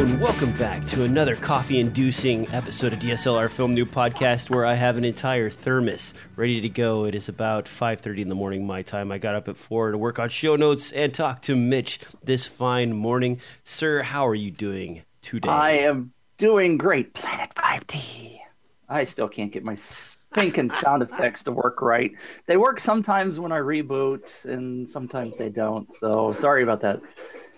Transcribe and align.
and 0.00 0.18
welcome 0.18 0.56
back 0.56 0.82
to 0.86 1.04
another 1.04 1.36
coffee-inducing 1.36 2.48
episode 2.54 2.94
of 2.94 2.98
DSLR 3.00 3.50
Film 3.50 3.74
Noob 3.74 3.90
Podcast, 3.90 4.48
where 4.48 4.64
I 4.64 4.72
have 4.72 4.96
an 4.96 5.04
entire 5.04 5.50
thermos 5.50 6.14
ready 6.36 6.58
to 6.62 6.70
go. 6.70 7.04
It 7.04 7.14
is 7.14 7.28
about 7.28 7.68
5:30 7.68 8.22
in 8.22 8.30
the 8.30 8.34
morning 8.34 8.66
my 8.66 8.80
time. 8.80 9.12
I 9.12 9.18
got 9.18 9.34
up 9.34 9.46
at 9.46 9.58
four 9.58 9.90
to 9.90 9.98
work 9.98 10.18
on 10.18 10.30
show 10.30 10.56
notes 10.56 10.90
and 10.92 11.12
talk 11.12 11.42
to 11.42 11.54
Mitch 11.54 12.00
this 12.24 12.46
fine 12.46 12.94
morning. 12.94 13.42
Sir, 13.62 14.00
how 14.00 14.26
are 14.26 14.34
you 14.34 14.50
doing 14.50 15.02
today? 15.20 15.50
I 15.50 15.72
am 15.72 16.14
doing 16.38 16.78
great. 16.78 17.12
Planet 17.12 17.50
5D. 17.54 18.40
I 18.88 19.04
still 19.04 19.28
can't 19.28 19.52
get 19.52 19.64
my 19.64 19.74
stinking 19.74 20.70
sound 20.80 21.02
effects 21.02 21.42
to 21.42 21.52
work 21.52 21.82
right. 21.82 22.12
They 22.46 22.56
work 22.56 22.80
sometimes 22.80 23.38
when 23.38 23.52
I 23.52 23.58
reboot, 23.58 24.46
and 24.46 24.88
sometimes 24.88 25.36
they 25.36 25.50
don't. 25.50 25.92
So 25.96 26.32
sorry 26.32 26.62
about 26.62 26.80
that. 26.80 27.02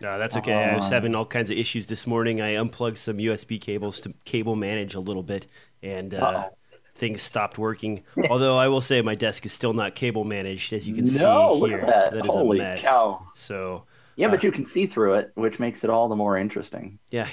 No, 0.03 0.19
that's 0.19 0.37
okay. 0.39 0.53
I 0.53 0.75
was 0.75 0.89
having 0.89 1.15
all 1.15 1.25
kinds 1.25 1.51
of 1.51 1.57
issues 1.57 1.87
this 1.87 2.07
morning. 2.09 2.41
I 2.41 2.57
unplugged 2.57 2.99
some 2.99 3.19
USB 3.19 3.61
cables 3.61 4.01
to 4.01 4.13
cable 4.25 4.57
manage 4.57 4.95
a 4.97 5.01
little 5.01 5.23
bit, 5.23 5.47
and 5.83 6.13
uh, 6.13 6.49
things 6.97 7.23
stopped 7.23 7.57
working. 7.57 8.03
Although 8.29 8.57
I 8.59 8.67
will 8.67 8.81
say 8.81 9.01
my 9.01 9.15
desk 9.15 9.47
is 9.47 9.53
still 9.53 9.73
not 9.75 9.95
cable 9.95 10.25
managed, 10.25 10.73
as 10.73 10.89
you 10.89 10.95
can 10.95 11.05
No, 11.05 11.55
see 11.55 11.61
look 11.61 11.71
here. 11.71 11.79
at 11.81 11.87
that. 11.87 12.13
that 12.15 12.27
is 12.27 12.33
Holy 12.33 12.59
a 12.59 12.63
mess. 12.63 12.85
cow. 12.85 13.25
So 13.35 13.85
Yeah, 14.17 14.27
but 14.29 14.43
you 14.43 14.51
can 14.51 14.67
see 14.67 14.87
through 14.87 15.15
it, 15.15 15.31
which 15.37 15.61
makes 15.61 15.85
it 15.85 15.91
all 15.91 16.09
the 16.09 16.17
more 16.17 16.37
interesting. 16.37 16.99
yeah, 17.13 17.29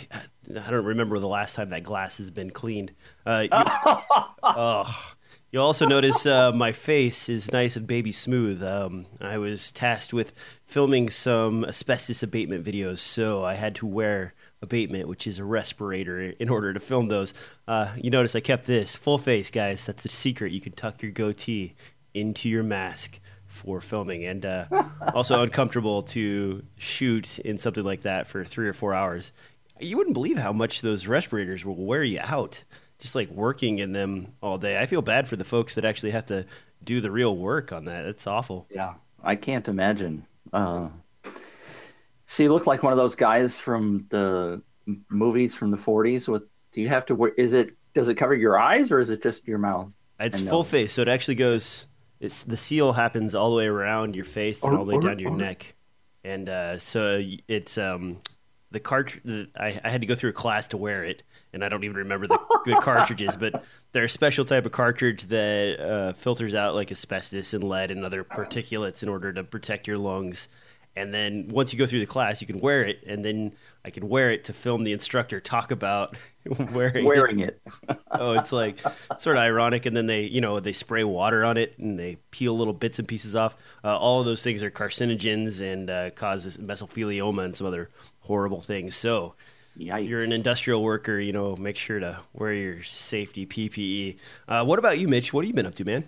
I 0.49 0.69
don't 0.69 0.85
remember 0.85 1.17
the 1.17 1.27
last 1.27 1.55
time 1.55 1.69
that 1.69 1.81
glass 1.83 2.19
has 2.19 2.29
been 2.29 2.51
cleaned. 2.51 2.91
Uh, 3.25 3.47
you, 3.51 3.57
oh, 4.43 5.13
you'll 5.51 5.65
also 5.65 5.85
notice 5.85 6.25
uh, 6.25 6.51
my 6.51 6.71
face 6.71 7.29
is 7.29 7.51
nice 7.51 7.75
and 7.75 7.87
baby 7.87 8.11
smooth. 8.11 8.63
Um, 8.63 9.05
I 9.19 9.37
was 9.37 9.71
tasked 9.71 10.13
with 10.13 10.33
filming 10.65 11.09
some 11.09 11.65
asbestos 11.65 12.23
abatement 12.23 12.65
videos, 12.65 12.99
so 12.99 13.43
I 13.43 13.55
had 13.55 13.75
to 13.75 13.85
wear 13.85 14.33
abatement, 14.61 15.07
which 15.07 15.25
is 15.25 15.39
a 15.39 15.43
respirator, 15.43 16.21
in 16.21 16.49
order 16.49 16.73
to 16.73 16.79
film 16.79 17.07
those. 17.07 17.33
Uh, 17.67 17.93
you 17.97 18.09
notice 18.09 18.35
I 18.35 18.41
kept 18.41 18.65
this 18.65 18.95
full 18.95 19.17
face, 19.17 19.49
guys. 19.49 19.85
That's 19.85 20.03
the 20.03 20.09
secret. 20.09 20.51
You 20.51 20.61
can 20.61 20.73
tuck 20.73 21.01
your 21.01 21.11
goatee 21.11 21.75
into 22.13 22.49
your 22.49 22.63
mask 22.63 23.19
for 23.47 23.81
filming, 23.81 24.25
and 24.25 24.45
uh, 24.45 24.65
also 25.13 25.41
uncomfortable 25.41 26.03
to 26.03 26.63
shoot 26.77 27.39
in 27.39 27.57
something 27.57 27.83
like 27.83 28.01
that 28.01 28.27
for 28.27 28.45
three 28.45 28.67
or 28.67 28.73
four 28.73 28.93
hours. 28.93 29.31
You 29.79 29.97
wouldn't 29.97 30.13
believe 30.13 30.37
how 30.37 30.53
much 30.53 30.81
those 30.81 31.07
respirators 31.07 31.65
will 31.65 31.75
wear 31.75 32.03
you 32.03 32.19
out. 32.21 32.63
Just 32.99 33.15
like 33.15 33.29
working 33.29 33.79
in 33.79 33.93
them 33.93 34.33
all 34.41 34.57
day. 34.57 34.77
I 34.79 34.85
feel 34.85 35.01
bad 35.01 35.27
for 35.27 35.35
the 35.35 35.45
folks 35.45 35.75
that 35.75 35.85
actually 35.85 36.11
have 36.11 36.25
to 36.27 36.45
do 36.83 37.01
the 37.01 37.11
real 37.11 37.35
work 37.35 37.71
on 37.71 37.85
that. 37.85 38.05
It's 38.05 38.27
awful. 38.27 38.67
Yeah, 38.69 38.95
I 39.23 39.35
can't 39.35 39.67
imagine. 39.67 40.25
Uh, 40.51 40.89
so 42.27 42.43
you 42.43 42.51
look 42.51 42.67
like 42.67 42.83
one 42.83 42.93
of 42.93 42.97
those 42.97 43.15
guys 43.15 43.57
from 43.57 44.05
the 44.09 44.61
movies 45.09 45.55
from 45.55 45.71
the 45.71 45.77
40s. 45.77 46.27
With 46.27 46.43
do 46.71 46.81
you 46.81 46.89
have 46.89 47.05
to 47.07 47.15
wear? 47.15 47.31
Is 47.31 47.53
it 47.53 47.71
does 47.93 48.09
it 48.09 48.15
cover 48.15 48.35
your 48.35 48.59
eyes 48.59 48.91
or 48.91 48.99
is 48.99 49.09
it 49.09 49.23
just 49.23 49.47
your 49.47 49.57
mouth? 49.57 49.89
It's 50.19 50.41
full 50.41 50.63
face, 50.63 50.93
so 50.93 51.01
it 51.01 51.07
actually 51.07 51.35
goes. 51.35 51.87
It's 52.19 52.43
the 52.43 52.57
seal 52.57 52.91
happens 52.93 53.33
all 53.33 53.51
the 53.51 53.55
way 53.55 53.67
around 53.67 54.15
your 54.15 54.25
face 54.25 54.61
and 54.63 54.75
all 54.75 54.83
the 54.83 54.97
way 54.97 55.01
down 55.01 55.19
your 55.19 55.31
neck, 55.31 55.75
and 56.23 56.49
uh, 56.49 56.77
so 56.77 57.21
it's 57.47 57.77
um, 57.77 58.17
the 58.71 58.79
cartridge. 58.79 59.49
I, 59.55 59.79
I 59.83 59.89
had 59.89 60.01
to 60.01 60.07
go 60.07 60.15
through 60.15 60.31
a 60.31 60.33
class 60.33 60.67
to 60.67 60.77
wear 60.77 61.03
it, 61.03 61.23
and 61.53 61.63
I 61.63 61.69
don't 61.69 61.83
even 61.83 61.97
remember 61.97 62.27
the, 62.27 62.39
the 62.65 62.75
cartridges, 62.81 63.35
but 63.35 63.63
they're 63.91 64.05
a 64.05 64.09
special 64.09 64.45
type 64.45 64.65
of 64.65 64.71
cartridge 64.71 65.23
that 65.25 65.79
uh, 65.79 66.13
filters 66.13 66.53
out 66.53 66.75
like 66.75 66.91
asbestos 66.91 67.53
and 67.53 67.63
lead 67.63 67.91
and 67.91 68.05
other 68.05 68.23
particulates 68.23 69.03
in 69.03 69.09
order 69.09 69.33
to 69.33 69.43
protect 69.43 69.87
your 69.87 69.97
lungs. 69.97 70.49
And 70.95 71.13
then 71.13 71.47
once 71.49 71.71
you 71.71 71.79
go 71.79 71.85
through 71.85 71.99
the 71.99 72.05
class, 72.05 72.41
you 72.41 72.47
can 72.47 72.59
wear 72.59 72.83
it, 72.83 73.03
and 73.05 73.23
then 73.23 73.53
I 73.85 73.89
can 73.89 74.09
wear 74.09 74.31
it 74.31 74.43
to 74.45 74.53
film 74.53 74.83
the 74.83 74.91
instructor 74.91 75.39
talk 75.39 75.71
about 75.71 76.17
wearing 76.71 76.97
it 76.97 77.07
Wearing 77.07 77.39
it. 77.39 77.61
oh, 78.11 78.33
it's 78.33 78.51
like 78.51 78.79
sort 79.17 79.37
of 79.37 79.41
ironic. 79.41 79.85
And 79.85 79.95
then 79.95 80.07
they, 80.07 80.23
you 80.23 80.41
know, 80.41 80.59
they 80.59 80.73
spray 80.73 81.03
water 81.03 81.45
on 81.45 81.57
it 81.57 81.77
and 81.77 81.97
they 81.97 82.17
peel 82.31 82.57
little 82.57 82.73
bits 82.73 82.99
and 82.99 83.07
pieces 83.07 83.35
off. 83.35 83.55
Uh, 83.83 83.97
all 83.97 84.19
of 84.19 84.25
those 84.25 84.43
things 84.43 84.61
are 84.61 84.71
carcinogens 84.71 85.61
and 85.61 85.89
uh, 85.89 86.09
causes 86.11 86.57
mesothelioma 86.57 87.45
and 87.45 87.55
some 87.55 87.67
other 87.67 87.89
horrible 88.29 88.61
things. 88.61 88.95
So, 88.95 89.33
Yikes. 89.75 90.03
if 90.03 90.07
you're 90.07 90.21
an 90.21 90.31
industrial 90.31 90.83
worker, 90.83 91.19
you 91.19 91.33
know, 91.33 91.55
make 91.55 91.77
sure 91.77 91.99
to 91.99 92.19
wear 92.33 92.53
your 92.53 92.83
safety 92.83 93.47
PPE. 93.47 94.17
Uh, 94.47 94.63
what 94.63 94.77
about 94.77 94.99
you, 94.99 95.07
Mitch? 95.07 95.33
What 95.33 95.43
have 95.43 95.47
you 95.47 95.55
been 95.55 95.65
up 95.65 95.73
to, 95.75 95.83
man? 95.83 96.07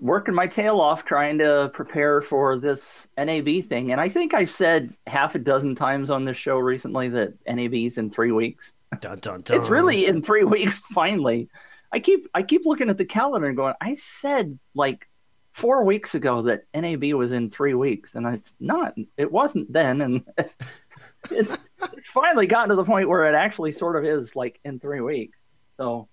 working 0.00 0.34
my 0.34 0.46
tail 0.46 0.80
off 0.80 1.04
trying 1.04 1.38
to 1.38 1.70
prepare 1.74 2.22
for 2.22 2.58
this 2.58 3.06
NAB 3.18 3.64
thing. 3.68 3.92
And 3.92 4.00
I 4.00 4.08
think 4.08 4.34
I've 4.34 4.50
said 4.50 4.94
half 5.06 5.34
a 5.34 5.38
dozen 5.38 5.74
times 5.74 6.10
on 6.10 6.24
this 6.24 6.36
show 6.36 6.56
recently 6.56 7.08
that 7.10 7.34
NAB's 7.46 7.98
in 7.98 8.10
three 8.10 8.32
weeks. 8.32 8.72
Dun 9.00 9.18
dun 9.18 9.42
dun. 9.42 9.56
It's 9.60 9.68
really 9.68 10.06
in 10.06 10.22
three 10.22 10.44
weeks 10.44 10.80
finally. 10.92 11.48
I 11.92 12.00
keep 12.00 12.28
I 12.34 12.42
keep 12.42 12.64
looking 12.64 12.88
at 12.88 12.96
the 12.96 13.04
calendar 13.04 13.48
and 13.48 13.56
going, 13.56 13.74
I 13.80 13.94
said 13.94 14.58
like 14.74 15.06
four 15.52 15.84
weeks 15.84 16.14
ago 16.14 16.42
that 16.42 16.64
NAB 16.74 17.14
was 17.14 17.32
in 17.32 17.50
three 17.50 17.74
weeks, 17.74 18.14
and 18.14 18.26
it's 18.26 18.54
not. 18.60 18.94
It 19.16 19.30
wasn't 19.30 19.72
then, 19.72 20.00
and 20.00 20.24
it's 21.30 21.56
it's 21.94 22.08
finally 22.08 22.46
gotten 22.46 22.70
to 22.70 22.74
the 22.76 22.84
point 22.84 23.08
where 23.08 23.26
it 23.26 23.34
actually 23.34 23.72
sort 23.72 23.96
of 23.96 24.04
is 24.04 24.36
like 24.36 24.60
in 24.64 24.80
three 24.80 25.00
weeks. 25.00 25.38
So 25.76 26.08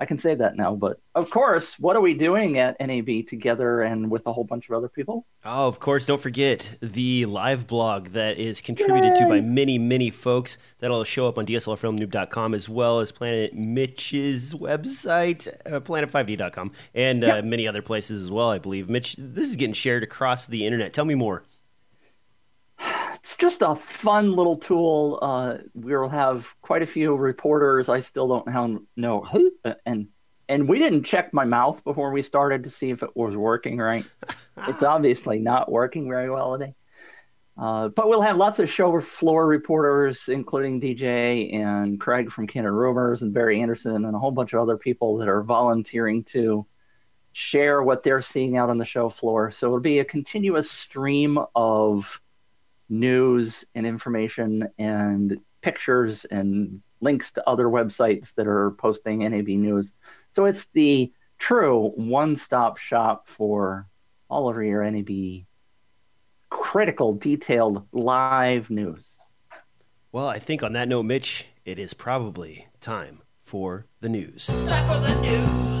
I 0.00 0.06
can 0.06 0.18
say 0.18 0.34
that 0.34 0.56
now. 0.56 0.74
But 0.74 0.98
of 1.14 1.28
course, 1.28 1.78
what 1.78 1.94
are 1.94 2.00
we 2.00 2.14
doing 2.14 2.58
at 2.58 2.76
NAB 2.80 3.26
together 3.28 3.82
and 3.82 4.10
with 4.10 4.26
a 4.26 4.32
whole 4.32 4.44
bunch 4.44 4.68
of 4.68 4.74
other 4.74 4.88
people? 4.88 5.26
Oh, 5.44 5.68
of 5.68 5.78
course, 5.78 6.06
don't 6.06 6.20
forget 6.20 6.78
the 6.80 7.26
live 7.26 7.66
blog 7.66 8.08
that 8.08 8.38
is 8.38 8.62
contributed 8.62 9.14
to 9.16 9.26
by 9.26 9.42
many, 9.42 9.78
many 9.78 10.08
folks. 10.08 10.56
That'll 10.78 11.04
show 11.04 11.28
up 11.28 11.36
on 11.36 11.44
DSLRfilmnoob.com 11.46 12.54
as 12.54 12.68
well 12.68 13.00
as 13.00 13.12
Planet 13.12 13.54
Mitch's 13.54 14.54
website, 14.54 15.48
uh, 15.70 15.80
planet5d.com, 15.80 16.72
and 16.94 17.22
uh, 17.22 17.42
many 17.44 17.68
other 17.68 17.82
places 17.82 18.22
as 18.22 18.30
well, 18.30 18.48
I 18.48 18.58
believe. 18.58 18.88
Mitch, 18.88 19.16
this 19.18 19.50
is 19.50 19.56
getting 19.56 19.74
shared 19.74 20.02
across 20.02 20.46
the 20.46 20.64
internet. 20.64 20.94
Tell 20.94 21.04
me 21.04 21.14
more. 21.14 21.44
It's 23.20 23.36
just 23.36 23.62
a 23.62 23.74
fun 23.74 24.34
little 24.34 24.56
tool. 24.56 25.18
Uh, 25.20 25.58
we'll 25.74 26.08
have 26.08 26.54
quite 26.62 26.82
a 26.82 26.86
few 26.86 27.14
reporters. 27.14 27.88
I 27.88 28.00
still 28.00 28.28
don't 28.28 28.88
know 28.96 29.20
who, 29.22 29.52
and 29.86 30.08
and 30.48 30.68
we 30.68 30.78
didn't 30.78 31.04
check 31.04 31.32
my 31.32 31.44
mouth 31.44 31.84
before 31.84 32.10
we 32.10 32.22
started 32.22 32.64
to 32.64 32.70
see 32.70 32.90
if 32.90 33.04
it 33.04 33.10
was 33.14 33.36
working 33.36 33.78
right. 33.78 34.04
it's 34.66 34.82
obviously 34.82 35.38
not 35.38 35.70
working 35.70 36.08
very 36.08 36.28
well 36.28 36.58
today. 36.58 36.74
Uh, 37.56 37.88
but 37.88 38.08
we'll 38.08 38.22
have 38.22 38.36
lots 38.36 38.58
of 38.58 38.70
show 38.70 38.98
floor 39.00 39.46
reporters, 39.46 40.28
including 40.28 40.80
DJ 40.80 41.54
and 41.54 42.00
Craig 42.00 42.32
from 42.32 42.46
Canon 42.46 42.72
Rumors 42.72 43.22
and 43.22 43.34
Barry 43.34 43.60
Anderson 43.60 44.06
and 44.06 44.16
a 44.16 44.18
whole 44.18 44.30
bunch 44.30 44.54
of 44.54 44.60
other 44.60 44.78
people 44.78 45.18
that 45.18 45.28
are 45.28 45.42
volunteering 45.42 46.24
to 46.24 46.66
share 47.32 47.82
what 47.82 48.02
they're 48.02 48.22
seeing 48.22 48.56
out 48.56 48.70
on 48.70 48.78
the 48.78 48.84
show 48.84 49.08
floor. 49.08 49.50
So 49.50 49.66
it'll 49.66 49.80
be 49.80 49.98
a 49.98 50.04
continuous 50.04 50.70
stream 50.70 51.38
of 51.54 52.20
news 52.90 53.64
and 53.74 53.86
information 53.86 54.68
and 54.78 55.40
pictures 55.62 56.26
and 56.30 56.82
links 57.00 57.32
to 57.32 57.48
other 57.48 57.66
websites 57.66 58.34
that 58.34 58.46
are 58.46 58.72
posting 58.72 59.20
NAB 59.20 59.48
news. 59.48 59.92
So 60.32 60.44
it's 60.44 60.66
the 60.74 61.12
true 61.38 61.92
one 61.96 62.36
stop 62.36 62.76
shop 62.76 63.26
for 63.26 63.86
all 64.28 64.50
of 64.50 64.62
your 64.62 64.88
NAB 64.88 65.44
critical, 66.50 67.14
detailed, 67.14 67.86
live 67.92 68.68
news. 68.70 69.04
Well, 70.12 70.26
I 70.26 70.38
think 70.38 70.62
on 70.62 70.72
that 70.74 70.88
note, 70.88 71.04
Mitch, 71.04 71.46
it 71.64 71.78
is 71.78 71.94
probably 71.94 72.66
time 72.80 73.22
for 73.44 73.86
the 74.00 74.08
news. 74.08 74.46
Time 74.46 74.86
for 74.86 74.98
the 74.98 75.20
news. 75.20 75.80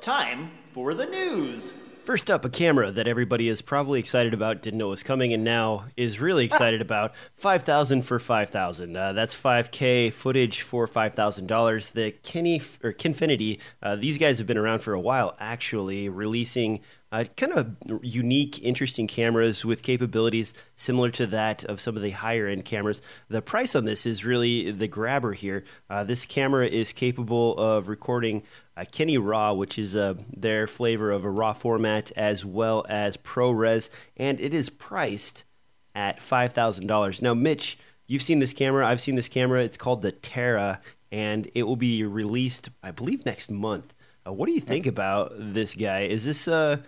Time 0.00 0.50
for 0.72 0.94
the 0.94 1.06
news. 1.06 1.74
Time 2.04 2.16
for 2.16 2.16
the 2.16 2.20
news. 2.20 2.20
First 2.20 2.30
up, 2.30 2.44
a 2.44 2.50
camera 2.50 2.90
that 2.90 3.08
everybody 3.08 3.48
is 3.48 3.62
probably 3.62 3.98
excited 3.98 4.34
about, 4.34 4.62
didn't 4.62 4.78
know 4.78 4.88
was 4.88 5.02
coming, 5.02 5.32
and 5.32 5.42
now 5.42 5.86
is 5.96 6.20
really 6.20 6.44
excited 6.44 6.80
about. 6.80 7.14
Five 7.34 7.62
thousand 7.62 8.02
for 8.02 8.18
five 8.18 8.50
thousand. 8.50 8.96
Uh, 8.96 9.12
that's 9.12 9.34
five 9.34 9.70
K 9.70 10.10
footage 10.10 10.60
for 10.60 10.86
five 10.86 11.14
thousand 11.14 11.46
dollars. 11.46 11.90
The 11.90 12.12
Kenny 12.22 12.60
or 12.82 12.92
Kinefinity. 12.92 13.58
Uh, 13.82 13.96
these 13.96 14.18
guys 14.18 14.38
have 14.38 14.46
been 14.46 14.58
around 14.58 14.80
for 14.80 14.92
a 14.92 15.00
while, 15.00 15.34
actually, 15.38 16.08
releasing 16.08 16.80
uh, 17.14 17.22
kind 17.36 17.52
of 17.52 17.76
unique, 18.02 18.60
interesting 18.64 19.06
cameras 19.06 19.64
with 19.64 19.84
capabilities 19.84 20.52
similar 20.74 21.10
to 21.10 21.28
that 21.28 21.62
of 21.62 21.80
some 21.80 21.96
of 21.96 22.02
the 22.02 22.10
higher 22.10 22.48
end 22.48 22.64
cameras. 22.64 23.00
The 23.28 23.40
price 23.40 23.76
on 23.76 23.84
this 23.84 24.04
is 24.04 24.24
really 24.24 24.72
the 24.72 24.88
grabber 24.88 25.32
here. 25.32 25.62
Uh, 25.88 26.02
this 26.02 26.26
camera 26.26 26.66
is 26.66 26.92
capable 26.92 27.56
of 27.56 27.86
recording 27.86 28.42
uh, 28.76 28.80
KineRAW, 28.80 29.56
which 29.56 29.78
is 29.78 29.94
uh, 29.94 30.14
their 30.36 30.66
flavor 30.66 31.12
of 31.12 31.24
a 31.24 31.30
RAW 31.30 31.52
format, 31.52 32.10
as 32.16 32.44
well 32.44 32.84
as 32.88 33.16
ProRes, 33.16 33.90
and 34.16 34.40
it 34.40 34.52
is 34.52 34.68
priced 34.68 35.44
at 35.94 36.18
$5,000. 36.18 37.22
Now, 37.22 37.32
Mitch, 37.32 37.78
you've 38.08 38.22
seen 38.22 38.40
this 38.40 38.52
camera. 38.52 38.88
I've 38.88 39.00
seen 39.00 39.14
this 39.14 39.28
camera. 39.28 39.62
It's 39.62 39.76
called 39.76 40.02
the 40.02 40.10
Terra, 40.10 40.80
and 41.12 41.48
it 41.54 41.62
will 41.62 41.76
be 41.76 42.02
released, 42.02 42.70
I 42.82 42.90
believe, 42.90 43.24
next 43.24 43.52
month. 43.52 43.94
Uh, 44.26 44.32
what 44.32 44.48
do 44.48 44.52
you 44.52 44.60
think 44.60 44.86
about 44.86 45.32
this 45.36 45.74
guy? 45.74 46.06
Is 46.06 46.24
this 46.24 46.48
uh, 46.48 46.78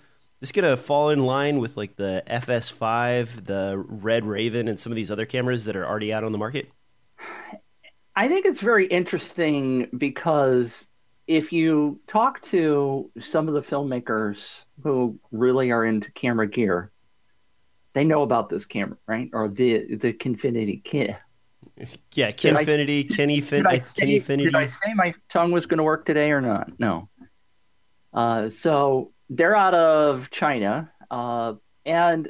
this 0.40 0.52
gonna 0.52 0.76
fall 0.76 1.10
in 1.10 1.24
line 1.24 1.58
with 1.58 1.76
like 1.76 1.96
the 1.96 2.22
FS5, 2.26 3.44
the 3.44 3.76
Red 3.76 4.24
Raven, 4.24 4.68
and 4.68 4.78
some 4.78 4.92
of 4.92 4.96
these 4.96 5.10
other 5.10 5.26
cameras 5.26 5.64
that 5.64 5.76
are 5.76 5.86
already 5.86 6.12
out 6.12 6.24
on 6.24 6.32
the 6.32 6.38
market? 6.38 6.70
I 8.14 8.28
think 8.28 8.46
it's 8.46 8.60
very 8.60 8.86
interesting 8.86 9.88
because 9.96 10.86
if 11.26 11.52
you 11.52 12.00
talk 12.06 12.40
to 12.42 13.10
some 13.20 13.48
of 13.48 13.54
the 13.54 13.62
filmmakers 13.62 14.60
who 14.82 15.18
really 15.32 15.70
are 15.70 15.84
into 15.84 16.10
camera 16.12 16.48
gear, 16.48 16.92
they 17.94 18.04
know 18.04 18.22
about 18.22 18.48
this 18.48 18.64
camera, 18.64 18.96
right? 19.06 19.30
Or 19.32 19.48
the 19.48 19.96
the 19.96 20.12
Kinefinity 20.12 20.82
kit. 20.84 21.16
Yeah, 22.14 22.30
Kinefinity, 22.30 23.14
Kenny 23.14 23.42
Fin, 23.42 23.64
did 23.64 23.66
I 23.66 23.80
say, 23.80 24.02
Kennyfinity. 24.02 24.44
Did 24.44 24.54
I 24.54 24.68
say 24.68 24.94
my 24.94 25.12
tongue 25.28 25.52
was 25.52 25.66
going 25.66 25.76
to 25.76 25.84
work 25.84 26.06
today 26.06 26.30
or 26.30 26.40
not? 26.40 26.70
No. 26.78 27.10
Uh, 28.14 28.48
so 28.48 29.12
they're 29.30 29.56
out 29.56 29.74
of 29.74 30.30
China, 30.30 30.90
uh, 31.10 31.54
and 31.84 32.28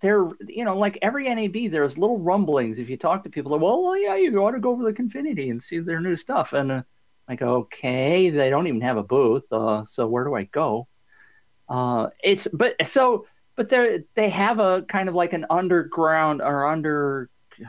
they're 0.00 0.28
you 0.46 0.64
know 0.64 0.78
like 0.78 0.98
every 1.02 1.32
NAB, 1.32 1.70
there's 1.70 1.98
little 1.98 2.18
rumblings. 2.18 2.78
If 2.78 2.88
you 2.88 2.96
talk 2.96 3.24
to 3.24 3.30
people, 3.30 3.52
like, 3.52 3.60
well, 3.60 3.82
well, 3.82 3.98
yeah, 3.98 4.16
you 4.16 4.36
ought 4.38 4.52
to 4.52 4.60
go 4.60 4.70
over 4.70 4.90
to 4.90 4.94
Confinity 4.94 5.50
and 5.50 5.62
see 5.62 5.78
their 5.78 6.00
new 6.00 6.16
stuff. 6.16 6.52
And 6.52 6.72
uh, 6.72 6.82
like, 7.28 7.42
okay, 7.42 8.30
they 8.30 8.50
don't 8.50 8.66
even 8.66 8.80
have 8.80 8.96
a 8.96 9.02
booth, 9.02 9.44
uh, 9.52 9.84
so 9.86 10.06
where 10.06 10.24
do 10.24 10.34
I 10.34 10.44
go? 10.44 10.88
Uh, 11.68 12.08
it's 12.22 12.48
but 12.52 12.74
so 12.86 13.26
but 13.56 13.68
they 13.68 14.04
they 14.14 14.30
have 14.30 14.58
a 14.58 14.82
kind 14.88 15.08
of 15.08 15.14
like 15.14 15.32
an 15.32 15.46
underground 15.50 16.40
or 16.42 16.66
under. 16.66 17.28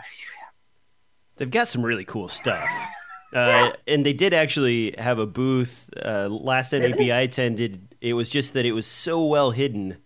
They've 1.38 1.50
got 1.50 1.68
some 1.68 1.84
really 1.84 2.06
cool 2.06 2.28
stuff. 2.28 2.70
Uh, 3.34 3.72
and 3.88 4.06
they 4.06 4.12
did 4.12 4.34
actually 4.34 4.94
have 4.98 5.18
a 5.18 5.26
booth 5.26 5.90
uh, 6.04 6.28
last 6.30 6.74
NAB 6.74 7.00
I 7.00 7.22
attended. 7.22 7.91
It 8.02 8.14
was 8.14 8.30
just 8.30 8.54
that 8.54 8.66
it 8.66 8.74
was 8.74 8.88
so 8.88 9.24
well 9.24 9.52
hidden 9.52 9.98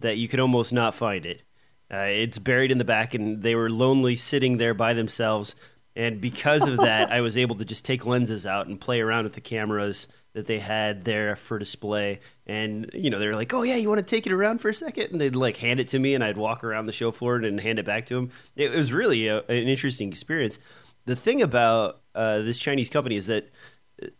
that 0.00 0.18
you 0.18 0.28
could 0.28 0.40
almost 0.40 0.72
not 0.72 0.94
find 0.94 1.24
it. 1.24 1.44
Uh, 1.90 2.08
it's 2.08 2.38
buried 2.38 2.72
in 2.72 2.78
the 2.78 2.84
back, 2.84 3.14
and 3.14 3.42
they 3.42 3.54
were 3.54 3.70
lonely 3.70 4.16
sitting 4.16 4.58
there 4.58 4.74
by 4.74 4.92
themselves. 4.92 5.54
And 5.94 6.20
because 6.20 6.66
of 6.66 6.76
that, 6.78 7.10
I 7.10 7.20
was 7.20 7.36
able 7.36 7.56
to 7.56 7.64
just 7.64 7.84
take 7.84 8.04
lenses 8.04 8.44
out 8.44 8.66
and 8.66 8.80
play 8.80 9.00
around 9.00 9.24
with 9.24 9.32
the 9.32 9.40
cameras 9.40 10.08
that 10.34 10.46
they 10.46 10.58
had 10.58 11.04
there 11.04 11.36
for 11.36 11.58
display. 11.58 12.20
And 12.46 12.90
you 12.92 13.08
know, 13.08 13.18
they 13.18 13.26
were 13.26 13.34
like, 13.34 13.54
"Oh 13.54 13.62
yeah, 13.62 13.76
you 13.76 13.88
want 13.88 14.00
to 14.00 14.04
take 14.04 14.26
it 14.26 14.32
around 14.32 14.58
for 14.58 14.68
a 14.68 14.74
second? 14.74 15.12
And 15.12 15.20
they'd 15.20 15.34
like 15.34 15.56
hand 15.56 15.80
it 15.80 15.88
to 15.90 15.98
me, 15.98 16.14
and 16.14 16.22
I'd 16.22 16.36
walk 16.36 16.64
around 16.64 16.86
the 16.86 16.92
show 16.92 17.10
floor 17.10 17.36
and 17.36 17.58
hand 17.58 17.78
it 17.78 17.86
back 17.86 18.06
to 18.06 18.14
them. 18.14 18.30
It 18.56 18.72
was 18.72 18.92
really 18.92 19.28
a, 19.28 19.38
an 19.38 19.68
interesting 19.68 20.08
experience. 20.08 20.58
The 21.06 21.16
thing 21.16 21.40
about 21.40 22.02
uh, 22.14 22.40
this 22.40 22.58
Chinese 22.58 22.90
company 22.90 23.16
is 23.16 23.28
that 23.28 23.48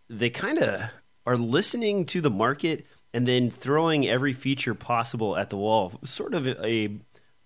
they 0.09 0.31
kind 0.31 0.59
of 0.59 0.81
are 1.27 1.37
listening 1.37 2.07
to 2.07 2.21
the 2.21 2.31
market 2.31 2.87
and 3.17 3.27
then 3.27 3.49
throwing 3.49 4.07
every 4.07 4.35
feature 4.35 4.75
possible 4.75 5.39
at 5.39 5.49
the 5.49 5.57
wall, 5.57 5.99
sort 6.05 6.35
of 6.35 6.47
a 6.47 6.99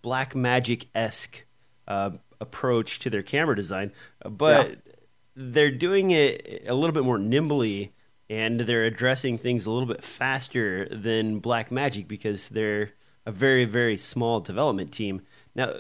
black 0.03 0.35
magic 0.35 0.89
esque 0.97 1.45
uh, 1.87 2.11
approach 2.41 2.99
to 2.99 3.09
their 3.09 3.23
camera 3.23 3.55
design, 3.55 3.93
but 4.29 4.69
yeah. 4.69 4.75
they're 5.37 5.71
doing 5.71 6.11
it 6.11 6.65
a 6.67 6.75
little 6.75 6.93
bit 6.93 7.05
more 7.05 7.19
nimbly 7.19 7.93
and 8.29 8.59
they're 8.59 8.85
addressing 8.85 9.39
things 9.39 9.65
a 9.65 9.71
little 9.71 9.87
bit 9.87 10.03
faster 10.03 10.89
than 10.89 11.39
Black 11.39 11.71
Magic 11.71 12.09
because 12.09 12.49
they're 12.49 12.91
a 13.25 13.31
very 13.31 13.65
very 13.65 13.97
small 13.97 14.41
development 14.41 14.91
team. 14.91 15.23
Now, 15.55 15.75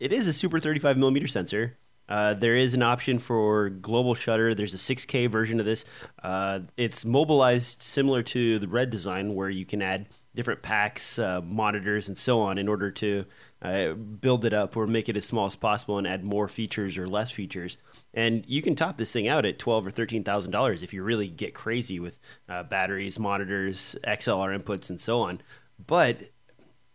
it 0.00 0.10
is 0.10 0.26
a 0.26 0.32
super 0.32 0.58
35 0.58 0.96
millimeter 0.96 1.26
sensor. 1.26 1.76
Uh, 2.08 2.34
there 2.34 2.56
is 2.56 2.74
an 2.74 2.82
option 2.82 3.18
for 3.18 3.70
global 3.70 4.14
shutter. 4.14 4.54
There's 4.54 4.74
a 4.74 4.78
6K 4.78 5.30
version 5.30 5.60
of 5.60 5.66
this. 5.66 5.84
Uh, 6.22 6.60
it's 6.76 7.04
mobilized 7.04 7.82
similar 7.82 8.22
to 8.24 8.58
the 8.58 8.68
Red 8.68 8.90
design, 8.90 9.34
where 9.34 9.50
you 9.50 9.64
can 9.64 9.80
add 9.80 10.06
different 10.34 10.62
packs, 10.62 11.18
uh, 11.18 11.40
monitors, 11.42 12.08
and 12.08 12.18
so 12.18 12.40
on 12.40 12.58
in 12.58 12.68
order 12.68 12.90
to 12.90 13.24
uh, 13.62 13.92
build 13.92 14.44
it 14.44 14.52
up 14.52 14.76
or 14.76 14.86
make 14.86 15.08
it 15.08 15.16
as 15.16 15.24
small 15.24 15.46
as 15.46 15.56
possible 15.56 15.96
and 15.96 16.06
add 16.06 16.24
more 16.24 16.48
features 16.48 16.98
or 16.98 17.06
less 17.06 17.30
features. 17.30 17.78
And 18.12 18.44
you 18.46 18.60
can 18.60 18.74
top 18.74 18.96
this 18.96 19.12
thing 19.12 19.28
out 19.28 19.46
at 19.46 19.58
twelve 19.58 19.86
or 19.86 19.90
thirteen 19.90 20.24
thousand 20.24 20.52
dollars 20.52 20.82
if 20.82 20.92
you 20.92 21.02
really 21.02 21.28
get 21.28 21.54
crazy 21.54 22.00
with 22.00 22.18
uh, 22.48 22.64
batteries, 22.64 23.18
monitors, 23.18 23.96
XLR 24.04 24.60
inputs, 24.60 24.90
and 24.90 25.00
so 25.00 25.20
on. 25.20 25.40
But 25.86 26.22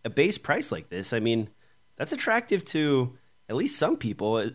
a 0.04 0.10
base 0.10 0.38
price 0.38 0.70
like 0.70 0.88
this, 0.88 1.12
I 1.12 1.20
mean, 1.20 1.48
that's 1.96 2.12
attractive 2.12 2.64
to 2.66 3.18
at 3.50 3.56
least 3.56 3.76
some 3.76 3.96
people. 3.96 4.50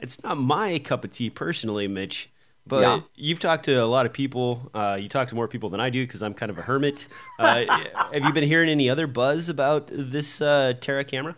It's 0.00 0.22
not 0.22 0.36
my 0.36 0.78
cup 0.78 1.04
of 1.04 1.10
tea 1.10 1.30
personally, 1.30 1.88
Mitch. 1.88 2.30
But 2.66 2.82
yeah. 2.82 3.00
you've 3.14 3.40
talked 3.40 3.64
to 3.64 3.82
a 3.82 3.86
lot 3.86 4.04
of 4.04 4.12
people. 4.12 4.70
Uh, 4.74 4.98
you 5.00 5.08
talk 5.08 5.28
to 5.28 5.34
more 5.34 5.48
people 5.48 5.70
than 5.70 5.80
I 5.80 5.88
do 5.88 6.06
because 6.06 6.22
I'm 6.22 6.34
kind 6.34 6.50
of 6.50 6.58
a 6.58 6.62
hermit. 6.62 7.08
Uh, 7.38 7.64
have 8.12 8.22
you 8.22 8.32
been 8.34 8.44
hearing 8.44 8.68
any 8.68 8.90
other 8.90 9.06
buzz 9.06 9.48
about 9.48 9.88
this 9.90 10.42
uh, 10.42 10.74
Terra 10.78 11.04
camera? 11.04 11.34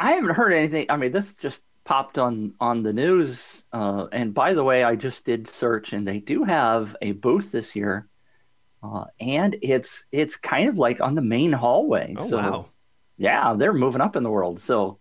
I 0.00 0.12
haven't 0.12 0.34
heard 0.34 0.52
anything. 0.52 0.86
I 0.88 0.96
mean, 0.96 1.12
this 1.12 1.32
just 1.34 1.62
popped 1.84 2.18
on 2.18 2.54
on 2.58 2.82
the 2.82 2.92
news. 2.92 3.64
Uh, 3.72 4.08
and 4.10 4.34
by 4.34 4.54
the 4.54 4.64
way, 4.64 4.82
I 4.82 4.96
just 4.96 5.24
did 5.24 5.48
search, 5.48 5.92
and 5.92 6.06
they 6.06 6.18
do 6.18 6.42
have 6.42 6.96
a 7.00 7.12
booth 7.12 7.52
this 7.52 7.76
year, 7.76 8.08
uh, 8.82 9.04
and 9.20 9.56
it's 9.62 10.04
it's 10.10 10.36
kind 10.36 10.68
of 10.68 10.78
like 10.78 11.00
on 11.00 11.14
the 11.14 11.22
main 11.22 11.52
hallway. 11.52 12.16
Oh 12.18 12.28
so, 12.28 12.36
wow! 12.36 12.66
Yeah, 13.16 13.54
they're 13.56 13.72
moving 13.72 14.00
up 14.00 14.16
in 14.16 14.24
the 14.24 14.30
world. 14.30 14.60
So 14.60 14.98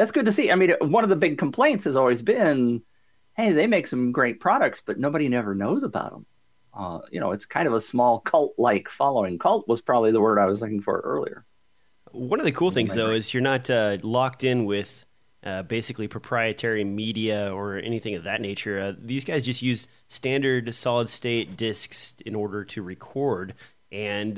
that's 0.00 0.12
good 0.12 0.24
to 0.24 0.32
see. 0.32 0.50
I 0.50 0.54
mean, 0.54 0.72
one 0.80 1.04
of 1.04 1.10
the 1.10 1.16
big 1.16 1.36
complaints 1.36 1.84
has 1.84 1.94
always 1.94 2.22
been, 2.22 2.80
hey, 3.36 3.52
they 3.52 3.66
make 3.66 3.86
some 3.86 4.12
great 4.12 4.40
products, 4.40 4.80
but 4.82 4.98
nobody 4.98 5.28
never 5.28 5.54
knows 5.54 5.82
about 5.82 6.12
them. 6.12 6.26
Uh, 6.72 7.00
you 7.10 7.20
know, 7.20 7.32
it's 7.32 7.44
kind 7.44 7.68
of 7.68 7.74
a 7.74 7.82
small 7.82 8.18
cult-like 8.20 8.88
following. 8.88 9.38
Cult 9.38 9.68
was 9.68 9.82
probably 9.82 10.10
the 10.10 10.20
word 10.20 10.38
I 10.38 10.46
was 10.46 10.62
looking 10.62 10.80
for 10.80 11.00
earlier. 11.00 11.44
One 12.12 12.40
of 12.40 12.46
the 12.46 12.52
cool 12.52 12.70
things, 12.70 12.94
though, 12.94 13.10
is 13.10 13.34
you're 13.34 13.42
not 13.42 13.68
uh, 13.68 13.98
locked 14.02 14.42
in 14.42 14.64
with 14.64 15.04
uh, 15.44 15.64
basically 15.64 16.08
proprietary 16.08 16.82
media 16.82 17.52
or 17.52 17.76
anything 17.76 18.14
of 18.14 18.24
that 18.24 18.40
nature. 18.40 18.80
Uh, 18.80 18.92
these 18.98 19.24
guys 19.24 19.44
just 19.44 19.60
use 19.60 19.86
standard 20.08 20.74
solid 20.74 21.10
state 21.10 21.58
discs 21.58 22.14
in 22.24 22.34
order 22.34 22.64
to 22.64 22.80
record, 22.80 23.52
and 23.92 24.36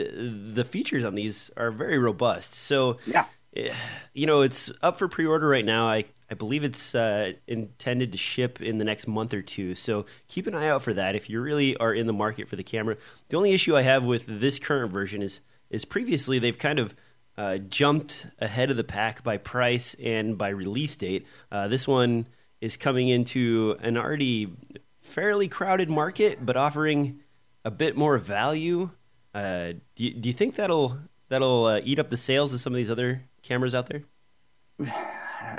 the 0.54 0.64
features 0.64 1.04
on 1.04 1.14
these 1.14 1.52
are 1.56 1.70
very 1.70 1.98
robust. 1.98 2.52
So, 2.54 2.96
yeah 3.06 3.26
you 4.14 4.26
know, 4.26 4.42
it's 4.42 4.70
up 4.82 4.98
for 4.98 5.08
pre-order 5.08 5.48
right 5.48 5.64
now. 5.64 5.86
I 5.86 6.04
I 6.30 6.34
believe 6.34 6.64
it's 6.64 6.94
uh, 6.94 7.32
intended 7.46 8.12
to 8.12 8.18
ship 8.18 8.62
in 8.62 8.78
the 8.78 8.84
next 8.84 9.06
month 9.06 9.34
or 9.34 9.42
two. 9.42 9.74
So 9.74 10.06
keep 10.28 10.46
an 10.46 10.54
eye 10.54 10.68
out 10.68 10.80
for 10.80 10.94
that 10.94 11.14
if 11.14 11.28
you 11.28 11.42
really 11.42 11.76
are 11.76 11.92
in 11.92 12.06
the 12.06 12.14
market 12.14 12.48
for 12.48 12.56
the 12.56 12.62
camera. 12.62 12.96
The 13.28 13.36
only 13.36 13.52
issue 13.52 13.76
I 13.76 13.82
have 13.82 14.06
with 14.06 14.24
this 14.26 14.58
current 14.58 14.90
version 14.90 15.20
is 15.20 15.40
is 15.68 15.84
previously 15.84 16.38
they've 16.38 16.58
kind 16.58 16.78
of 16.78 16.94
uh, 17.36 17.58
jumped 17.58 18.26
ahead 18.38 18.70
of 18.70 18.78
the 18.78 18.84
pack 18.84 19.22
by 19.22 19.36
price 19.36 19.94
and 20.02 20.38
by 20.38 20.48
release 20.48 20.96
date. 20.96 21.26
Uh, 21.50 21.68
this 21.68 21.86
one 21.86 22.26
is 22.62 22.78
coming 22.78 23.08
into 23.08 23.76
an 23.80 23.98
already 23.98 24.52
fairly 25.00 25.48
crowded 25.48 25.90
market, 25.90 26.44
but 26.44 26.56
offering 26.56 27.20
a 27.64 27.70
bit 27.70 27.96
more 27.96 28.16
value. 28.16 28.88
Uh, 29.34 29.72
do, 29.96 30.04
you, 30.04 30.14
do 30.14 30.28
you 30.30 30.32
think 30.32 30.54
that'll 30.54 30.98
that'll 31.28 31.66
uh, 31.66 31.80
eat 31.84 31.98
up 31.98 32.08
the 32.08 32.16
sales 32.16 32.54
of 32.54 32.60
some 32.60 32.72
of 32.72 32.76
these 32.78 32.90
other 32.90 33.22
cameras 33.42 33.74
out 33.74 33.86
there? 33.86 34.02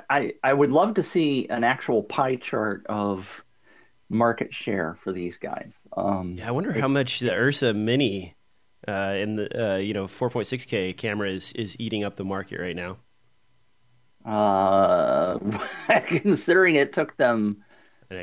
I 0.09 0.33
I 0.43 0.53
would 0.53 0.71
love 0.71 0.95
to 0.95 1.03
see 1.03 1.47
an 1.49 1.63
actual 1.63 2.03
pie 2.03 2.35
chart 2.35 2.85
of 2.87 3.43
market 4.09 4.53
share 4.53 4.97
for 5.03 5.11
these 5.11 5.37
guys. 5.37 5.73
Um, 5.95 6.35
yeah, 6.37 6.47
I 6.47 6.51
wonder 6.51 6.71
it, 6.71 6.79
how 6.79 6.87
much 6.87 7.19
the 7.19 7.33
Ursa 7.33 7.73
Mini 7.73 8.35
uh, 8.87 9.15
in 9.17 9.35
the 9.35 9.73
uh, 9.73 9.77
you 9.77 9.93
know 9.93 10.05
4.6K 10.05 10.95
camera 10.97 11.29
is 11.29 11.53
is 11.53 11.75
eating 11.79 12.03
up 12.03 12.15
the 12.15 12.25
market 12.25 12.59
right 12.59 12.75
now. 12.75 12.97
Uh, 14.25 15.37
considering 16.05 16.75
it 16.75 16.93
took 16.93 17.15
them 17.17 17.63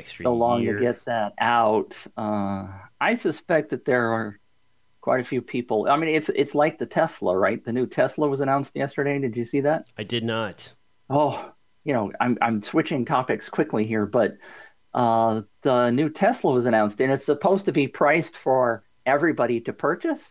so 0.05 0.33
long 0.33 0.63
year. 0.63 0.75
to 0.75 0.81
get 0.81 1.05
that 1.05 1.33
out, 1.39 1.95
uh, 2.17 2.67
I 2.99 3.15
suspect 3.15 3.69
that 3.69 3.85
there 3.85 4.11
are 4.11 4.39
quite 5.01 5.19
a 5.19 5.25
few 5.25 5.41
people. 5.41 5.87
I 5.89 5.97
mean, 5.97 6.09
it's 6.09 6.29
it's 6.29 6.55
like 6.55 6.77
the 6.77 6.85
Tesla, 6.85 7.37
right? 7.37 7.63
The 7.63 7.73
new 7.73 7.87
Tesla 7.87 8.27
was 8.27 8.39
announced 8.39 8.75
yesterday. 8.75 9.19
Did 9.19 9.35
you 9.35 9.45
see 9.45 9.61
that? 9.61 9.87
I 9.97 10.03
did 10.03 10.23
not. 10.23 10.73
Oh, 11.09 11.51
you 11.83 11.93
know, 11.93 12.11
I'm 12.21 12.37
I'm 12.41 12.61
switching 12.61 13.05
topics 13.05 13.49
quickly 13.49 13.85
here, 13.85 14.05
but 14.05 14.37
uh, 14.93 15.41
the 15.63 15.89
new 15.89 16.09
Tesla 16.09 16.53
was 16.53 16.65
announced, 16.65 17.01
and 17.01 17.11
it's 17.11 17.25
supposed 17.25 17.65
to 17.65 17.71
be 17.71 17.87
priced 17.87 18.37
for 18.37 18.83
everybody 19.05 19.59
to 19.61 19.73
purchase. 19.73 20.23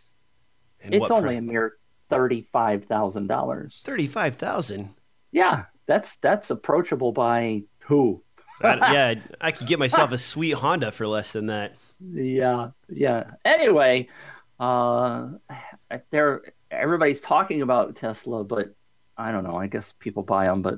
And 0.81 0.93
it's 0.95 1.11
only 1.11 1.37
a 1.37 1.41
mere 1.41 1.77
thirty-five 2.09 2.85
thousand 2.85 3.27
dollars. 3.27 3.81
Thirty-five 3.83 4.35
thousand. 4.35 4.95
Yeah, 5.31 5.65
that's 5.85 6.15
that's 6.21 6.49
approachable 6.49 7.11
by 7.11 7.63
who? 7.79 8.23
I, 8.61 8.93
yeah, 8.93 9.15
I 9.41 9.51
could 9.51 9.67
get 9.67 9.79
myself 9.79 10.11
a 10.11 10.17
sweet 10.17 10.51
Honda 10.51 10.91
for 10.91 11.07
less 11.07 11.31
than 11.33 11.47
that. 11.47 11.75
Yeah, 12.13 12.69
yeah. 12.89 13.31
Anyway, 13.45 14.09
uh, 14.61 15.27
there, 16.11 16.41
everybody's 16.69 17.19
talking 17.19 17.61
about 17.61 17.95
Tesla, 17.95 18.43
but 18.43 18.73
I 19.17 19.31
don't 19.31 19.43
know. 19.43 19.55
I 19.55 19.67
guess 19.67 19.93
people 19.99 20.23
buy 20.23 20.45
them, 20.45 20.61
but 20.61 20.75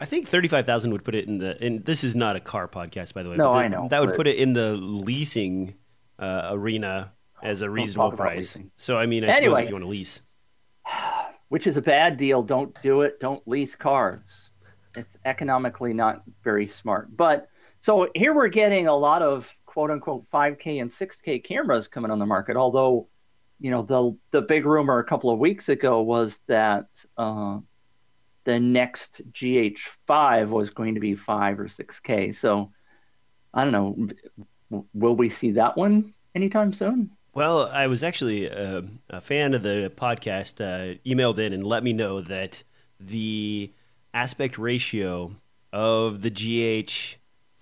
I 0.00 0.06
think 0.06 0.28
thirty-five 0.28 0.66
thousand 0.66 0.90
would 0.92 1.04
put 1.04 1.14
it 1.14 1.28
in 1.28 1.38
the. 1.38 1.56
And 1.62 1.84
this 1.84 2.02
is 2.02 2.16
not 2.16 2.36
a 2.36 2.40
car 2.40 2.66
podcast, 2.66 3.14
by 3.14 3.22
the 3.22 3.30
way. 3.30 3.36
No, 3.36 3.52
the, 3.52 3.58
I 3.58 3.68
know. 3.68 3.88
That 3.90 4.00
would 4.00 4.14
put 4.14 4.26
it 4.26 4.36
in 4.36 4.54
the 4.54 4.72
leasing 4.72 5.74
uh, 6.18 6.48
arena 6.50 7.12
as 7.42 7.60
a 7.60 7.70
reasonable 7.70 8.16
price. 8.16 8.58
So 8.76 8.96
I 8.98 9.06
mean, 9.06 9.22
I 9.24 9.28
anyway, 9.28 9.40
suppose 9.42 9.62
if 9.62 9.68
you 9.68 9.74
want 9.74 9.84
to 9.84 9.88
lease. 9.88 10.22
which 11.48 11.66
is 11.66 11.76
a 11.76 11.82
bad 11.82 12.16
deal. 12.16 12.42
Don't 12.42 12.74
do 12.82 13.02
it. 13.02 13.20
Don't 13.20 13.46
lease 13.46 13.74
cars. 13.74 14.50
It's 14.96 15.14
economically 15.24 15.92
not 15.92 16.22
very 16.42 16.68
smart. 16.68 17.14
But 17.16 17.48
so 17.80 18.08
here 18.14 18.34
we're 18.34 18.48
getting 18.48 18.86
a 18.86 18.96
lot 18.96 19.22
of 19.22 19.52
quote 19.66 19.90
unquote 19.90 20.24
5K 20.32 20.80
and 20.80 20.90
6K 20.90 21.44
cameras 21.44 21.86
coming 21.88 22.10
on 22.10 22.18
the 22.18 22.26
market. 22.26 22.56
Although, 22.56 23.08
you 23.58 23.70
know, 23.70 23.82
the 23.82 24.16
the 24.30 24.42
big 24.42 24.66
rumor 24.66 24.98
a 24.98 25.04
couple 25.04 25.30
of 25.30 25.38
weeks 25.38 25.68
ago 25.68 26.02
was 26.02 26.40
that 26.46 26.86
uh, 27.16 27.58
the 28.44 28.60
next 28.60 29.22
GH5 29.32 30.48
was 30.48 30.70
going 30.70 30.94
to 30.94 31.00
be 31.00 31.14
5 31.14 31.60
or 31.60 31.66
6K. 31.66 32.36
So 32.36 32.70
I 33.52 33.64
don't 33.64 33.72
know. 33.72 34.84
Will 34.94 35.16
we 35.16 35.30
see 35.30 35.52
that 35.52 35.76
one 35.76 36.14
anytime 36.34 36.72
soon? 36.72 37.10
Well, 37.34 37.66
I 37.66 37.86
was 37.86 38.02
actually 38.02 38.46
a, 38.46 38.82
a 39.10 39.20
fan 39.20 39.52
of 39.52 39.62
the 39.62 39.92
podcast, 39.94 40.60
uh, 40.60 40.98
emailed 41.06 41.38
in 41.38 41.52
and 41.52 41.64
let 41.64 41.84
me 41.84 41.92
know 41.92 42.22
that 42.22 42.62
the 42.98 43.72
aspect 44.14 44.56
ratio 44.56 45.36
of 45.72 46.22
the 46.22 46.30
GH4 46.30 47.16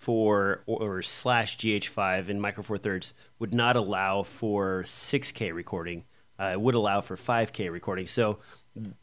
or, 0.08 0.62
or 0.66 1.02
slash 1.02 1.56
GH5 1.58 2.28
in 2.28 2.40
Micro 2.40 2.62
Four 2.62 2.78
Thirds 2.78 3.14
would 3.38 3.54
not 3.54 3.76
allow 3.76 4.22
for 4.22 4.82
6K 4.84 5.52
recording. 5.54 6.04
Uh, 6.38 6.50
it 6.52 6.60
would 6.60 6.74
allow 6.74 7.00
for 7.00 7.16
5K 7.16 7.70
recording. 7.70 8.06
So 8.06 8.38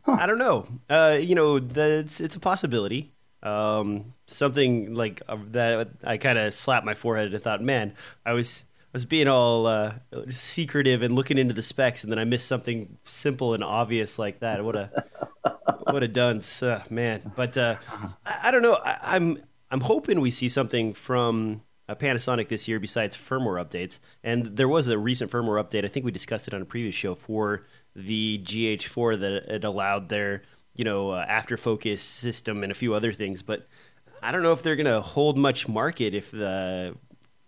huh. 0.05 0.17
I 0.19 0.25
don't 0.25 0.37
know. 0.37 0.67
Uh, 0.89 1.17
you 1.19 1.35
know, 1.35 1.59
the, 1.59 1.99
it's, 2.05 2.19
it's 2.19 2.35
a 2.35 2.39
possibility. 2.39 3.13
Um, 3.43 4.13
something 4.27 4.93
like 4.93 5.21
uh, 5.27 5.37
that. 5.51 5.89
I 6.03 6.17
kind 6.17 6.37
of 6.37 6.53
slapped 6.53 6.85
my 6.85 6.93
forehead 6.93 7.33
and 7.33 7.43
thought, 7.43 7.61
man, 7.61 7.95
I 8.25 8.33
was 8.33 8.65
I 8.93 8.97
was 8.97 9.05
being 9.05 9.27
all 9.27 9.67
uh, 9.67 9.93
secretive 10.29 11.01
and 11.01 11.15
looking 11.15 11.37
into 11.37 11.53
the 11.53 11.61
specs, 11.61 12.03
and 12.03 12.11
then 12.11 12.19
I 12.19 12.25
missed 12.25 12.47
something 12.47 12.97
simple 13.03 13.53
and 13.53 13.63
obvious 13.63 14.19
like 14.19 14.41
that. 14.41 14.63
What 14.63 14.75
a 14.75 15.05
what 15.89 16.03
a 16.03 16.07
dunce, 16.07 16.61
uh, 16.61 16.83
man! 16.89 17.31
But 17.35 17.57
uh, 17.57 17.77
I, 18.25 18.39
I, 18.43 18.51
don't 18.51 18.61
know. 18.61 18.73
I, 18.73 19.15
am 19.15 19.41
I'm, 19.71 19.81
hoping 19.81 20.19
we 20.19 20.31
see 20.31 20.49
something 20.49 20.93
from 20.93 21.61
uh, 21.89 21.95
Panasonic 21.95 22.49
this 22.49 22.67
year 22.67 22.79
besides 22.79 23.17
firmware 23.17 23.63
updates. 23.63 23.99
And 24.23 24.45
there 24.45 24.67
was 24.67 24.87
a 24.87 24.97
recent 24.97 25.31
firmware 25.31 25.63
update. 25.63 25.85
I 25.85 25.87
think 25.87 26.05
we 26.05 26.11
discussed 26.11 26.47
it 26.47 26.53
on 26.53 26.61
a 26.61 26.65
previous 26.65 26.95
show 26.95 27.15
for 27.15 27.65
the 27.95 28.41
GH4 28.43 29.19
that 29.19 29.31
it 29.55 29.63
allowed 29.63 30.09
their 30.09 30.43
you 30.75 30.85
know 30.85 31.11
uh, 31.11 31.25
after 31.27 31.57
focus 31.57 32.01
system 32.01 32.63
and 32.63 32.71
a 32.71 32.75
few 32.75 32.93
other 32.93 33.13
things, 33.13 33.41
but. 33.41 33.67
I 34.23 34.31
don't 34.31 34.43
know 34.43 34.51
if 34.51 34.61
they're 34.61 34.75
going 34.75 34.85
to 34.85 35.01
hold 35.01 35.35
much 35.35 35.67
market 35.67 36.13
if 36.13 36.29
the 36.29 36.95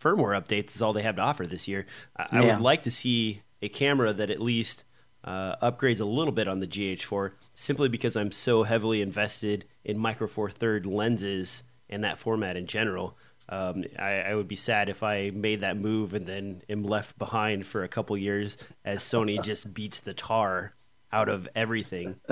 firmware 0.02 0.36
updates 0.40 0.76
is 0.76 0.82
all 0.82 0.92
they 0.92 1.04
have 1.04 1.18
to 1.18 1.22
offer 1.22 1.46
this 1.46 1.68
year. 1.68 1.86
I, 2.18 2.28
yeah. 2.32 2.40
I 2.40 2.46
would 2.46 2.62
like 2.62 2.82
to 2.84 2.92
see 2.92 3.44
a 3.62 3.70
camera 3.70 4.12
that 4.12 4.30
at 4.30 4.42
least 4.42 4.84
uh, 5.24 5.56
upgrades 5.58 6.02
a 6.02 6.06
little 6.06 6.34
bit 6.34 6.48
on 6.48 6.60
the 6.60 6.68
GH4, 6.68 7.32
simply 7.56 7.90
because 7.90 8.18
I'm 8.18 8.32
so 8.32 8.64
heavily 8.64 9.02
invested 9.02 9.66
in 9.86 9.98
Micro 9.98 10.28
Four 10.28 10.50
Third 10.50 10.86
lenses 10.86 11.64
and 11.90 12.04
that 12.04 12.20
format 12.20 12.58
in 12.58 12.68
general. 12.68 13.18
Um, 13.50 13.84
I, 14.00 14.22
I, 14.22 14.36
would 14.36 14.48
be 14.48 14.56
sad 14.56 14.88
if 14.88 15.04
I 15.04 15.30
made 15.32 15.62
that 15.62 15.76
move 15.76 16.14
and 16.14 16.26
then 16.26 16.62
am 16.70 16.84
left 16.84 17.20
behind 17.20 17.66
for 17.66 17.84
a 17.84 17.90
couple 17.90 18.18
years 18.18 18.58
as 18.86 19.04
Sony 19.04 19.44
just 19.44 19.74
beats 19.74 20.00
the 20.00 20.14
tar 20.14 20.74
out 21.12 21.30
of 21.30 21.48
everything. 21.56 22.16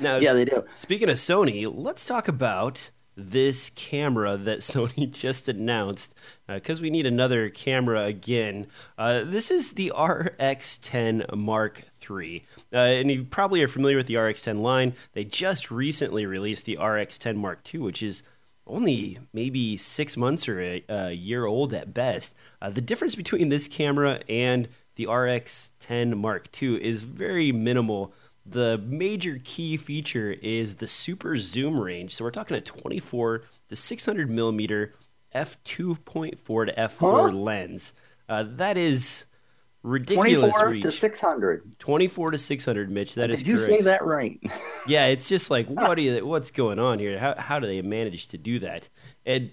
Now, 0.00 0.16
yeah, 0.16 0.32
they 0.32 0.46
do. 0.46 0.64
Speaking 0.72 1.10
of 1.10 1.16
Sony, 1.16 1.70
let's 1.72 2.06
talk 2.06 2.28
about 2.28 2.90
this 3.16 3.70
camera 3.70 4.36
that 4.38 4.58
Sony 4.60 5.10
just 5.10 5.48
announced 5.48 6.14
because 6.46 6.80
uh, 6.80 6.82
we 6.82 6.90
need 6.90 7.06
another 7.06 7.50
camera 7.50 8.04
again. 8.04 8.66
Uh, 8.96 9.24
this 9.24 9.50
is 9.50 9.72
the 9.72 9.92
RX10 9.94 11.36
Mark 11.36 11.84
III. 12.08 12.44
Uh, 12.72 12.76
and 12.76 13.10
you 13.10 13.24
probably 13.24 13.62
are 13.62 13.68
familiar 13.68 13.98
with 13.98 14.06
the 14.06 14.14
RX10 14.14 14.60
line. 14.60 14.94
They 15.12 15.24
just 15.24 15.70
recently 15.70 16.24
released 16.24 16.64
the 16.64 16.78
RX10 16.80 17.36
Mark 17.36 17.60
II, 17.72 17.80
which 17.80 18.02
is 18.02 18.22
only 18.70 19.18
maybe 19.32 19.76
six 19.76 20.16
months 20.16 20.48
or 20.48 20.60
a, 20.60 20.84
a 20.88 21.10
year 21.12 21.46
old 21.46 21.74
at 21.74 21.92
best. 21.92 22.34
Uh, 22.62 22.70
the 22.70 22.80
difference 22.80 23.14
between 23.14 23.48
this 23.48 23.68
camera 23.68 24.20
and 24.28 24.68
the 24.96 25.06
RX10 25.06 26.16
Mark 26.16 26.48
II 26.62 26.82
is 26.82 27.02
very 27.02 27.52
minimal 27.52 28.12
the 28.46 28.78
major 28.84 29.40
key 29.44 29.76
feature 29.76 30.32
is 30.42 30.76
the 30.76 30.86
super 30.86 31.36
zoom 31.36 31.78
range. 31.78 32.14
So 32.14 32.24
we're 32.24 32.30
talking 32.30 32.56
a 32.56 32.60
24 32.60 33.42
to 33.68 33.76
600 33.76 34.30
millimeter 34.30 34.94
f2.4 35.34 36.66
to 36.66 36.72
f4 36.72 37.30
huh? 37.30 37.36
lens. 37.36 37.94
Uh, 38.28 38.44
that 38.56 38.76
is 38.76 39.24
ridiculous 39.82 40.54
24 40.54 40.68
reach. 40.68 40.82
to 40.82 40.90
600. 40.90 41.78
24 41.78 42.30
to 42.32 42.38
600, 42.38 42.90
Mitch. 42.90 43.14
That 43.14 43.28
Did 43.28 43.34
is 43.34 43.42
you 43.42 43.56
correct. 43.56 43.68
say 43.68 43.80
that 43.82 44.04
right? 44.04 44.40
yeah, 44.86 45.06
it's 45.06 45.28
just 45.28 45.50
like 45.50 45.66
what 45.68 45.98
are 45.98 46.00
you, 46.00 46.26
what's 46.26 46.50
going 46.50 46.78
on 46.78 46.98
here? 46.98 47.18
How 47.18 47.34
how 47.38 47.58
do 47.58 47.66
they 47.66 47.82
manage 47.82 48.28
to 48.28 48.38
do 48.38 48.58
that? 48.60 48.88
And 49.26 49.50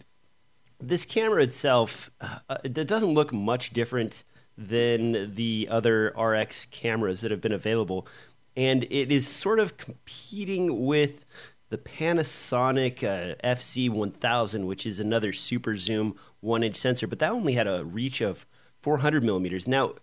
this 0.80 1.06
camera 1.06 1.42
itself, 1.42 2.12
uh, 2.22 2.58
it 2.64 2.74
doesn't 2.74 3.14
look 3.14 3.34
much 3.34 3.72
different 3.72 4.24
than 4.58 5.34
the 5.36 5.68
other 5.70 6.14
RX 6.18 6.66
cameras 6.66 7.22
that 7.22 7.32
have 7.32 7.42
been 7.42 7.52
available 7.52 8.08
and 8.58 8.86
it 8.90 9.12
is 9.12 9.28
sort 9.28 9.60
of 9.60 9.78
competing 9.78 10.88
with 10.88 11.26
the 11.70 11.78
Panasonic 11.78 13.04
uh, 13.04 13.36
FZ1000, 13.44 14.66
which 14.66 14.86
is 14.86 15.00
another 15.00 15.32
super 15.32 15.78
zoom 15.78 16.16
one 16.40 16.64
inch 16.64 16.76
sensor, 16.76 17.06
but 17.06 17.20
that 17.20 17.32
only 17.32 17.54
had 17.54 17.68
a 17.68 17.86
reach 17.86 18.20
of 18.20 18.48
400 18.82 19.24
millimeters. 19.24 19.68
Now, 19.68 19.94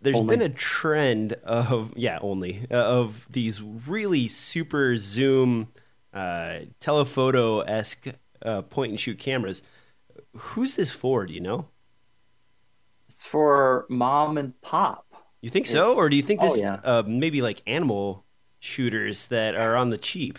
there's 0.00 0.16
only. 0.16 0.36
been 0.36 0.50
a 0.50 0.54
trend 0.54 1.34
of, 1.44 1.92
yeah, 1.96 2.18
only, 2.22 2.66
uh, 2.70 2.74
of 2.74 3.26
these 3.30 3.60
really 3.62 4.28
super 4.28 4.96
zoom 4.96 5.68
uh, 6.14 6.60
telephoto 6.80 7.60
esque 7.60 8.08
uh, 8.42 8.62
point 8.62 8.90
and 8.90 9.00
shoot 9.00 9.18
cameras. 9.18 9.62
Who's 10.36 10.74
this 10.76 10.90
for? 10.90 11.26
Do 11.26 11.34
you 11.34 11.40
know? 11.40 11.68
It's 13.08 13.24
for 13.24 13.86
mom 13.88 14.38
and 14.38 14.58
pop. 14.60 15.06
You 15.42 15.50
think 15.50 15.66
so, 15.66 15.94
or 15.94 16.08
do 16.08 16.16
you 16.16 16.22
think 16.22 16.40
this 16.40 16.58
oh, 16.58 16.60
yeah. 16.60 16.80
uh, 16.84 17.02
maybe 17.06 17.40
like 17.40 17.62
animal 17.66 18.24
shooters 18.60 19.28
that 19.28 19.54
are 19.54 19.74
on 19.74 19.90
the 19.90 19.98
cheap? 19.98 20.38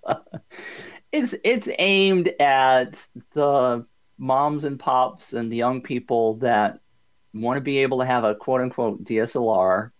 it's 1.12 1.34
it's 1.42 1.68
aimed 1.78 2.28
at 2.40 2.94
the 3.32 3.84
moms 4.18 4.64
and 4.64 4.78
pops 4.78 5.32
and 5.32 5.50
the 5.50 5.56
young 5.56 5.80
people 5.80 6.34
that 6.36 6.80
want 7.40 7.56
to 7.56 7.60
be 7.60 7.78
able 7.78 7.98
to 8.00 8.06
have 8.06 8.24
a 8.24 8.34
quote 8.34 8.60
unquote 8.60 9.04
DSLR 9.04 9.90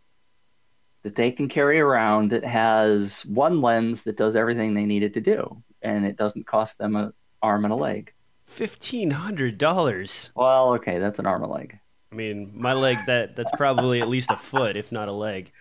that 1.03 1.15
they 1.15 1.31
can 1.31 1.49
carry 1.49 1.79
around 1.79 2.33
that 2.33 2.45
has 2.45 3.25
one 3.27 3.61
lens 3.63 4.03
that 4.03 4.17
does 4.17 4.35
everything 4.35 4.75
they 4.75 4.87
need 4.87 5.03
it 5.03 5.15
to 5.15 5.21
do, 5.21 5.63
and 5.83 6.05
it 6.05 6.17
doesn't 6.17 6.47
cost 6.47 6.79
them 6.79 6.97
an 6.97 7.13
arm 7.43 7.65
and 7.65 7.73
a 7.73 7.77
leg. 7.77 8.13
Fifteen 8.45 9.11
hundred 9.11 9.59
dollars. 9.59 10.31
Well, 10.35 10.75
okay, 10.75 10.99
that's 10.99 11.19
an 11.19 11.27
arm 11.27 11.43
and 11.43 11.51
a 11.51 11.55
leg. 11.55 11.79
I 12.11 12.15
mean, 12.15 12.51
my 12.55 12.73
leg 12.73 12.99
that 13.07 13.37
that's 13.37 13.53
probably 13.57 14.01
at 14.01 14.09
least 14.09 14.31
a 14.31 14.37
foot, 14.37 14.77
if 14.77 14.91
not 14.91 15.09
a 15.09 15.13
leg. 15.13 15.53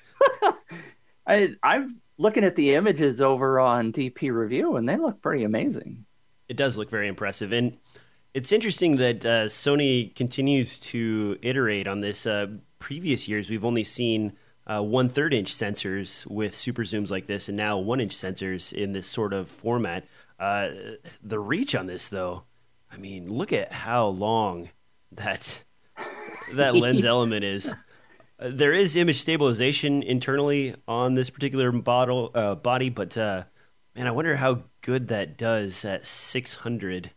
I 1.28 1.50
I'm 1.62 2.02
looking 2.18 2.44
at 2.44 2.56
the 2.56 2.74
images 2.74 3.22
over 3.22 3.60
on 3.60 3.92
DP 3.92 4.34
Review, 4.34 4.78
and 4.78 4.88
they 4.88 4.98
look 4.98 5.22
pretty 5.22 5.44
amazing. 5.44 6.06
It 6.48 6.58
does 6.58 6.78
look 6.78 6.90
very 6.90 7.08
impressive, 7.08 7.52
and 7.52 7.78
it's 8.36 8.52
interesting 8.52 8.98
that 8.98 9.26
uh, 9.26 9.46
Sony 9.46 10.14
continues 10.14 10.78
to 10.80 11.38
iterate 11.42 11.88
on 11.88 12.02
this. 12.02 12.28
Uh, 12.28 12.48
previous 12.80 13.30
years, 13.30 13.50
we've 13.50 13.64
only 13.64 13.86
seen 13.86 14.34
uh, 14.68 14.84
one 14.84 15.08
third 15.08 15.34
inch 15.34 15.54
sensors 15.54 16.28
with 16.28 16.54
super 16.54 16.84
zooms 16.84 17.10
like 17.10 17.28
this, 17.28 17.48
and 17.48 17.56
now 17.56 17.78
one 17.78 18.02
inch 18.02 18.14
sensors 18.14 18.74
in 18.74 18.92
this 18.92 19.08
sort 19.08 19.32
of 19.32 19.48
format. 19.50 20.06
Uh, 20.38 20.68
the 21.24 21.40
reach 21.40 21.76
on 21.76 21.86
this, 21.86 22.10
though, 22.10 22.44
I 22.92 22.98
mean, 22.98 23.32
look 23.32 23.54
at 23.54 23.72
how 23.72 24.08
long 24.08 24.68
that 25.14 25.64
that 26.56 26.76
lens 26.76 27.06
element 27.06 27.46
is. 27.46 27.74
Uh, 28.38 28.50
there 28.52 28.74
is 28.74 28.98
image 28.98 29.22
stabilization 29.22 30.04
internally 30.04 30.76
on 30.90 31.14
this 31.14 31.30
particular 31.30 31.72
bottle, 31.72 32.32
uh, 32.36 32.56
body, 32.56 32.90
but 32.90 33.18
uh, 33.18 33.46
man, 33.96 34.08
I 34.08 34.12
wonder 34.12 34.36
how 34.36 34.64
good 34.82 35.08
that 35.08 35.38
does 35.38 35.86
at 35.86 36.06
600 36.06 37.12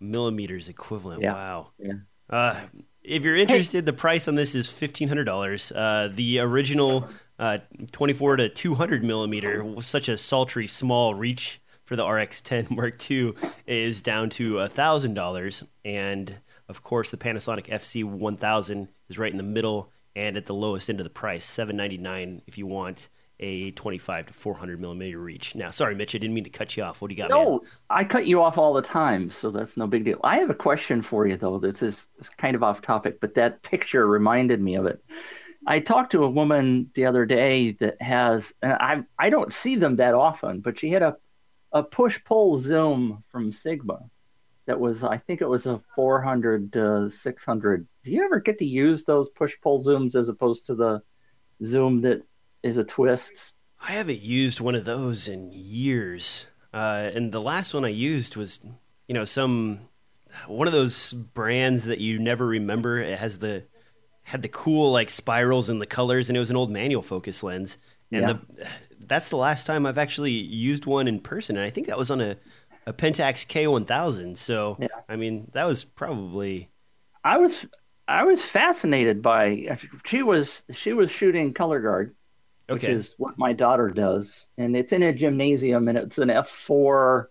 millimeters 0.00 0.68
equivalent. 0.68 1.22
Yeah. 1.22 1.32
Wow. 1.32 1.70
Yeah. 1.78 1.92
Uh, 2.28 2.60
if 3.02 3.22
you're 3.22 3.36
interested, 3.36 3.84
the 3.84 3.92
price 3.92 4.28
on 4.28 4.34
this 4.34 4.54
is 4.54 4.70
fifteen 4.70 5.08
hundred 5.08 5.24
dollars. 5.24 5.72
Uh, 5.72 6.10
the 6.14 6.40
original 6.40 7.08
uh, 7.38 7.58
24 7.92 8.36
to 8.36 8.48
200 8.48 9.02
millimeter 9.02 9.64
was 9.64 9.86
such 9.86 10.08
a 10.08 10.16
sultry 10.16 10.66
small 10.66 11.14
reach 11.14 11.60
for 11.84 11.96
the 11.96 12.04
RX10 12.04 12.70
Mark 12.76 13.10
II 13.10 13.34
is 13.66 14.02
down 14.02 14.30
to 14.30 14.66
thousand 14.68 15.14
dollars, 15.14 15.64
and 15.84 16.34
of 16.68 16.82
course, 16.82 17.10
the 17.10 17.16
Panasonic 17.16 17.66
FZ 17.66 18.04
one 18.04 18.36
thousand 18.36 18.88
is 19.08 19.18
right 19.18 19.30
in 19.32 19.38
the 19.38 19.42
middle 19.42 19.90
and 20.16 20.36
at 20.36 20.46
the 20.46 20.54
lowest 20.54 20.88
end 20.88 21.00
of 21.00 21.04
the 21.04 21.10
price, 21.10 21.44
seven 21.44 21.76
ninety 21.76 21.98
nine 21.98 22.40
if 22.46 22.56
you 22.56 22.66
want 22.66 23.08
a 23.40 23.72
25 23.72 24.26
to 24.26 24.32
400 24.32 24.80
millimeter 24.80 25.18
reach. 25.18 25.54
Now, 25.54 25.70
sorry, 25.70 25.94
Mitch, 25.94 26.14
I 26.14 26.18
didn't 26.18 26.34
mean 26.34 26.44
to 26.44 26.50
cut 26.50 26.76
you 26.76 26.82
off. 26.82 27.00
What 27.00 27.08
do 27.08 27.14
you 27.14 27.22
got? 27.22 27.30
No, 27.30 27.50
man? 27.50 27.60
I 27.90 28.04
cut 28.04 28.26
you 28.26 28.40
off 28.42 28.58
all 28.58 28.72
the 28.72 28.82
time, 28.82 29.30
so 29.30 29.50
that's 29.50 29.76
no 29.76 29.86
big 29.86 30.04
deal. 30.04 30.20
I 30.22 30.38
have 30.38 30.50
a 30.50 30.54
question 30.54 31.02
for 31.02 31.26
you, 31.26 31.36
though. 31.36 31.58
This 31.58 31.82
is 31.82 32.06
kind 32.38 32.54
of 32.54 32.62
off 32.62 32.80
topic, 32.80 33.20
but 33.20 33.34
that 33.34 33.62
picture 33.62 34.06
reminded 34.06 34.60
me 34.60 34.76
of 34.76 34.86
it. 34.86 35.04
I 35.66 35.80
talked 35.80 36.12
to 36.12 36.24
a 36.24 36.30
woman 36.30 36.90
the 36.94 37.06
other 37.06 37.24
day 37.24 37.72
that 37.80 38.00
has, 38.00 38.52
and 38.62 38.74
I 38.74 39.02
I 39.18 39.30
don't 39.30 39.52
see 39.52 39.76
them 39.76 39.96
that 39.96 40.14
often, 40.14 40.60
but 40.60 40.78
she 40.78 40.90
had 40.90 41.02
a 41.02 41.16
a 41.72 41.82
push 41.82 42.22
pull 42.24 42.56
zoom 42.58 43.24
from 43.30 43.52
Sigma 43.52 43.98
that 44.66 44.78
was 44.78 45.02
I 45.02 45.18
think 45.18 45.40
it 45.40 45.48
was 45.48 45.66
a 45.66 45.80
400 45.94 46.72
to 46.74 47.10
600. 47.10 47.86
Do 48.04 48.10
you 48.10 48.24
ever 48.24 48.40
get 48.40 48.58
to 48.58 48.64
use 48.64 49.04
those 49.04 49.28
push 49.30 49.54
pull 49.62 49.82
zooms 49.82 50.14
as 50.14 50.28
opposed 50.28 50.66
to 50.66 50.74
the 50.74 51.02
zoom 51.64 52.00
that 52.02 52.22
is 52.64 52.78
a 52.78 52.84
twist? 52.84 53.52
I 53.80 53.92
haven't 53.92 54.22
used 54.22 54.60
one 54.60 54.74
of 54.74 54.84
those 54.84 55.28
in 55.28 55.50
years. 55.52 56.46
Uh, 56.72 57.10
and 57.14 57.32
the 57.32 57.40
last 57.40 57.74
one 57.74 57.84
I 57.84 57.88
used 57.88 58.36
was, 58.36 58.64
you 59.08 59.14
know, 59.14 59.24
some 59.24 59.88
one 60.48 60.66
of 60.66 60.72
those 60.72 61.12
brands 61.12 61.84
that 61.84 62.00
you 62.00 62.18
never 62.18 62.46
remember. 62.46 62.98
It 63.00 63.18
has 63.18 63.38
the 63.38 63.66
had 64.24 64.42
the 64.42 64.48
cool 64.48 64.92
like 64.92 65.10
spirals 65.10 65.70
and 65.70 65.80
the 65.82 65.86
colors, 65.86 66.28
and 66.30 66.36
it 66.36 66.40
was 66.40 66.50
an 66.50 66.56
old 66.56 66.70
manual 66.70 67.02
focus 67.02 67.42
lens. 67.42 67.78
And 68.12 68.28
Yeah. 68.28 68.28
the, 68.28 68.40
that's 69.00 69.30
the 69.30 69.36
last 69.36 69.66
time 69.66 69.86
I've 69.86 69.98
actually 69.98 70.32
used 70.32 70.86
one 70.86 71.08
in 71.08 71.20
person, 71.20 71.56
and 71.56 71.66
I 71.66 71.70
think 71.70 71.88
that 71.88 71.98
was 71.98 72.10
on 72.10 72.20
a 72.20 72.38
a 72.86 72.92
Pentax 72.92 73.46
K1000. 73.46 74.36
So 74.38 74.78
Yeah. 74.78 75.04
I 75.08 75.16
mean, 75.16 75.50
that 75.54 75.64
was 75.66 75.84
probably 75.84 76.70
I 77.22 77.38
was 77.38 77.64
I 78.06 78.24
was 78.24 78.42
fascinated 78.44 79.22
by 79.22 79.78
she 80.06 80.22
was 80.22 80.62
she 80.72 80.92
was 80.92 81.10
shooting 81.10 81.54
color 81.54 81.80
guard, 81.80 82.14
which 82.68 82.84
is 82.84 83.14
what 83.18 83.38
my 83.38 83.52
daughter 83.52 83.90
does, 83.90 84.48
and 84.56 84.76
it's 84.76 84.92
in 84.92 85.02
a 85.02 85.12
gymnasium 85.12 85.88
and 85.88 85.98
it's 85.98 86.18
an 86.18 86.28
f4 86.28 87.26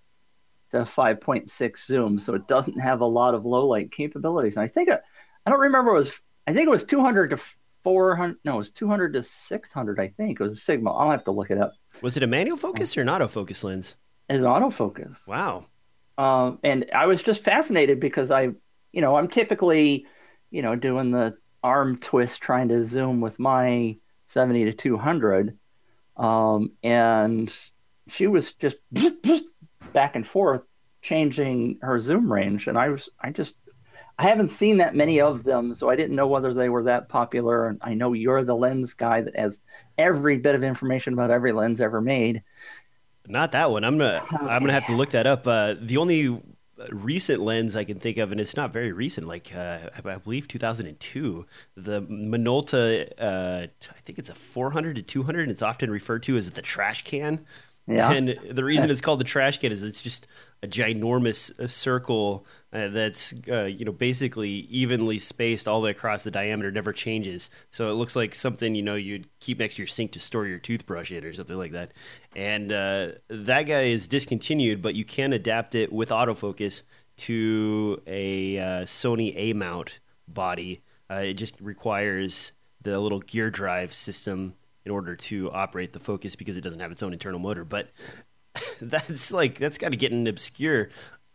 to 0.71 0.77
5.6 0.77 1.85
zoom, 1.85 2.19
so 2.19 2.33
it 2.33 2.47
doesn't 2.47 2.79
have 2.79 3.01
a 3.01 3.05
lot 3.05 3.35
of 3.35 3.45
low 3.45 3.67
light 3.67 3.91
capabilities. 3.91 4.55
And 4.55 4.63
I 4.63 4.67
think 4.67 4.89
it, 4.89 5.01
I 5.45 5.49
don't 5.49 5.59
remember 5.59 5.91
it 5.91 5.99
was 5.99 6.11
I 6.47 6.53
think 6.53 6.67
it 6.67 6.71
was 6.71 6.83
200 6.83 7.31
to 7.31 7.39
400 7.83 8.37
no 8.45 8.55
it 8.55 8.57
was 8.57 8.71
200 8.71 9.13
to 9.13 9.23
600 9.23 9.99
I 9.99 10.07
think 10.09 10.39
it 10.39 10.43
was 10.43 10.53
a 10.53 10.61
Sigma. 10.61 10.91
I'll 10.91 11.11
have 11.11 11.25
to 11.25 11.31
look 11.31 11.51
it 11.51 11.57
up. 11.57 11.73
Was 12.01 12.17
it 12.17 12.23
a 12.23 12.27
manual 12.27 12.57
focus 12.57 12.97
or 12.97 13.01
an 13.01 13.07
autofocus 13.07 13.63
lens? 13.63 13.95
It's 14.29 14.37
an 14.37 14.43
autofocus. 14.43 15.17
Wow. 15.27 15.65
Um, 16.17 16.59
and 16.63 16.89
I 16.93 17.07
was 17.07 17.23
just 17.23 17.43
fascinated 17.43 17.99
because 17.99 18.31
I, 18.31 18.49
you 18.91 19.01
know, 19.01 19.15
I'm 19.15 19.27
typically, 19.27 20.05
you 20.51 20.61
know, 20.61 20.75
doing 20.75 21.11
the 21.11 21.37
arm 21.63 21.97
twist 21.97 22.41
trying 22.41 22.69
to 22.69 22.83
zoom 22.83 23.21
with 23.21 23.39
my 23.39 23.97
70 24.33 24.65
to 24.65 24.73
200. 24.73 25.57
Um, 26.17 26.71
and 26.83 27.55
she 28.07 28.27
was 28.27 28.53
just 28.53 28.77
back 29.93 30.15
and 30.15 30.27
forth 30.27 30.63
changing 31.01 31.79
her 31.81 31.99
zoom 31.99 32.31
range. 32.31 32.67
And 32.67 32.77
I 32.77 32.89
was, 32.89 33.09
I 33.19 33.31
just, 33.31 33.55
I 34.17 34.23
haven't 34.23 34.49
seen 34.49 34.77
that 34.77 34.95
many 34.95 35.21
of 35.21 35.43
them, 35.43 35.73
so 35.73 35.89
I 35.89 35.95
didn't 35.95 36.15
know 36.15 36.27
whether 36.27 36.53
they 36.53 36.69
were 36.69 36.83
that 36.83 37.09
popular. 37.09 37.67
And 37.67 37.79
I 37.81 37.93
know 37.93 38.13
you're 38.13 38.43
the 38.43 38.55
lens 38.55 38.93
guy 38.93 39.21
that 39.21 39.35
has 39.35 39.59
every 39.97 40.37
bit 40.37 40.55
of 40.55 40.63
information 40.63 41.13
about 41.13 41.31
every 41.31 41.51
lens 41.51 41.81
ever 41.81 42.01
made. 42.01 42.43
Not 43.27 43.53
that 43.53 43.71
one. 43.71 43.83
I'm 43.85 43.97
gonna 43.97 44.21
I'm 44.31 44.61
gonna 44.61 44.73
have 44.73 44.85
to 44.87 44.95
look 44.95 45.11
that 45.11 45.25
up. 45.25 45.47
Uh, 45.47 45.75
the 45.79 45.97
only 45.97 46.41
recent 46.89 47.41
lens 47.41 47.75
I 47.75 47.83
can 47.83 47.99
think 47.99 48.17
of, 48.17 48.31
and 48.31 48.39
it's 48.41 48.55
not 48.55 48.73
very 48.73 48.91
recent, 48.91 49.27
like 49.27 49.53
uh, 49.55 49.79
I 50.03 50.17
believe 50.17 50.47
2002, 50.47 51.45
the 51.75 52.01
Minolta. 52.01 53.11
Uh, 53.17 53.67
I 53.89 53.99
think 54.05 54.19
it's 54.19 54.29
a 54.29 54.35
400 54.35 54.95
to 54.97 55.01
200, 55.01 55.41
and 55.41 55.51
it's 55.51 55.61
often 55.61 55.89
referred 55.89 56.23
to 56.23 56.37
as 56.37 56.49
the 56.51 56.61
trash 56.61 57.03
can. 57.03 57.45
Yeah. 57.87 58.11
And 58.11 58.39
the 58.49 58.63
reason 58.63 58.89
it's 58.91 59.01
called 59.01 59.19
the 59.19 59.25
trash 59.25 59.59
can 59.59 59.71
is 59.71 59.83
it's 59.83 60.01
just 60.01 60.27
a 60.63 60.67
ginormous 60.67 61.59
uh, 61.59 61.67
circle 61.67 62.45
uh, 62.71 62.87
that's 62.87 63.33
uh, 63.49 63.65
you 63.65 63.83
know 63.83 63.91
basically 63.91 64.49
evenly 64.49 65.19
spaced 65.19 65.67
all 65.67 65.81
the 65.81 65.85
way 65.85 65.91
across 65.91 66.23
the 66.23 66.31
diameter, 66.31 66.71
never 66.71 66.93
changes. 66.93 67.49
So 67.71 67.89
it 67.89 67.93
looks 67.93 68.15
like 68.15 68.33
something 68.33 68.73
you 68.73 68.81
know 68.81 68.95
you'd 68.95 69.27
keep 69.39 69.59
next 69.59 69.75
to 69.75 69.81
your 69.81 69.87
sink 69.87 70.13
to 70.13 70.19
store 70.19 70.47
your 70.47 70.59
toothbrush 70.59 71.11
in 71.11 71.25
or 71.25 71.33
something 71.33 71.57
like 71.57 71.73
that. 71.73 71.91
And 72.35 72.71
uh, 72.71 73.07
that 73.27 73.63
guy 73.63 73.83
is 73.83 74.07
discontinued, 74.07 74.81
but 74.81 74.95
you 74.95 75.03
can 75.03 75.33
adapt 75.33 75.75
it 75.75 75.91
with 75.91 76.09
autofocus 76.09 76.83
to 77.15 78.01
a 78.07 78.57
uh, 78.57 78.81
Sony 78.83 79.33
A 79.35 79.53
mount 79.53 79.99
body. 80.29 80.81
Uh, 81.11 81.23
it 81.25 81.33
just 81.33 81.59
requires 81.59 82.53
the 82.81 82.97
little 82.99 83.19
gear 83.19 83.51
drive 83.51 83.93
system 83.93 84.55
in 84.85 84.91
order 84.91 85.15
to 85.15 85.51
operate 85.51 85.93
the 85.93 85.99
focus 85.99 86.35
because 86.35 86.57
it 86.57 86.61
doesn't 86.61 86.79
have 86.79 86.91
its 86.91 87.03
own 87.03 87.13
internal 87.13 87.39
motor. 87.39 87.63
But 87.63 87.89
that's 88.81 89.31
like 89.31 89.57
that's 89.57 89.77
kind 89.77 89.93
of 89.93 89.99
getting 89.99 90.27
obscure. 90.27 90.89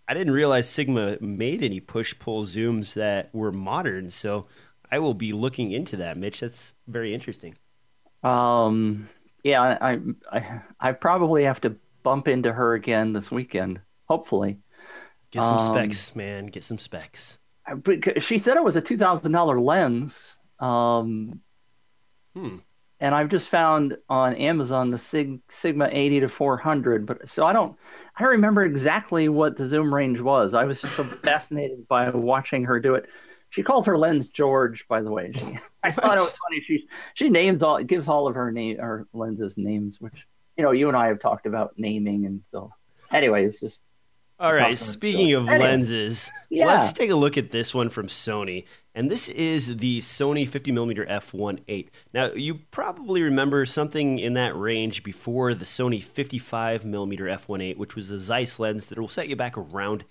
I 0.08 0.14
didn't 0.14 0.32
realize 0.32 0.68
Sigma 0.68 1.18
made 1.20 1.62
any 1.62 1.80
push 1.80 2.18
pull 2.18 2.44
zooms 2.44 2.94
that 2.94 3.34
were 3.34 3.52
modern, 3.52 4.10
so 4.10 4.46
I 4.90 4.98
will 5.00 5.14
be 5.14 5.32
looking 5.32 5.70
into 5.72 5.96
that, 5.98 6.16
Mitch. 6.16 6.40
That's 6.40 6.74
very 6.86 7.12
interesting. 7.14 7.56
Um, 8.22 9.08
yeah, 9.44 9.60
I, 9.62 9.92
I, 9.94 10.00
I, 10.32 10.62
I 10.80 10.92
probably 10.92 11.44
have 11.44 11.60
to 11.62 11.76
bump 12.02 12.28
into 12.28 12.52
her 12.52 12.74
again 12.74 13.12
this 13.12 13.30
weekend. 13.30 13.80
Hopefully, 14.08 14.58
Get 15.30 15.42
some 15.44 15.58
Um, 15.58 15.58
specs, 15.58 16.14
man. 16.14 16.46
Get 16.48 16.64
some 16.64 16.78
specs. 16.78 17.38
She 18.20 18.38
said 18.38 18.56
it 18.56 18.64
was 18.64 18.76
a 18.76 18.80
two 18.80 18.96
thousand 18.98 19.32
dollar 19.32 19.60
lens. 19.60 20.38
Um, 20.58 21.40
Hmm. 22.34 22.58
And 23.00 23.14
I've 23.14 23.28
just 23.28 23.48
found 23.48 23.96
on 24.08 24.34
Amazon 24.36 24.90
the 24.90 24.98
Sig, 24.98 25.40
Sigma 25.48 25.88
eighty 25.92 26.20
to 26.20 26.28
four 26.28 26.56
hundred. 26.56 27.06
But 27.06 27.28
so 27.28 27.44
I 27.46 27.52
don't, 27.52 27.76
I 28.16 28.22
don't 28.22 28.30
remember 28.32 28.64
exactly 28.64 29.28
what 29.28 29.56
the 29.56 29.66
zoom 29.66 29.92
range 29.94 30.20
was. 30.20 30.54
I 30.54 30.64
was 30.64 30.80
just 30.80 30.96
so 30.96 31.04
fascinated 31.24 31.86
by 31.88 32.10
watching 32.10 32.64
her 32.64 32.80
do 32.80 32.94
it. 32.94 33.06
She 33.50 33.62
calls 33.62 33.86
her 33.86 33.96
lens 33.96 34.28
George, 34.28 34.86
by 34.88 35.00
the 35.00 35.10
way. 35.10 35.32
She, 35.34 35.58
I 35.82 35.92
thought 35.92 36.16
it 36.16 36.20
was 36.20 36.36
funny. 36.48 36.62
She 36.66 36.86
she 37.14 37.28
names 37.30 37.62
all 37.62 37.82
gives 37.82 38.08
all 38.08 38.26
of 38.28 38.34
her 38.34 38.50
name 38.52 38.78
her 38.78 39.06
lenses 39.12 39.56
names, 39.56 40.00
which 40.00 40.26
you 40.56 40.64
know 40.64 40.72
you 40.72 40.88
and 40.88 40.96
I 40.96 41.06
have 41.06 41.20
talked 41.20 41.46
about 41.46 41.74
naming, 41.78 42.26
and 42.26 42.42
so 42.50 42.70
anyway, 43.12 43.46
it's 43.46 43.60
just 43.60 43.80
All 44.40 44.52
right. 44.52 44.76
Speaking 44.76 45.32
of 45.34 45.48
Anyway. 45.48 45.64
lenses, 45.70 46.30
Yeah. 46.50 46.66
let's 46.66 46.92
take 46.92 47.10
a 47.10 47.14
look 47.16 47.36
at 47.38 47.50
this 47.50 47.74
one 47.74 47.88
from 47.88 48.06
Sony. 48.08 48.66
And 48.98 49.08
this 49.08 49.28
is 49.28 49.76
the 49.76 50.00
Sony 50.00 50.44
50mm 50.44 51.08
f1.8. 51.08 51.86
Now, 52.12 52.32
you 52.32 52.56
probably 52.72 53.22
remember 53.22 53.64
something 53.64 54.18
in 54.18 54.34
that 54.34 54.56
range 54.56 55.04
before 55.04 55.54
the 55.54 55.64
Sony 55.64 56.04
55mm 56.04 56.82
f1.8, 56.82 57.76
which 57.76 57.94
was 57.94 58.10
a 58.10 58.18
Zeiss 58.18 58.58
lens 58.58 58.86
that 58.86 58.98
will 58.98 59.06
set 59.06 59.28
you 59.28 59.36
back 59.36 59.56
around 59.56 60.04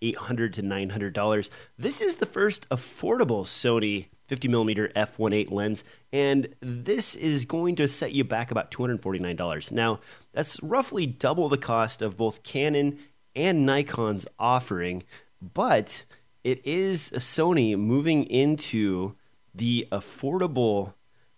800 0.00 0.52
to 0.52 0.62
900 0.62 1.12
dollars. 1.12 1.50
This 1.76 2.00
is 2.00 2.14
the 2.14 2.26
first 2.26 2.68
affordable 2.68 3.42
Sony 3.44 4.06
50mm 4.28 4.92
f1.8 4.92 5.50
lens, 5.50 5.82
and 6.12 6.54
this 6.60 7.16
is 7.16 7.44
going 7.44 7.74
to 7.74 7.88
set 7.88 8.12
you 8.12 8.22
back 8.22 8.52
about 8.52 8.70
$249. 8.70 9.72
Now, 9.72 9.98
that's 10.32 10.62
roughly 10.62 11.06
double 11.06 11.48
the 11.48 11.58
cost 11.58 12.00
of 12.02 12.16
both 12.16 12.44
Canon 12.44 13.00
and 13.34 13.66
Nikon's 13.66 14.28
offering, 14.38 15.02
but 15.40 16.04
it 16.44 16.66
is 16.66 17.10
a 17.12 17.18
Sony 17.18 17.76
moving 17.76 18.24
into 18.24 19.14
the 19.54 19.86
affordable 19.92 20.94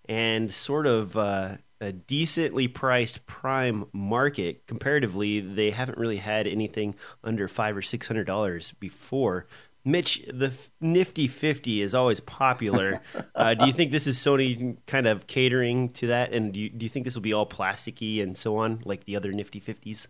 and 0.09 0.53
sort 0.53 0.87
of 0.87 1.17
uh, 1.17 1.57
a 1.81 1.93
decently 1.93 2.69
priced 2.69 3.27
prime 3.27 3.87
market. 3.93 4.67
Comparatively, 4.67 5.41
they 5.41 5.71
haven't 5.71 5.99
really 5.99 6.17
had 6.17 6.47
anything 6.47 6.95
under 7.23 7.49
five 7.49 7.77
or 7.77 7.83
six 7.83 8.07
hundred 8.07 8.25
dollars 8.25 8.73
before. 8.81 9.47
Mitch, 9.87 10.25
the 10.33 10.53
Nifty 10.81 11.29
Fifty 11.29 11.83
is 11.83 11.95
always 11.95 12.21
popular. 12.21 13.03
uh, 13.35 13.55
do 13.55 13.67
you 13.67 13.73
think 13.73 13.93
this 13.93 14.07
is 14.07 14.17
Sony 14.19 14.77
kind 14.87 15.07
of 15.07 15.27
catering 15.27 15.91
to 15.91 16.09
that? 16.09 16.33
And 16.33 16.53
do 16.53 16.61
you, 16.61 16.71
do 16.71 16.85
you 16.85 16.91
think 16.91 17.05
this 17.05 17.15
will 17.15 17.23
be 17.23 17.35
all 17.35 17.47
plasticky 17.47 18.23
and 18.23 18.37
so 18.37 18.57
on, 18.57 18.81
like 18.85 19.05
the 19.05 19.17
other 19.17 19.33
Nifty 19.33 19.61
Fifties? 19.61 20.09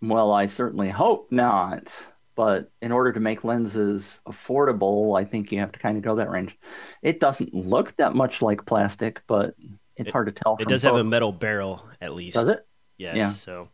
Well, 0.00 0.32
I 0.32 0.46
certainly 0.46 0.88
hope 0.88 1.30
not. 1.30 1.92
But 2.40 2.70
in 2.80 2.90
order 2.90 3.12
to 3.12 3.20
make 3.20 3.44
lenses 3.44 4.18
affordable, 4.26 5.20
I 5.20 5.26
think 5.26 5.52
you 5.52 5.58
have 5.58 5.72
to 5.72 5.78
kind 5.78 5.98
of 5.98 6.02
go 6.02 6.16
that 6.16 6.30
range. 6.30 6.56
It 7.02 7.20
doesn't 7.20 7.52
look 7.52 7.94
that 7.98 8.14
much 8.14 8.40
like 8.40 8.64
plastic, 8.64 9.20
but 9.26 9.54
it's 9.94 10.10
hard 10.10 10.28
to 10.28 10.32
tell. 10.32 10.56
It 10.58 10.66
does 10.66 10.82
have 10.84 10.96
a 10.96 11.04
metal 11.04 11.32
barrel, 11.32 11.86
at 12.00 12.14
least. 12.14 12.36
Does 12.36 12.48
it? 12.48 12.66
Yes. 12.96 13.16
Yeah. 13.16 13.28
So 13.28 13.68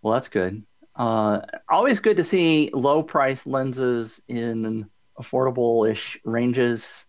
Well, 0.00 0.14
that's 0.14 0.28
good. 0.28 0.64
Uh, 0.96 1.42
always 1.68 2.00
good 2.00 2.16
to 2.16 2.24
see 2.24 2.70
low 2.72 3.02
price 3.02 3.44
lenses 3.44 4.18
in 4.28 4.88
affordable 5.20 5.86
ish 5.90 6.18
ranges. 6.24 7.04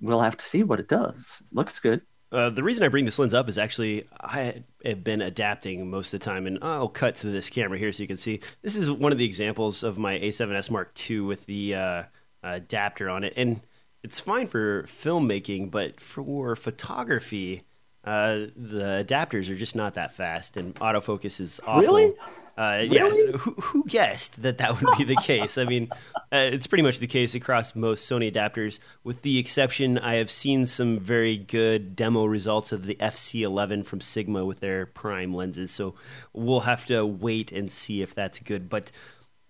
We'll 0.00 0.22
have 0.22 0.38
to 0.38 0.44
see 0.44 0.64
what 0.64 0.80
it 0.80 0.88
does. 0.88 1.40
Looks 1.52 1.78
good. 1.78 2.00
Uh, 2.34 2.50
the 2.50 2.64
reason 2.64 2.84
I 2.84 2.88
bring 2.88 3.04
this 3.04 3.18
lens 3.18 3.32
up 3.32 3.48
is 3.48 3.58
actually 3.58 4.08
I 4.20 4.64
have 4.84 5.04
been 5.04 5.22
adapting 5.22 5.88
most 5.88 6.12
of 6.12 6.18
the 6.18 6.24
time, 6.24 6.48
and 6.48 6.58
I'll 6.62 6.88
cut 6.88 7.14
to 7.16 7.28
this 7.28 7.48
camera 7.48 7.78
here 7.78 7.92
so 7.92 8.02
you 8.02 8.08
can 8.08 8.16
see. 8.16 8.40
This 8.62 8.74
is 8.74 8.90
one 8.90 9.12
of 9.12 9.18
the 9.18 9.24
examples 9.24 9.84
of 9.84 9.98
my 9.98 10.18
A7S 10.18 10.68
Mark 10.68 10.92
II 11.08 11.20
with 11.20 11.46
the 11.46 11.76
uh, 11.76 12.02
adapter 12.42 13.08
on 13.08 13.22
it, 13.22 13.34
and 13.36 13.60
it's 14.02 14.18
fine 14.18 14.48
for 14.48 14.82
filmmaking, 14.82 15.70
but 15.70 16.00
for 16.00 16.56
photography, 16.56 17.62
uh, 18.02 18.40
the 18.56 19.04
adapters 19.06 19.48
are 19.48 19.56
just 19.56 19.76
not 19.76 19.94
that 19.94 20.14
fast, 20.14 20.56
and 20.56 20.74
autofocus 20.76 21.40
is 21.40 21.60
awful. 21.64 21.82
Really? 21.82 22.14
Uh, 22.56 22.86
Really? 22.88 23.32
Yeah, 23.32 23.36
who, 23.38 23.50
who 23.52 23.84
guessed 23.84 24.42
that 24.42 24.58
that 24.58 24.80
would 24.80 24.96
be 24.96 25.04
the 25.04 25.16
case? 25.16 25.58
I 25.58 25.64
mean, 25.64 25.88
uh, 26.16 26.50
it's 26.52 26.66
pretty 26.66 26.82
much 26.82 26.98
the 26.98 27.06
case 27.06 27.34
across 27.34 27.74
most 27.74 28.08
Sony 28.08 28.32
adapters, 28.32 28.78
with 29.02 29.22
the 29.22 29.38
exception 29.38 29.98
I 29.98 30.14
have 30.14 30.30
seen 30.30 30.66
some 30.66 30.98
very 30.98 31.36
good 31.36 31.96
demo 31.96 32.24
results 32.24 32.72
of 32.72 32.86
the 32.86 32.94
MC11 32.96 33.84
from 33.86 34.00
Sigma 34.00 34.44
with 34.44 34.60
their 34.60 34.86
prime 34.86 35.34
lenses. 35.34 35.70
So 35.70 35.94
we'll 36.32 36.60
have 36.60 36.86
to 36.86 37.04
wait 37.04 37.50
and 37.52 37.70
see 37.70 38.02
if 38.02 38.14
that's 38.14 38.38
good. 38.40 38.68
But 38.68 38.92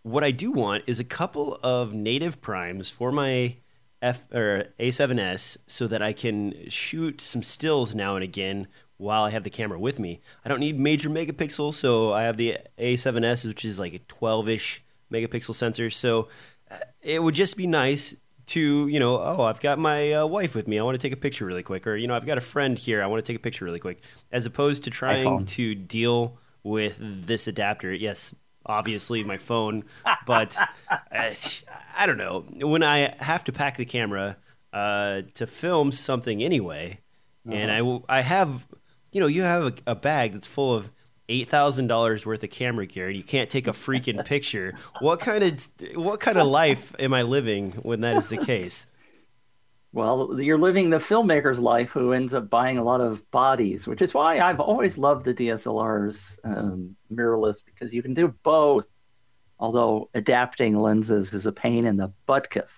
what 0.03 0.25
I 0.25 0.31
do 0.31 0.51
want 0.51 0.85
is 0.87 1.01
a 1.01 1.05
couple 1.05 1.59
of 1.62 1.95
native 1.95 2.40
primes 2.40 2.90
for 2.90 3.12
my 3.12 3.57
F 4.03 4.23
or 4.33 4.67
A7S 4.79 5.57
so 5.67 5.87
that 5.87 6.03
I 6.03 6.12
can 6.12 6.69
shoot 6.69 7.23
some 7.23 7.43
stills 7.43 7.95
now 7.95 8.17
and 8.17 8.23
again 8.23 8.69
while 8.98 9.24
I 9.24 9.30
have 9.30 9.42
the 9.44 9.50
camera 9.50 9.78
with 9.78 9.98
me. 9.98 10.20
I 10.44 10.48
don't 10.48 10.61
need 10.61 10.78
major 10.78 11.11
megapixels, 11.11 11.74
so 11.74 12.12
I 12.12 12.22
have 12.22 12.37
the 12.37 12.59
A7S, 12.78 13.46
which 13.46 13.64
is 13.64 13.78
like 13.78 13.94
a 13.94 13.98
12-ish 13.98 14.83
megapixel 15.12 15.54
sensor. 15.54 15.90
So 15.90 16.28
uh, 16.70 16.76
it 17.02 17.22
would 17.22 17.35
just 17.35 17.57
be 17.57 17.66
nice 17.66 18.14
to, 18.46 18.87
you 18.88 19.00
know, 19.00 19.18
oh, 19.18 19.42
I've 19.44 19.61
got 19.61 19.78
my 19.78 20.12
uh, 20.12 20.26
wife 20.26 20.54
with 20.54 20.68
me. 20.68 20.78
I 20.78 20.83
want 20.83 20.94
to 20.94 21.02
take 21.02 21.12
a 21.12 21.20
picture 21.20 21.44
really 21.46 21.62
quick, 21.62 21.87
or 21.87 21.96
you 21.96 22.07
know, 22.07 22.14
I've 22.14 22.26
got 22.26 22.38
a 22.38 22.42
friend 22.42 22.78
here. 22.78 23.02
I 23.02 23.07
want 23.07 23.24
to 23.24 23.26
take 23.33 23.38
a 23.38 23.42
picture 23.42 23.64
really 23.64 23.80
quick, 23.80 24.02
as 24.33 24.46
opposed 24.46 24.85
to 24.85 24.90
trying 24.90 25.24
to 25.46 25.74
deal 25.74 26.38
with 26.62 26.98
this 27.00 27.46
adapter. 27.48 27.92
Yes, 27.92 28.35
obviously 28.66 29.24
my 29.24 29.38
phone, 29.38 29.85
but 30.26 30.57
uh, 31.11 31.33
I 31.96 32.07
don't 32.07 32.18
know 32.18 32.44
when 32.66 32.83
I 32.83 33.14
have 33.18 33.44
to 33.44 33.52
pack 33.52 33.76
the 33.76 33.85
camera 33.87 34.37
uh, 34.72 35.22
to 35.35 35.46
film 35.46 35.90
something 35.92 36.42
anyway, 36.42 37.00
and 37.50 37.70
I 37.70 37.83
will- 37.83 38.04
I 38.09 38.20
have 38.22 38.66
you 39.14 39.20
know 39.20 39.27
you 39.29 39.42
have 39.42 39.64
a, 39.64 39.74
a 39.87 39.94
bag 39.94 40.33
that's 40.33 40.46
full 40.46 40.74
of 40.74 40.90
eight 41.29 41.48
thousand 41.48 41.87
dollars 41.87 42.27
worth 42.27 42.42
of 42.42 42.50
camera 42.50 42.85
gear, 42.85 43.07
and 43.07 43.16
you 43.16 43.22
can't 43.22 43.48
take 43.48 43.66
a 43.66 43.72
freaking 43.72 44.22
picture. 44.27 44.74
What 45.00 45.20
kind 45.20 45.42
of 45.42 45.68
what 45.94 46.20
kind 46.20 46.37
of 46.37 46.48
life 46.48 46.94
am 46.98 47.14
I 47.14 47.22
living 47.22 47.72
when 47.83 48.03
that 48.03 48.16
is 48.16 48.29
the 48.29 48.37
case? 48.37 48.87
Well, 49.92 50.40
you're 50.40 50.59
living 50.59 50.90
the 50.90 50.98
filmmaker's 50.98 51.61
life 51.61 51.90
who 51.90 52.12
ends 52.12 52.35
up 52.35 52.50
buying 52.50 52.79
a 52.79 52.83
lot 52.83 53.00
of 53.00 53.31
bodies, 53.31 53.87
which 53.87 54.03
is 54.03 54.12
why 54.12 54.40
I've 54.40 54.59
always 54.59 54.98
loved 54.98 55.24
the 55.24 55.33
DSLRs 55.33 56.37
um, 56.42 56.96
mirrorless 57.12 57.59
because 57.64 57.94
you 57.94 58.03
can 58.03 58.12
do 58.12 58.35
both. 58.42 58.87
Although 59.61 60.11
adapting 60.14 60.77
lenses 60.77 61.33
is 61.33 61.46
a 61.46 61.53
pain 61.53 61.87
in 61.87 61.96
the 61.96 62.12
butkus. 62.29 62.72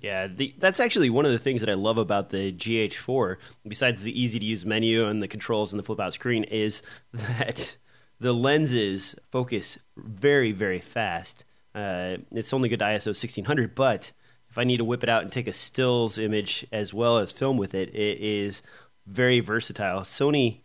Yeah, 0.00 0.28
the, 0.28 0.54
that's 0.58 0.80
actually 0.80 1.10
one 1.10 1.26
of 1.26 1.32
the 1.32 1.38
things 1.38 1.60
that 1.60 1.68
I 1.68 1.74
love 1.74 1.98
about 1.98 2.30
the 2.30 2.52
GH4, 2.52 3.36
besides 3.68 4.02
the 4.02 4.18
easy 4.18 4.38
to 4.38 4.44
use 4.44 4.64
menu 4.64 5.06
and 5.06 5.22
the 5.22 5.28
controls 5.28 5.72
and 5.72 5.78
the 5.78 5.84
flip 5.84 6.00
out 6.00 6.14
screen, 6.14 6.44
is 6.44 6.82
that 7.12 7.76
the 8.20 8.32
lenses 8.32 9.14
focus 9.30 9.78
very, 9.96 10.52
very 10.52 10.78
fast. 10.78 11.44
Uh, 11.74 12.16
it's 12.32 12.52
only 12.54 12.70
good 12.70 12.78
to 12.78 12.84
ISO 12.86 13.08
1600, 13.08 13.74
but 13.74 14.12
if 14.48 14.56
I 14.56 14.64
need 14.64 14.78
to 14.78 14.84
whip 14.84 15.02
it 15.02 15.10
out 15.10 15.22
and 15.22 15.30
take 15.30 15.46
a 15.46 15.52
stills 15.52 16.18
image 16.18 16.66
as 16.72 16.94
well 16.94 17.18
as 17.18 17.30
film 17.30 17.58
with 17.58 17.74
it, 17.74 17.94
it 17.94 18.18
is 18.18 18.62
very 19.06 19.40
versatile. 19.40 20.00
Sony, 20.00 20.60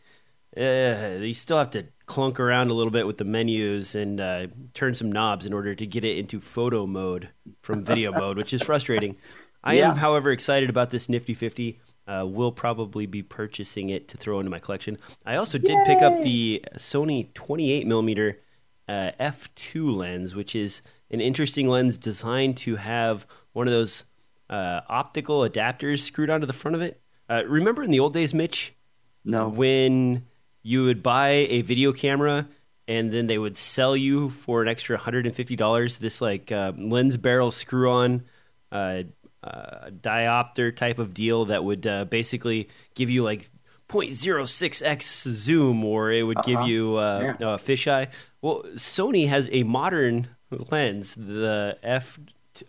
uh, 0.58 1.19
you 1.19 1.34
still 1.34 1.58
have 1.58 1.71
to 1.71 1.86
clunk 2.05 2.39
around 2.39 2.69
a 2.69 2.73
little 2.73 2.91
bit 2.91 3.07
with 3.07 3.17
the 3.17 3.25
menus 3.25 3.95
and 3.95 4.19
uh, 4.19 4.47
turn 4.73 4.93
some 4.93 5.11
knobs 5.11 5.45
in 5.45 5.53
order 5.53 5.73
to 5.75 5.85
get 5.85 6.03
it 6.05 6.17
into 6.17 6.39
photo 6.39 6.85
mode 6.85 7.29
from 7.61 7.83
video 7.83 8.11
mode, 8.19 8.37
which 8.37 8.53
is 8.53 8.61
frustrating. 8.61 9.15
I 9.63 9.75
Yeah. 9.75 9.89
am, 9.91 9.95
however, 9.97 10.31
excited 10.31 10.69
about 10.69 10.91
this 10.91 11.09
Nifty 11.09 11.33
50. 11.33 11.79
Uh, 12.07 12.23
will 12.23 12.51
probably 12.51 13.07
be 13.07 13.23
purchasing 13.23 13.89
it 13.89 14.07
to 14.07 14.15
throw 14.17 14.39
into 14.39 14.51
my 14.51 14.59
collection. 14.59 14.95
I 15.25 15.37
also 15.37 15.57
did 15.57 15.75
pick 15.87 16.03
up 16.03 16.21
the 16.21 16.63
Sony 16.75 17.33
28 17.33 17.87
millimeter 17.87 18.39
uh, 18.87 19.09
f2 19.19 19.95
lens, 19.95 20.35
which 20.35 20.55
is 20.55 20.83
an 21.09 21.19
interesting 21.19 21.67
lens 21.67 21.97
designed 21.97 22.57
to 22.57 22.75
have 22.75 23.25
one 23.53 23.67
of 23.67 23.73
those 23.73 24.05
uh, 24.51 24.81
optical 24.87 25.39
adapters 25.41 26.01
screwed 26.01 26.29
onto 26.29 26.45
the 26.45 26.53
front 26.53 26.75
of 26.75 26.81
it. 26.83 27.01
Uh, 27.27 27.41
remember 27.47 27.81
in 27.81 27.89
the 27.89 27.99
old 27.99 28.13
days, 28.13 28.35
Mitch, 28.35 28.75
No, 29.23 29.49
when 29.49 30.27
you 30.67 30.84
would 30.86 31.04
buy 31.04 31.30
a 31.58 31.62
video 31.62 31.93
camera 31.93 32.47
and 32.88 33.12
then 33.13 33.28
they 33.28 33.38
would 33.38 33.56
sell 33.56 33.95
you 33.95 34.32
for 34.32 34.63
an 34.63 34.67
extra 34.67 34.97
$150 34.97 35.97
this 35.99 36.21
like 36.21 36.51
uh, 36.51 36.71
lens 36.75 37.17
barrel 37.17 37.51
screw 37.51 37.89
on 37.91 38.23
uh, 38.71 39.04
uh, 39.43 39.89
diopter 40.01 40.75
type 40.75 40.97
of 40.97 41.13
deal 41.13 41.45
that 41.45 41.63
would 41.63 41.86
uh, 41.86 42.06
basically 42.06 42.67
give 42.95 43.12
you 43.12 43.21
like 43.23 43.49
0.06x 43.89 45.04
zoom 45.30 45.84
or 45.86 46.12
it 46.12 46.23
would 46.23 46.41
give 46.43 46.60
Uh-huh. 46.60 46.67
you 46.67 46.95
uh, 46.95 47.36
Yeah. 47.39 47.54
a 47.54 47.58
fisheye 47.58 48.08
well 48.41 48.63
sony 48.75 49.28
has 49.28 49.49
a 49.51 49.62
modern 49.63 50.28
lens 50.71 51.15
the 51.15 51.78
f 51.84 52.19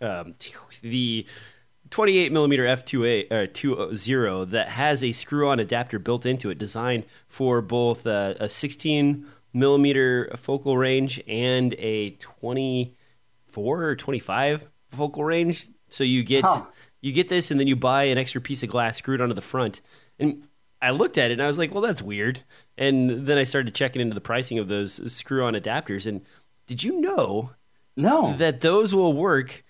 um, 0.01 0.35
the 0.81 1.25
28 1.89 2.31
millimeter 2.31 2.63
f2a 2.65 3.31
or 3.31 3.47
20 3.47 4.51
that 4.51 4.67
has 4.69 5.03
a 5.03 5.11
screw-on 5.11 5.59
adapter 5.59 5.99
built 5.99 6.25
into 6.25 6.49
it 6.49 6.57
designed 6.57 7.05
for 7.27 7.61
both 7.61 8.05
uh, 8.07 8.33
a 8.39 8.49
16 8.49 9.25
millimeter 9.53 10.31
focal 10.37 10.77
range 10.77 11.21
and 11.27 11.73
a 11.79 12.11
24 12.11 13.83
or 13.83 13.95
25 13.95 14.67
focal 14.91 15.23
range 15.23 15.69
so 15.89 16.03
you 16.03 16.23
get 16.23 16.43
Huh. 16.45 16.65
you 17.01 17.11
get 17.11 17.29
this 17.29 17.51
and 17.51 17.59
then 17.59 17.67
you 17.67 17.75
buy 17.75 18.03
an 18.05 18.17
extra 18.17 18.41
piece 18.41 18.63
of 18.63 18.69
glass 18.69 18.97
screwed 18.97 19.21
onto 19.21 19.33
the 19.33 19.41
front 19.41 19.81
and 20.19 20.43
i 20.81 20.91
looked 20.91 21.17
at 21.17 21.31
it 21.31 21.33
and 21.33 21.41
i 21.43 21.47
was 21.47 21.57
like 21.57 21.73
well 21.73 21.81
that's 21.81 22.01
weird 22.01 22.43
and 22.77 23.25
then 23.25 23.37
i 23.37 23.43
started 23.43 23.73
checking 23.73 24.01
into 24.01 24.13
the 24.13 24.21
pricing 24.21 24.59
of 24.59 24.67
those 24.67 24.99
screw-on 25.11 25.53
adapters 25.53 26.05
and 26.05 26.21
did 26.67 26.83
you 26.83 26.99
know 26.99 27.51
no. 27.97 28.35
that 28.37 28.61
those 28.61 28.93
will 28.93 29.13
work. 29.13 29.63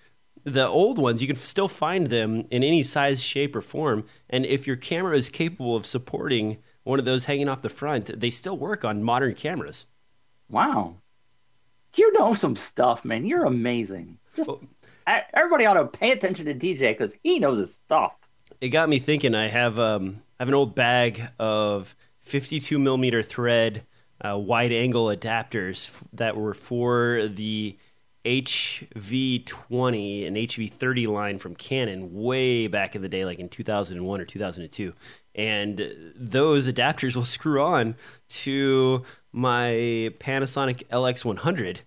The 0.53 0.65
old 0.65 0.97
ones, 0.97 1.21
you 1.21 1.27
can 1.27 1.35
still 1.35 1.67
find 1.67 2.07
them 2.07 2.47
in 2.51 2.63
any 2.63 2.81
size, 2.81 3.21
shape, 3.21 3.53
or 3.53 3.61
form. 3.61 4.05
And 4.29 4.45
if 4.45 4.65
your 4.65 4.77
camera 4.77 5.17
is 5.17 5.27
capable 5.29 5.75
of 5.75 5.85
supporting 5.85 6.59
one 6.83 6.99
of 6.99 7.05
those 7.05 7.25
hanging 7.25 7.49
off 7.49 7.61
the 7.61 7.67
front, 7.69 8.17
they 8.17 8.29
still 8.29 8.57
work 8.57 8.85
on 8.85 9.03
modern 9.03 9.33
cameras. 9.35 9.85
Wow. 10.49 10.95
You 11.95 12.13
know 12.13 12.33
some 12.33 12.55
stuff, 12.55 13.03
man. 13.03 13.25
You're 13.25 13.43
amazing. 13.45 14.19
Just 14.37 14.47
Well- 14.47 14.61
I- 15.05 15.23
everybody 15.33 15.65
ought 15.65 15.73
to 15.73 15.85
pay 15.85 16.11
attention 16.11 16.45
to 16.45 16.53
DJ 16.53 16.91
because 16.97 17.13
he 17.23 17.39
knows 17.39 17.57
his 17.59 17.73
stuff. 17.75 18.13
It 18.61 18.69
got 18.69 18.87
me 18.87 18.99
thinking. 18.99 19.35
I 19.35 19.47
have 19.47 19.77
um, 19.77 20.21
I 20.39 20.43
have 20.43 20.47
an 20.49 20.53
old 20.55 20.75
bag 20.75 21.21
of 21.39 21.93
52 22.21 22.79
millimeter 22.79 23.21
thread 23.21 23.85
uh, 24.23 24.37
wide 24.37 24.71
angle 24.71 25.07
adapters 25.07 25.89
f- 25.89 26.03
that 26.13 26.35
were 26.37 26.53
for 26.53 27.27
the 27.27 27.77
HV20 28.27 30.27
and 30.27 30.37
HV30 30.37 31.07
line 31.07 31.37
from 31.37 31.55
Canon 31.55 32.13
way 32.13 32.67
back 32.67 32.95
in 32.95 33.01
the 33.01 33.09
day, 33.09 33.25
like 33.25 33.39
in 33.39 33.49
2001 33.49 34.21
or 34.21 34.25
2002. 34.25 34.93
And 35.35 36.13
those 36.15 36.67
adapters 36.67 37.15
will 37.15 37.25
screw 37.25 37.61
on 37.61 37.95
to 38.29 39.03
my 39.31 40.11
Panasonic 40.19 40.87
LX100 40.87 41.81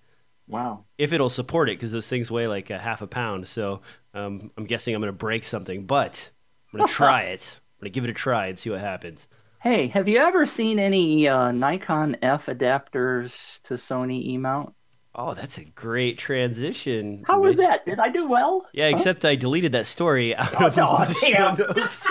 Wow. 0.48 0.85
if 0.98 1.12
it'll 1.12 1.31
support 1.31 1.68
it 1.68 1.79
because 1.79 1.92
those 1.92 2.09
things 2.09 2.31
weigh 2.31 2.48
like 2.48 2.70
a 2.70 2.79
half 2.79 3.03
a 3.03 3.07
pound. 3.07 3.46
So 3.46 3.83
um, 4.14 4.50
I'm 4.57 4.64
guessing 4.64 4.94
I'm 4.94 5.00
going 5.00 5.12
to 5.12 5.16
break 5.16 5.44
something, 5.44 5.87
but 5.87 6.31
I'm 6.72 6.79
going 6.79 6.88
to 6.88 6.92
try 6.94 7.22
it. 7.24 7.61
I'm 7.81 7.85
going 7.85 7.92
to 7.92 7.94
give 7.94 8.05
it 8.05 8.11
a 8.11 8.14
try 8.14 8.46
and 8.46 8.59
see 8.59 8.70
what 8.70 8.81
happens. 8.81 9.29
Hey, 9.61 9.88
have 9.88 10.09
you 10.09 10.18
ever 10.18 10.46
seen 10.46 10.79
any 10.79 11.29
uh, 11.29 11.53
Nikon 11.53 12.16
F 12.22 12.46
adapters 12.46 13.61
to 13.64 13.74
Sony 13.74 14.24
E 14.24 14.38
mount? 14.38 14.72
Oh, 15.14 15.35
that's 15.35 15.59
a 15.59 15.64
great 15.64 16.18
transition. 16.18 17.25
How 17.27 17.40
was 17.40 17.57
Mitch. 17.57 17.66
that? 17.66 17.85
Did 17.85 17.99
I 17.99 18.09
do 18.11 18.29
well? 18.29 18.66
Yeah, 18.73 18.88
except 18.88 19.25
I 19.25 19.35
deleted 19.35 19.73
that 19.73 19.87
story 19.87 20.37
out 20.37 20.55
Oh, 20.61 20.66
of 20.66 20.77
no, 20.77 21.05
the 21.05 21.14
show 21.27 21.29
damn. 21.31 21.57
notes. 21.57 22.07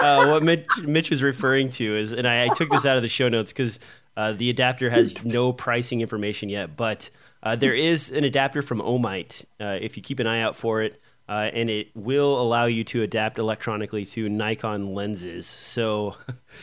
uh, 0.00 0.26
what 0.26 0.42
Mitch, 0.42 0.66
Mitch 0.84 1.10
was 1.10 1.22
referring 1.22 1.70
to 1.70 1.96
is, 1.96 2.12
and 2.12 2.26
I, 2.28 2.44
I 2.44 2.48
took 2.54 2.70
this 2.70 2.86
out 2.86 2.96
of 2.96 3.02
the 3.02 3.08
show 3.08 3.28
notes 3.28 3.52
because 3.52 3.80
uh, 4.16 4.32
the 4.32 4.50
adapter 4.50 4.88
has 4.90 5.22
no 5.24 5.52
pricing 5.52 6.00
information 6.00 6.48
yet, 6.48 6.76
but 6.76 7.10
uh, 7.42 7.56
there 7.56 7.74
is 7.74 8.10
an 8.10 8.24
adapter 8.24 8.62
from 8.62 8.80
Omite. 8.80 9.44
Uh, 9.60 9.78
if 9.80 9.96
you 9.96 10.02
keep 10.02 10.20
an 10.20 10.26
eye 10.26 10.40
out 10.42 10.54
for 10.56 10.82
it, 10.82 11.00
uh, 11.30 11.48
and 11.52 11.70
it 11.70 11.90
will 11.94 12.42
allow 12.42 12.64
you 12.64 12.82
to 12.82 13.04
adapt 13.04 13.38
electronically 13.38 14.04
to 14.04 14.28
Nikon 14.28 14.94
lenses. 14.94 15.46
So 15.46 16.16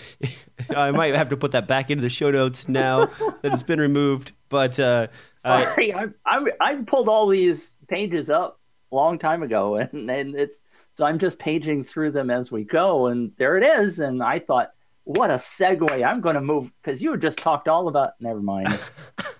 I 0.76 0.92
might 0.92 1.16
have 1.16 1.30
to 1.30 1.38
put 1.38 1.52
that 1.54 1.68
back 1.68 1.90
into 1.90 2.02
the 2.02 2.10
show 2.10 2.32
notes 2.32 2.68
now 2.68 3.06
that 3.42 3.54
it's 3.54 3.64
been 3.64 3.80
removed. 3.80 4.34
But 4.50 4.78
uh, 4.78 5.08
Sorry, 5.42 5.94
I, 5.94 6.08
I 6.26 6.46
I 6.60 6.76
pulled 6.86 7.08
all 7.08 7.30
these 7.30 7.72
pages 7.88 8.30
up 8.30 8.60
a 8.92 8.96
long 8.96 9.18
time 9.18 9.42
ago, 9.42 9.76
and 9.78 10.12
and 10.12 10.36
it's 10.36 10.60
so 10.96 11.06
I'm 11.06 11.18
just 11.18 11.40
paging 11.40 11.86
through 11.86 12.12
them 12.12 12.30
as 12.30 12.52
we 12.52 12.66
go, 12.66 13.08
and 13.08 13.32
there 13.38 13.58
it 13.58 13.64
is. 13.64 14.00
And 14.00 14.22
I 14.22 14.40
thought, 14.40 14.74
what 15.06 15.30
a 15.30 15.36
segue! 15.36 16.06
I'm 16.06 16.20
going 16.20 16.36
to 16.36 16.42
move 16.42 16.72
because 16.84 17.02
you 17.02 17.16
just 17.16 17.38
talked 17.38 17.70
all 17.70 17.88
about. 17.88 18.20
Never 18.20 18.42
mind. 18.42 18.78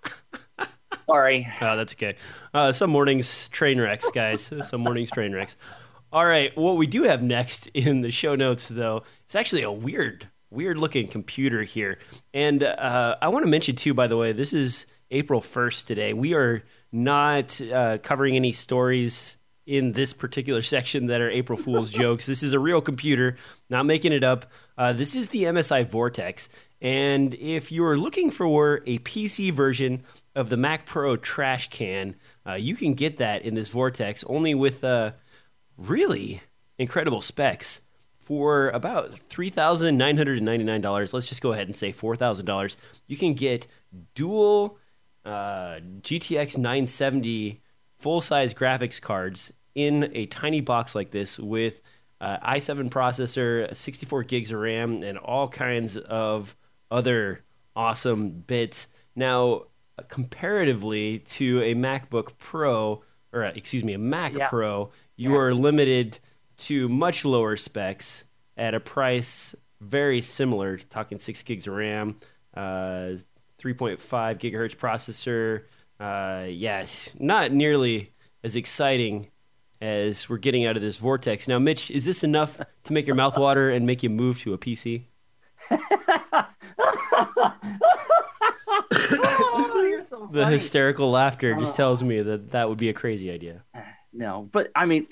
Sorry. 1.08 1.48
Oh, 1.62 1.78
that's 1.78 1.94
okay. 1.94 2.16
Uh, 2.54 2.72
some 2.72 2.90
mornings 2.90 3.48
train 3.50 3.80
wrecks, 3.80 4.10
guys. 4.12 4.52
some 4.64 4.82
mornings 4.82 5.10
train 5.10 5.34
wrecks. 5.34 5.56
All 6.12 6.26
right, 6.26 6.56
what 6.58 6.78
we 6.78 6.88
do 6.88 7.04
have 7.04 7.22
next 7.22 7.68
in 7.74 8.02
the 8.02 8.12
show 8.12 8.36
notes, 8.36 8.68
though, 8.68 9.04
it's 9.26 9.36
actually 9.36 9.64
a 9.64 9.72
weird, 9.72 10.28
weird 10.50 10.78
looking 10.78 11.08
computer 11.08 11.64
here, 11.64 12.00
and 12.34 12.64
uh, 12.64 13.18
I 13.22 13.28
want 13.28 13.44
to 13.44 13.50
mention 13.50 13.76
too. 13.76 13.94
By 13.94 14.08
the 14.08 14.18
way, 14.18 14.32
this 14.32 14.54
is 14.54 14.86
April 15.12 15.42
1st 15.42 15.86
today. 15.86 16.14
We 16.14 16.34
are 16.34 16.64
not 16.92 17.60
uh, 17.62 17.98
covering 18.00 18.36
any 18.36 18.52
stories 18.52 19.38
in 19.66 19.92
this 19.92 20.14
particular 20.14 20.62
section 20.74 21.08
that 21.08 21.22
are 21.22 21.30
April 21.30 21.58
Fool's 21.58 21.90
jokes. 21.90 22.26
This 22.26 22.42
is 22.42 22.54
a 22.54 22.60
real 22.60 22.82
computer, 22.82 23.36
not 23.70 23.86
making 23.86 24.14
it 24.14 24.24
up. 24.24 24.52
Uh, 24.78 24.94
this 24.94 25.16
is 25.16 25.30
the 25.30 25.44
MSI 25.44 25.88
Vortex. 25.88 26.48
And 26.82 27.34
if 27.34 27.72
you're 27.72 27.98
looking 27.98 28.32
for 28.32 28.82
a 28.86 29.00
PC 29.00 29.52
version 29.52 30.04
of 30.38 30.50
the 30.50 30.56
Mac 30.56 30.86
Pro 30.86 31.18
trash 31.18 31.70
can, 31.70 32.16
uh, 32.46 32.54
you 32.54 32.76
can 32.76 32.94
get 32.94 33.18
that 33.18 33.42
in 33.42 33.56
this 33.56 33.70
Vortex 33.70 34.24
only 34.26 34.54
with 34.54 34.84
uh, 34.84 35.12
really 35.78 36.42
incredible 36.78 37.22
specs 37.22 37.82
for 38.20 38.70
about 38.70 39.12
$3,999. 39.30 41.14
Let's 41.14 41.28
just 41.28 41.42
go 41.42 41.54
ahead 41.54 41.66
and 41.66 41.76
say 41.76 41.92
$4,000. 41.92 42.76
You 43.08 43.18
can 43.18 43.34
get 43.34 43.66
dual 44.14 44.78
uh, 45.26 45.80
GTX 46.02 46.58
970 46.58 47.62
full 47.98 48.22
size 48.22 48.54
graphics 48.54 49.02
cards 49.02 49.52
in 49.74 50.12
a 50.14 50.28
tiny 50.28 50.62
box 50.62 50.94
like 50.94 51.10
this 51.10 51.40
with 51.40 51.82
uh, 52.22 52.38
i7 52.46 52.90
processor, 52.90 53.76
64 53.76 54.24
gigs 54.24 54.52
of 54.52 54.60
RAM, 54.60 55.02
and 55.02 55.18
all 55.18 55.48
kinds 55.48 55.98
of 55.98 56.56
other 56.92 57.44
awesome 57.76 58.30
bits. 58.30 58.88
Now, 59.16 59.64
comparatively 60.08 61.20
to 61.20 61.62
a 61.62 61.74
MacBook 61.76 62.38
Pro, 62.38 63.04
or 63.34 63.44
uh, 63.46 63.52
excuse 63.56 63.84
me, 63.84 63.94
a 63.94 63.98
Mac 63.98 64.34
Yeah. 64.38 64.48
Pro, 64.50 64.92
you 65.16 65.32
Yeah. 65.34 65.38
are 65.38 65.52
limited 65.52 66.20
to 66.58 66.88
much 66.90 67.24
lower 67.26 67.56
specs 67.56 68.24
at 68.58 68.74
a 68.74 68.80
price 68.80 69.56
very 69.82 70.22
similar. 70.22 70.78
Talking 70.78 71.20
six 71.20 71.44
gigs 71.44 71.68
of 71.68 71.74
RAM, 71.76 72.16
uh, 72.56 73.18
3.5 73.60 74.40
gigahertz 74.40 74.76
processor. 74.76 75.64
Uh, 76.00 76.48
yeah, 76.48 76.86
not 77.20 77.52
nearly 77.52 78.12
as 78.44 78.56
exciting 78.56 79.28
as 79.82 80.28
we're 80.28 80.38
getting 80.38 80.66
out 80.66 80.76
of 80.76 80.82
this 80.82 80.98
vortex. 80.98 81.48
Now, 81.48 81.60
Mitch, 81.60 81.92
is 81.92 82.06
this 82.06 82.24
enough 82.24 82.60
to 82.86 82.94
make 82.94 83.06
your 83.06 83.16
mouth 83.16 83.38
water 83.38 83.70
and 83.70 83.86
make 83.86 84.02
you 84.02 84.10
move 84.10 84.40
to 84.40 84.54
a 84.54 84.58
PC? 84.58 85.04
The 90.32 90.44
funny. 90.44 90.54
hysterical 90.54 91.12
laughter 91.12 91.56
just 91.56 91.74
Oh. 91.76 91.78
tells 91.78 92.04
me 92.04 92.22
that 92.22 92.52
that 92.52 92.70
would 92.70 92.78
be 92.78 92.90
a 92.90 92.94
crazy 92.94 93.32
idea. 93.32 93.64
no, 94.14 94.50
but 94.52 94.72
I 94.76 94.86
mean, 94.86 95.08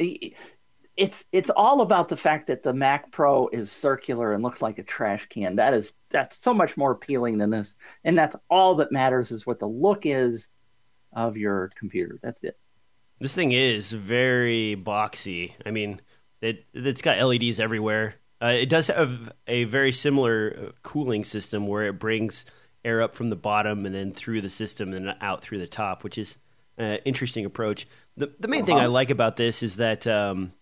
it's 0.97 1.25
it's 1.31 1.49
all 1.49 1.81
about 1.81 2.09
the 2.09 2.17
fact 2.17 2.47
that 2.47 2.63
the 2.63 2.73
Mac 2.73 3.11
Pro 3.11 3.47
is 3.49 3.71
circular 3.71 4.33
and 4.33 4.41
looks 4.43 4.61
like 4.61 4.79
a 4.79 4.83
trash 4.83 5.27
can. 5.29 5.57
That 5.57 5.73
is 5.73 5.91
that's 6.09 6.37
so 6.37 6.53
much 6.53 6.77
more 6.77 6.91
appealing 6.91 7.37
than 7.37 7.49
this, 7.49 7.75
and 8.03 8.17
that's 8.17 8.35
all 8.49 8.75
that 8.75 8.91
matters 8.91 9.31
is 9.31 9.45
what 9.45 9.59
the 9.59 9.67
look 9.67 10.05
is 10.05 10.47
of 11.13 11.37
your 11.37 11.69
computer. 11.75 12.19
That's 12.23 12.41
it. 12.43 12.57
This 13.19 13.33
thing 13.35 13.51
is 13.53 13.91
very 13.93 14.75
boxy. 14.81 15.51
I 15.65 15.71
mean, 15.71 16.01
it 16.41 16.65
it's 16.73 17.01
got 17.01 17.19
LEDs 17.21 17.59
everywhere. 17.59 18.15
Uh, 18.41 18.47
it 18.47 18.67
does 18.69 18.87
have 18.87 19.31
a 19.47 19.63
very 19.65 19.91
similar 19.93 20.55
uh, 20.67 20.71
cooling 20.83 21.23
system 21.23 21.67
where 21.67 21.85
it 21.87 21.97
brings 21.99 22.45
air 22.85 23.01
up 23.01 23.15
from 23.15 23.29
the 23.29 23.35
bottom 23.35 23.85
and 23.85 23.93
then 23.93 24.13
through 24.13 24.41
the 24.41 24.49
system 24.49 24.93
and 24.93 25.15
out 25.19 25.41
through 25.41 25.57
the 25.59 25.67
top, 25.67 26.03
which 26.03 26.17
is 26.17 26.37
an 26.77 26.99
interesting 27.05 27.45
approach. 27.45 27.87
The 28.15 28.31
the 28.39 28.47
main 28.47 28.65
thing 28.65 28.75
Uh-huh. 28.77 28.85
I 28.85 28.87
like 28.87 29.09
about 29.09 29.35
this 29.35 29.63
is 29.63 29.77
that 29.77 30.07
um, 30.07 30.53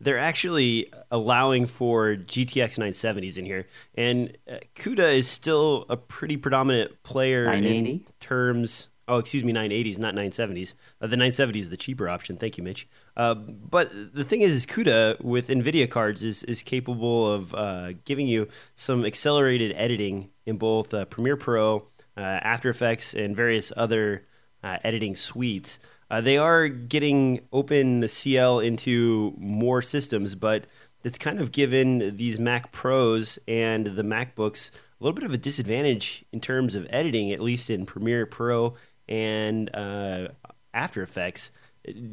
they're 0.00 0.18
actually 0.18 0.92
allowing 1.10 1.66
for 1.66 2.16
GTX 2.16 2.78
970s 2.78 3.38
in 3.38 3.44
here, 3.46 3.66
and 3.94 4.36
uh, 4.50 4.58
CUDA 4.76 5.18
is 5.18 5.28
still 5.28 5.86
a 5.88 5.96
pretty 5.96 6.36
predominant 6.36 7.02
player 7.02 7.46
in 7.52 8.04
terms. 8.20 8.88
Oh, 9.08 9.16
excuse 9.16 9.42
me, 9.42 9.54
980s, 9.54 9.98
not 9.98 10.14
970s. 10.14 10.74
Uh, 11.00 11.06
the 11.06 11.16
970 11.16 11.60
is 11.60 11.70
the 11.70 11.78
cheaper 11.78 12.10
option. 12.10 12.36
Thank 12.36 12.58
you, 12.58 12.62
Mitch. 12.62 12.86
Uh, 13.16 13.34
but 13.34 13.90
the 14.14 14.22
thing 14.22 14.42
is, 14.42 14.52
is 14.52 14.66
CUDA 14.66 15.24
with 15.24 15.48
NVIDIA 15.48 15.88
cards 15.90 16.22
is 16.22 16.42
is 16.44 16.62
capable 16.62 17.32
of 17.32 17.54
uh, 17.54 17.92
giving 18.04 18.26
you 18.26 18.48
some 18.74 19.06
accelerated 19.06 19.72
editing 19.76 20.28
in 20.44 20.58
both 20.58 20.92
uh, 20.92 21.06
Premiere 21.06 21.38
Pro, 21.38 21.86
uh, 22.16 22.20
After 22.20 22.68
Effects, 22.68 23.14
and 23.14 23.34
various 23.34 23.72
other 23.76 24.26
uh, 24.62 24.76
editing 24.84 25.16
suites. 25.16 25.78
They 26.22 26.38
are 26.38 26.68
getting 26.68 27.40
OpenCL 27.52 28.64
into 28.64 29.34
more 29.36 29.82
systems, 29.82 30.34
but 30.34 30.66
it's 31.04 31.18
kind 31.18 31.38
of 31.38 31.52
given 31.52 32.16
these 32.16 32.38
Mac 32.38 32.72
Pros 32.72 33.38
and 33.46 33.86
the 33.86 34.02
MacBooks 34.02 34.70
a 35.00 35.04
little 35.04 35.14
bit 35.14 35.24
of 35.24 35.32
a 35.32 35.38
disadvantage 35.38 36.24
in 36.32 36.40
terms 36.40 36.74
of 36.74 36.86
editing, 36.90 37.30
at 37.30 37.40
least 37.40 37.70
in 37.70 37.86
Premiere 37.86 38.26
Pro 38.26 38.74
and 39.08 39.74
uh, 39.74 40.28
After 40.74 41.02
Effects. 41.02 41.50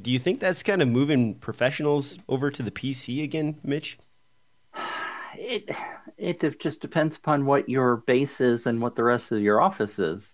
Do 0.02 0.12
you 0.12 0.20
think 0.20 0.40
that's 0.40 0.64
kind 0.64 0.82
of 0.82 0.88
moving 0.88 1.36
professionals 1.36 2.18
over 2.30 2.50
to 2.52 2.64
the 2.64 2.72
PC 2.72 3.24
again, 3.24 3.60
Mitch? 3.64 3.98
It 5.38 5.70
it 6.18 6.60
just 6.60 6.80
depends 6.80 7.18
upon 7.18 7.46
what 7.46 7.68
your 7.68 7.98
base 7.98 8.40
is 8.40 8.66
and 8.68 8.82
what 8.82 8.96
the 8.96 9.04
rest 9.04 9.32
of 9.32 9.42
your 9.42 9.62
office 9.62 10.00
is. 10.00 10.34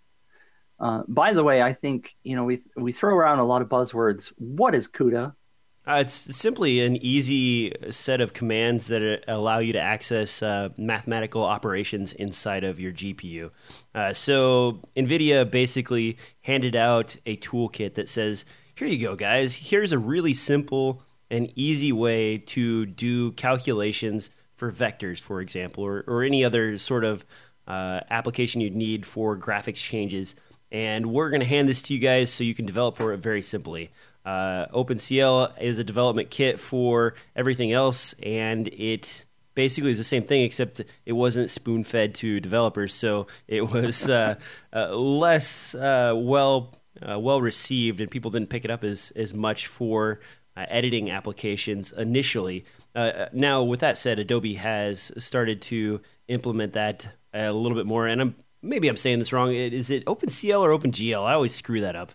Uh, 0.79 1.03
by 1.07 1.33
the 1.33 1.43
way, 1.43 1.61
I 1.61 1.73
think 1.73 2.15
you 2.23 2.35
know 2.35 2.43
we 2.43 2.61
we 2.75 2.91
throw 2.91 3.15
around 3.15 3.39
a 3.39 3.45
lot 3.45 3.61
of 3.61 3.69
buzzwords. 3.69 4.31
What 4.37 4.75
is 4.75 4.87
CUDA? 4.87 5.33
Uh, 5.87 5.95
it's 5.95 6.13
simply 6.37 6.81
an 6.81 6.95
easy 6.97 7.73
set 7.89 8.21
of 8.21 8.33
commands 8.33 8.87
that 8.87 9.01
uh, 9.01 9.17
allow 9.27 9.57
you 9.57 9.73
to 9.73 9.79
access 9.79 10.43
uh, 10.43 10.69
mathematical 10.77 11.43
operations 11.43 12.13
inside 12.13 12.63
of 12.63 12.79
your 12.79 12.91
GPU. 12.91 13.49
Uh, 13.95 14.13
so, 14.13 14.79
NVIDIA 14.95 15.49
basically 15.49 16.17
handed 16.41 16.75
out 16.75 17.15
a 17.25 17.35
toolkit 17.37 17.95
that 17.95 18.09
says, 18.09 18.45
here 18.75 18.87
you 18.87 18.99
go, 18.99 19.15
guys. 19.15 19.55
Here's 19.55 19.91
a 19.91 19.97
really 19.97 20.35
simple 20.35 21.01
and 21.31 21.51
easy 21.55 21.91
way 21.91 22.37
to 22.37 22.85
do 22.85 23.31
calculations 23.31 24.29
for 24.55 24.71
vectors, 24.71 25.19
for 25.19 25.41
example, 25.41 25.83
or, 25.83 26.03
or 26.07 26.21
any 26.21 26.45
other 26.45 26.77
sort 26.77 27.03
of 27.03 27.25
uh, 27.67 28.01
application 28.11 28.61
you'd 28.61 28.75
need 28.75 29.05
for 29.05 29.35
graphics 29.35 29.75
changes. 29.75 30.35
And 30.71 31.07
we're 31.07 31.29
going 31.29 31.41
to 31.41 31.47
hand 31.47 31.67
this 31.67 31.81
to 31.83 31.93
you 31.93 31.99
guys 31.99 32.31
so 32.31 32.43
you 32.43 32.53
can 32.53 32.65
develop 32.65 32.97
for 32.97 33.13
it 33.13 33.17
very 33.17 33.41
simply. 33.41 33.91
Uh, 34.25 34.67
OpenCL 34.67 35.59
is 35.61 35.79
a 35.79 35.83
development 35.83 36.29
kit 36.29 36.59
for 36.59 37.15
everything 37.35 37.71
else, 37.71 38.13
and 38.21 38.67
it 38.67 39.25
basically 39.55 39.91
is 39.91 39.97
the 39.97 40.03
same 40.03 40.23
thing, 40.23 40.43
except 40.43 40.81
it 41.05 41.13
wasn't 41.13 41.49
spoon 41.49 41.83
fed 41.83 42.15
to 42.15 42.39
developers, 42.39 42.93
so 42.93 43.27
it 43.47 43.71
was 43.71 44.09
uh, 44.09 44.35
uh, 44.73 44.95
less 44.95 45.75
uh, 45.75 46.13
well 46.15 46.75
uh, 47.07 47.19
well 47.19 47.41
received, 47.41 47.99
and 47.99 48.11
people 48.11 48.31
didn't 48.31 48.49
pick 48.49 48.65
it 48.65 48.71
up 48.71 48.83
as 48.83 49.11
as 49.15 49.33
much 49.33 49.67
for 49.67 50.19
uh, 50.55 50.65
editing 50.67 51.09
applications 51.09 51.91
initially. 51.91 52.65
Now, 53.33 53.63
with 53.63 53.79
that 53.79 53.97
said, 53.97 54.19
Adobe 54.19 54.55
has 54.55 55.11
started 55.17 55.61
to 55.63 56.01
implement 56.27 56.73
that 56.73 57.07
a 57.33 57.51
little 57.53 57.77
bit 57.77 57.85
more, 57.85 58.05
and 58.05 58.21
I'm 58.21 58.35
maybe 58.61 58.87
I'm 58.87 58.97
saying 58.97 59.19
this 59.19 59.33
wrong. 59.33 59.53
Is 59.53 59.89
it 59.89 60.05
OpenCL 60.05 60.59
or 60.59 60.77
OpenGL? 60.77 61.23
I 61.23 61.33
always 61.33 61.55
screw 61.55 61.81
that 61.81 61.95
up. 61.95 62.11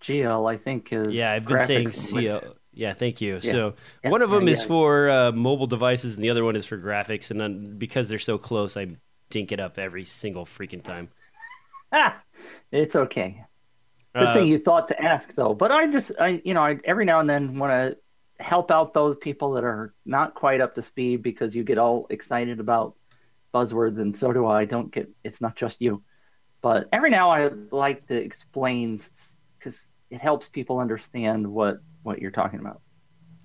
GL, 0.00 0.46
I 0.46 0.56
think 0.56 0.92
is 0.92 1.18
Yeah, 1.18 1.32
I've 1.32 1.46
been 1.46 1.58
saying 1.58 1.92
CL. 1.92 2.56
Yeah, 2.72 2.94
thank 2.94 3.20
you. 3.20 3.40
So 3.40 3.74
Yeah, 4.04 4.12
one 4.12 4.22
of 4.22 4.30
yeah, 4.30 4.36
them 4.36 4.48
is 4.48 4.62
yeah. 4.62 4.68
for 4.68 5.10
uh, 5.10 5.32
mobile 5.32 5.66
devices, 5.66 6.14
and 6.14 6.24
the 6.24 6.30
other 6.30 6.44
one 6.44 6.56
is 6.56 6.66
for 6.66 6.78
graphics. 6.78 7.30
And 7.30 7.40
then 7.40 7.78
because 7.78 8.08
they're 8.08 8.18
so 8.18 8.38
close, 8.38 8.76
I 8.76 8.96
dink 9.28 9.52
it 9.52 9.60
up 9.60 9.78
every 9.78 10.04
single 10.04 10.44
freaking 10.44 10.82
time. 10.82 11.10
Ah, 11.92 12.22
it's 12.72 12.96
okay. 12.96 13.44
Good 14.18 14.32
Uh, 14.32 14.34
thing 14.34 14.46
you 14.46 14.58
thought 14.60 14.88
to 14.88 15.02
ask 15.02 15.34
though. 15.34 15.54
But 15.54 15.72
I 15.72 15.88
just 15.88 16.12
I 16.20 16.42
you 16.44 16.54
know 16.54 16.62
I 16.64 16.78
every 16.84 17.04
now 17.04 17.20
and 17.20 17.30
then 17.30 17.58
want 17.58 17.72
to 17.72 18.44
help 18.44 18.70
out 18.70 18.94
those 18.94 19.16
people 19.18 19.52
that 19.52 19.64
are 19.64 19.94
not 20.06 20.34
quite 20.34 20.60
up 20.60 20.74
to 20.76 20.82
speed 20.82 21.22
because 21.22 21.54
you 21.54 21.64
get 21.64 21.78
all 21.78 22.06
excited 22.10 22.60
about 22.60 22.96
buzzwords 23.54 24.00
and 24.00 24.16
so 24.18 24.32
do 24.32 24.46
I. 24.46 24.64
Don't 24.66 24.92
get 24.92 25.10
it's 25.24 25.40
not 25.40 25.56
just 25.56 25.80
you. 25.82 26.04
But 26.62 26.88
every 26.92 27.10
now 27.10 27.30
I 27.30 27.50
like 27.72 28.08
to 28.08 28.16
explain 28.16 29.02
because 29.58 29.78
it 30.10 30.20
helps 30.20 30.48
people 30.48 30.78
understand 30.78 31.46
what 31.46 31.80
what 32.02 32.20
you're 32.20 32.30
talking 32.30 32.60
about. 32.60 32.80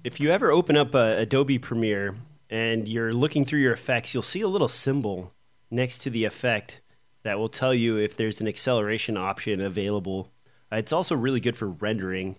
if 0.03 0.19
you 0.19 0.31
ever 0.31 0.51
open 0.51 0.77
up 0.77 0.95
uh, 0.95 1.15
Adobe 1.17 1.59
Premiere 1.59 2.15
and 2.49 2.87
you're 2.87 3.13
looking 3.13 3.43
through 3.43 3.59
your 3.59 3.73
effects, 3.73 4.13
you'll 4.13 4.23
see 4.23 4.41
a 4.41 4.47
little 4.47 4.67
symbol 4.67 5.33
next 5.71 5.99
to 5.99 6.09
the 6.09 6.25
effect 6.25 6.81
that 7.23 7.39
will 7.39 7.49
tell 7.49 7.73
you 7.73 7.97
if 7.97 8.15
there's 8.15 8.39
an 8.39 8.47
acceleration 8.47 9.17
option 9.17 9.59
available. 9.59 10.31
Uh, 10.71 10.77
it's 10.77 10.93
also 10.93 11.15
really 11.15 11.39
good 11.39 11.57
for 11.57 11.67
rendering. 11.67 12.37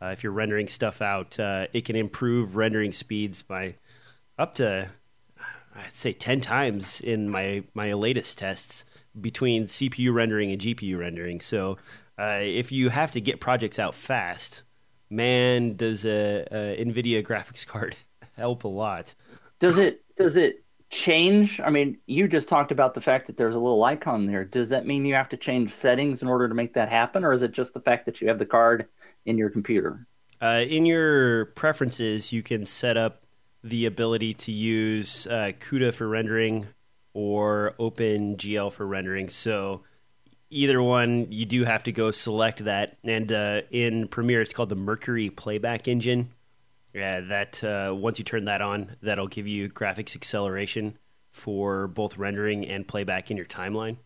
Uh, 0.00 0.06
if 0.06 0.22
you're 0.22 0.32
rendering 0.32 0.68
stuff 0.68 1.02
out, 1.02 1.38
uh, 1.40 1.66
it 1.72 1.84
can 1.84 1.96
improve 1.96 2.54
rendering 2.54 2.92
speeds 2.92 3.42
by 3.42 3.74
up 4.38 4.54
to, 4.54 4.88
I'd 5.74 5.92
say, 5.92 6.12
10 6.12 6.40
times 6.40 7.00
in 7.00 7.28
my, 7.28 7.64
my 7.74 7.92
latest 7.94 8.38
tests 8.38 8.84
between 9.20 9.64
CPU 9.64 10.14
rendering 10.14 10.52
and 10.52 10.60
GPU 10.60 10.96
rendering. 10.98 11.40
So 11.40 11.78
uh, 12.18 12.40
if 12.40 12.72
you 12.72 12.88
have 12.88 13.12
to 13.12 13.20
get 13.20 13.40
projects 13.40 13.78
out 13.78 13.94
fast, 13.94 14.62
man, 15.08 15.76
does 15.76 16.04
a, 16.04 16.46
a 16.50 16.84
NVIDIA 16.84 17.24
graphics 17.24 17.66
card 17.66 17.94
help 18.36 18.64
a 18.64 18.68
lot. 18.68 19.14
Does 19.60 19.78
it 19.78 20.04
does 20.16 20.36
it 20.36 20.64
change? 20.90 21.60
I 21.60 21.70
mean, 21.70 21.98
you 22.06 22.28
just 22.28 22.48
talked 22.48 22.72
about 22.72 22.94
the 22.94 23.00
fact 23.00 23.26
that 23.26 23.36
there's 23.36 23.54
a 23.54 23.58
little 23.58 23.82
icon 23.84 24.26
there. 24.26 24.44
Does 24.44 24.68
that 24.70 24.86
mean 24.86 25.04
you 25.04 25.14
have 25.14 25.28
to 25.30 25.36
change 25.36 25.72
settings 25.74 26.22
in 26.22 26.28
order 26.28 26.48
to 26.48 26.54
make 26.54 26.74
that 26.74 26.88
happen, 26.88 27.24
or 27.24 27.32
is 27.32 27.42
it 27.42 27.52
just 27.52 27.74
the 27.74 27.80
fact 27.80 28.06
that 28.06 28.20
you 28.20 28.28
have 28.28 28.38
the 28.38 28.46
card 28.46 28.86
in 29.24 29.38
your 29.38 29.50
computer? 29.50 30.06
Uh, 30.40 30.64
in 30.68 30.86
your 30.86 31.46
preferences, 31.46 32.32
you 32.32 32.42
can 32.42 32.64
set 32.64 32.96
up 32.96 33.24
the 33.64 33.86
ability 33.86 34.32
to 34.32 34.52
use 34.52 35.26
uh, 35.26 35.52
CUDA 35.58 35.92
for 35.92 36.08
rendering 36.08 36.68
or 37.12 37.74
OpenGL 37.80 38.70
for 38.70 38.86
rendering. 38.86 39.28
So 39.28 39.82
either 40.50 40.82
one, 40.82 41.26
you 41.30 41.46
do 41.46 41.64
have 41.64 41.82
to 41.84 41.92
go 41.92 42.10
select 42.10 42.64
that. 42.64 42.96
And 43.04 43.30
uh, 43.32 43.62
in 43.70 44.08
Premiere, 44.08 44.40
it's 44.40 44.52
called 44.52 44.68
the 44.68 44.76
Mercury 44.76 45.30
Playback 45.30 45.88
Engine. 45.88 46.30
Yeah, 46.94 47.20
that 47.20 47.62
uh, 47.62 47.94
once 47.94 48.18
you 48.18 48.24
turn 48.24 48.46
that 48.46 48.62
on, 48.62 48.96
that'll 49.02 49.28
give 49.28 49.46
you 49.46 49.68
graphics 49.68 50.16
acceleration 50.16 50.98
for 51.30 51.86
both 51.86 52.16
rendering 52.16 52.66
and 52.66 52.88
playback 52.88 53.30
in 53.30 53.36
your 53.36 53.46
timeline. 53.46 53.96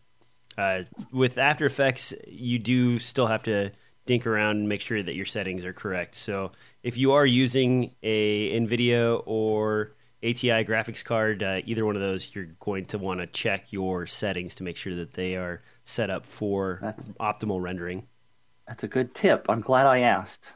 Uh, 0.57 0.83
with 1.11 1.37
After 1.37 1.65
Effects, 1.65 2.13
you 2.27 2.59
do 2.59 2.99
still 2.99 3.27
have 3.27 3.43
to 3.43 3.71
dink 4.05 4.27
around 4.27 4.57
and 4.57 4.69
make 4.69 4.81
sure 4.81 5.01
that 5.01 5.15
your 5.15 5.25
settings 5.25 5.65
are 5.65 5.73
correct. 5.73 6.15
So 6.15 6.51
if 6.83 6.97
you 6.97 7.13
are 7.13 7.25
using 7.25 7.95
a 8.03 8.59
NVIDIA 8.59 9.23
or 9.25 9.93
ATI 10.23 10.65
graphics 10.65 11.03
card, 11.03 11.41
uh, 11.41 11.61
either 11.65 11.85
one 11.85 11.95
of 11.95 12.01
those, 12.01 12.35
you're 12.35 12.49
going 12.59 12.85
to 12.87 12.97
want 12.97 13.21
to 13.21 13.27
check 13.27 13.71
your 13.71 14.05
settings 14.05 14.55
to 14.55 14.63
make 14.63 14.77
sure 14.77 14.95
that 14.95 15.13
they 15.13 15.35
are 15.37 15.61
set 15.83 16.09
up 16.09 16.25
for 16.25 16.79
That's- 16.81 17.05
optimal 17.19 17.61
rendering. 17.61 18.07
That's 18.67 18.83
a 18.83 18.87
good 18.87 19.13
tip. 19.13 19.45
I'm 19.49 19.61
glad 19.61 19.85
I 19.85 19.99
asked. 19.99 20.53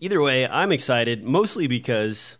Either 0.00 0.20
way, 0.20 0.46
I'm 0.46 0.72
excited 0.72 1.24
mostly 1.24 1.66
because 1.66 2.38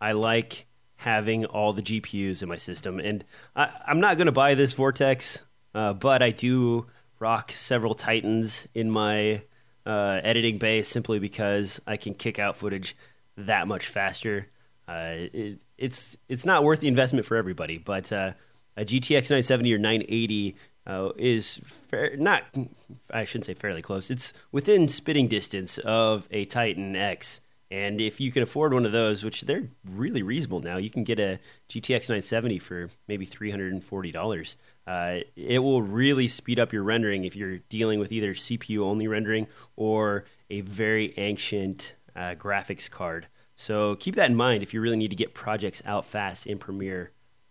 I 0.00 0.12
like 0.12 0.66
having 0.96 1.44
all 1.46 1.72
the 1.72 1.82
GPUs 1.82 2.42
in 2.42 2.48
my 2.48 2.56
system, 2.56 2.98
and 2.98 3.24
I, 3.54 3.70
I'm 3.86 4.00
not 4.00 4.16
going 4.16 4.26
to 4.26 4.32
buy 4.32 4.54
this 4.54 4.74
Vortex, 4.74 5.42
uh, 5.74 5.92
but 5.94 6.22
I 6.22 6.30
do 6.30 6.86
rock 7.18 7.52
several 7.52 7.94
Titans 7.94 8.66
in 8.74 8.90
my 8.90 9.42
uh, 9.86 10.20
editing 10.22 10.58
bay 10.58 10.82
simply 10.82 11.18
because 11.18 11.80
I 11.86 11.96
can 11.96 12.14
kick 12.14 12.38
out 12.38 12.56
footage 12.56 12.96
that 13.36 13.68
much 13.68 13.86
faster. 13.86 14.48
Uh, 14.86 15.14
it, 15.32 15.58
it's 15.76 16.16
it's 16.28 16.44
not 16.44 16.64
worth 16.64 16.80
the 16.80 16.88
investment 16.88 17.26
for 17.26 17.36
everybody, 17.36 17.78
but 17.78 18.10
uh, 18.12 18.32
a 18.76 18.84
GTX 18.84 19.30
970 19.30 19.74
or 19.74 19.78
980 19.78 20.56
uh, 20.88 21.10
is 21.16 21.60
fair, 21.88 22.16
not 22.16 22.42
I 23.12 23.24
shouldn't 23.24 23.46
say 23.46 23.54
fairly 23.54 23.82
close. 23.82 24.10
It's 24.10 24.32
within 24.50 24.88
spitting 24.88 25.28
distance 25.28 25.78
of 25.78 26.26
a 26.30 26.46
Titan 26.46 26.96
X. 26.96 27.40
And 27.70 28.00
if 28.00 28.18
you 28.18 28.32
can 28.32 28.42
afford 28.42 28.72
one 28.72 28.86
of 28.86 28.92
those, 28.92 29.22
which 29.22 29.42
they're 29.42 29.68
really 29.84 30.22
reasonable 30.22 30.60
now, 30.60 30.78
you 30.78 30.88
can 30.88 31.04
get 31.04 31.20
a 31.20 31.38
GTX 31.68 32.08
970 32.08 32.58
for 32.60 32.88
maybe 33.06 33.26
$340. 33.26 34.56
Uh, 34.86 35.18
it 35.36 35.58
will 35.58 35.82
really 35.82 36.28
speed 36.28 36.58
up 36.58 36.72
your 36.72 36.82
rendering 36.82 37.24
if 37.24 37.36
you're 37.36 37.58
dealing 37.68 37.98
with 37.98 38.10
either 38.10 38.32
CPU 38.32 38.78
only 38.78 39.06
rendering 39.06 39.46
or 39.76 40.24
a 40.48 40.62
very 40.62 41.12
ancient 41.18 41.94
uh, 42.16 42.34
graphics 42.36 42.90
card. 42.90 43.26
So 43.54 43.96
keep 43.96 44.14
that 44.16 44.30
in 44.30 44.36
mind 44.36 44.62
if 44.62 44.72
you 44.72 44.80
really 44.80 44.96
need 44.96 45.10
to 45.10 45.16
get 45.16 45.34
projects 45.34 45.82
out 45.84 46.06
fast 46.06 46.46
in 46.46 46.58
Premiere 46.58 47.10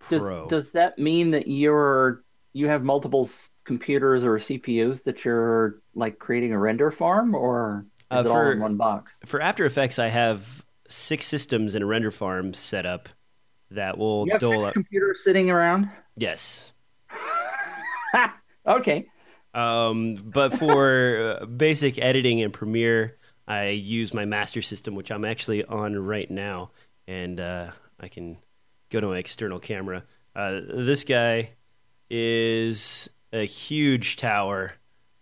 Does 0.09 0.21
Pro. 0.21 0.47
does 0.47 0.71
that 0.71 0.97
mean 0.97 1.29
that 1.31 1.47
you're 1.47 2.23
you 2.57 2.67
have 2.67 2.83
multiple 2.83 3.29
computers 3.65 4.23
or 4.23 4.37
CPUs 4.39 5.03
that 5.03 5.23
you're 5.25 5.81
like 5.95 6.19
creating 6.19 6.53
a 6.53 6.59
render 6.59 6.91
farm, 6.91 7.35
or 7.35 7.85
is 8.11 8.17
Uh, 8.17 8.23
it 8.25 8.27
all 8.27 8.51
in 8.51 8.59
one 8.59 8.77
box? 8.77 9.13
For 9.25 9.41
After 9.41 9.65
Effects, 9.65 9.99
I 9.99 10.07
have 10.07 10.65
six 10.87 11.25
systems 11.27 11.75
and 11.75 11.83
a 11.83 11.87
render 11.87 12.11
farm 12.11 12.53
set 12.53 12.85
up 12.85 13.09
that 13.71 13.97
will 13.97 14.25
You 14.27 14.33
have 14.33 14.41
dole 14.41 14.59
six 14.61 14.67
up. 14.69 14.73
computers 14.73 15.23
sitting 15.23 15.49
around. 15.49 15.89
Yes. 16.15 16.73
okay. 18.67 19.05
Um, 19.53 20.15
but 20.25 20.53
for 20.53 21.37
uh, 21.41 21.45
basic 21.45 21.99
editing 21.99 22.39
in 22.39 22.51
Premiere, 22.51 23.17
I 23.47 23.69
use 23.69 24.13
my 24.13 24.25
master 24.25 24.61
system, 24.61 24.95
which 24.95 25.11
I'm 25.11 25.25
actually 25.25 25.63
on 25.65 25.95
right 25.97 26.29
now, 26.29 26.71
and 27.07 27.39
uh, 27.39 27.71
I 27.99 28.07
can 28.07 28.37
go 28.89 28.99
to 28.99 29.07
my 29.07 29.17
external 29.17 29.59
camera. 29.59 30.03
Uh, 30.35 30.61
this 30.73 31.03
guy 31.03 31.51
is 32.09 33.09
a 33.33 33.43
huge 33.45 34.15
tower, 34.15 34.73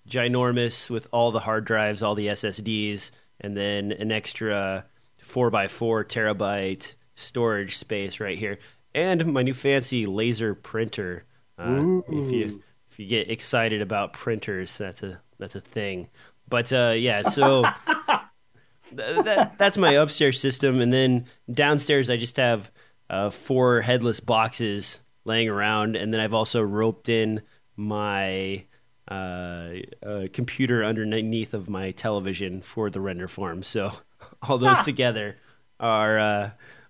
ginormous 0.08 0.90
with 0.90 1.08
all 1.12 1.32
the 1.32 1.40
hard 1.40 1.66
drives, 1.66 2.04
all 2.04 2.16
the 2.16 2.28
SSDs, 2.28 3.12
and 3.42 3.56
then 3.56 3.92
an 3.92 4.12
extra 4.12 4.86
4x4 5.24 6.06
terabyte 6.06 6.94
storage 7.16 7.78
space 7.78 8.20
right 8.20 8.38
here, 8.38 8.60
and 8.94 9.34
my 9.34 9.42
new 9.42 9.54
fancy 9.54 10.06
laser 10.06 10.54
printer. 10.54 11.26
Uh, 11.58 12.02
if 12.10 12.32
you 12.32 12.62
if 12.90 13.00
you 13.00 13.06
get 13.08 13.30
excited 13.30 13.82
about 13.82 14.14
printers, 14.14 14.78
that's 14.78 15.04
a 15.04 15.20
that's 15.40 15.56
a 15.56 15.62
thing. 15.62 16.10
But 16.48 16.72
uh, 16.72 16.94
yeah, 16.96 17.24
so 17.24 17.64
th- 18.96 19.26
that 19.26 19.58
that's 19.58 19.78
my 19.78 19.94
upstairs 19.94 20.40
system, 20.40 20.80
and 20.82 20.94
then 20.94 21.26
downstairs 21.52 22.10
I 22.10 22.18
just 22.18 22.38
have 22.38 22.72
uh, 23.10 23.30
four 23.30 23.82
headless 23.82 24.20
boxes 24.20 25.00
laying 25.26 25.50
around, 25.50 25.96
and 25.96 26.14
then 26.14 26.22
I've 26.22 26.34
also 26.34 26.62
roped 26.62 27.10
in 27.10 27.42
my 27.76 28.66
uh, 29.10 29.74
uh, 30.06 30.28
computer 30.34 30.84
underneath 30.84 31.54
of 31.54 31.70
my 31.70 31.92
television 31.92 32.62
for 32.62 32.90
the 32.90 33.02
render 33.02 33.28
farm. 33.28 33.64
So 33.64 33.92
all 34.42 34.58
those 34.58 34.80
together 34.80 35.36
are 35.80 36.18
uh, 36.18 36.50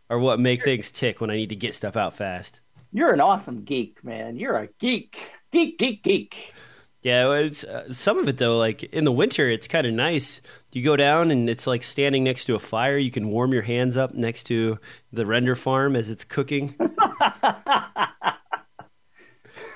are 0.10 0.20
what 0.20 0.40
make 0.40 0.64
things 0.64 0.92
tick 0.92 1.22
when 1.22 1.30
I 1.30 1.36
need 1.36 1.50
to 1.50 1.56
get 1.56 1.74
stuff 1.74 1.96
out 1.96 2.16
fast. 2.16 2.60
You're 2.92 3.14
an 3.14 3.22
awesome 3.22 3.64
geek, 3.64 4.04
man. 4.04 4.38
You're 4.38 4.58
a 4.58 4.68
geek. 4.80 5.18
Geek, 5.52 5.78
geek, 5.78 6.04
geek. 6.04 6.54
Yeah, 7.06 7.34
it's, 7.34 7.64
uh, 7.64 7.92
some 7.92 8.18
of 8.18 8.28
it 8.28 8.40
though, 8.40 8.58
like 8.58 8.82
in 8.86 9.04
the 9.04 9.12
winter, 9.12 9.48
it's 9.48 9.68
kind 9.68 9.86
of 9.86 9.94
nice. 9.94 10.42
You 10.72 10.82
go 10.82 10.96
down 10.96 11.30
and 11.30 11.48
it's 11.48 11.68
like 11.68 11.84
standing 11.84 12.24
next 12.24 12.46
to 12.46 12.56
a 12.56 12.60
fire. 12.60 12.98
You 12.98 13.12
can 13.12 13.30
warm 13.30 13.54
your 13.54 13.62
hands 13.62 13.96
up 13.96 14.16
next 14.16 14.46
to 14.48 14.80
the 15.14 15.24
render 15.24 15.56
farm 15.56 15.96
as 15.96 16.10
it's 16.10 16.24
cooking. 16.24 16.74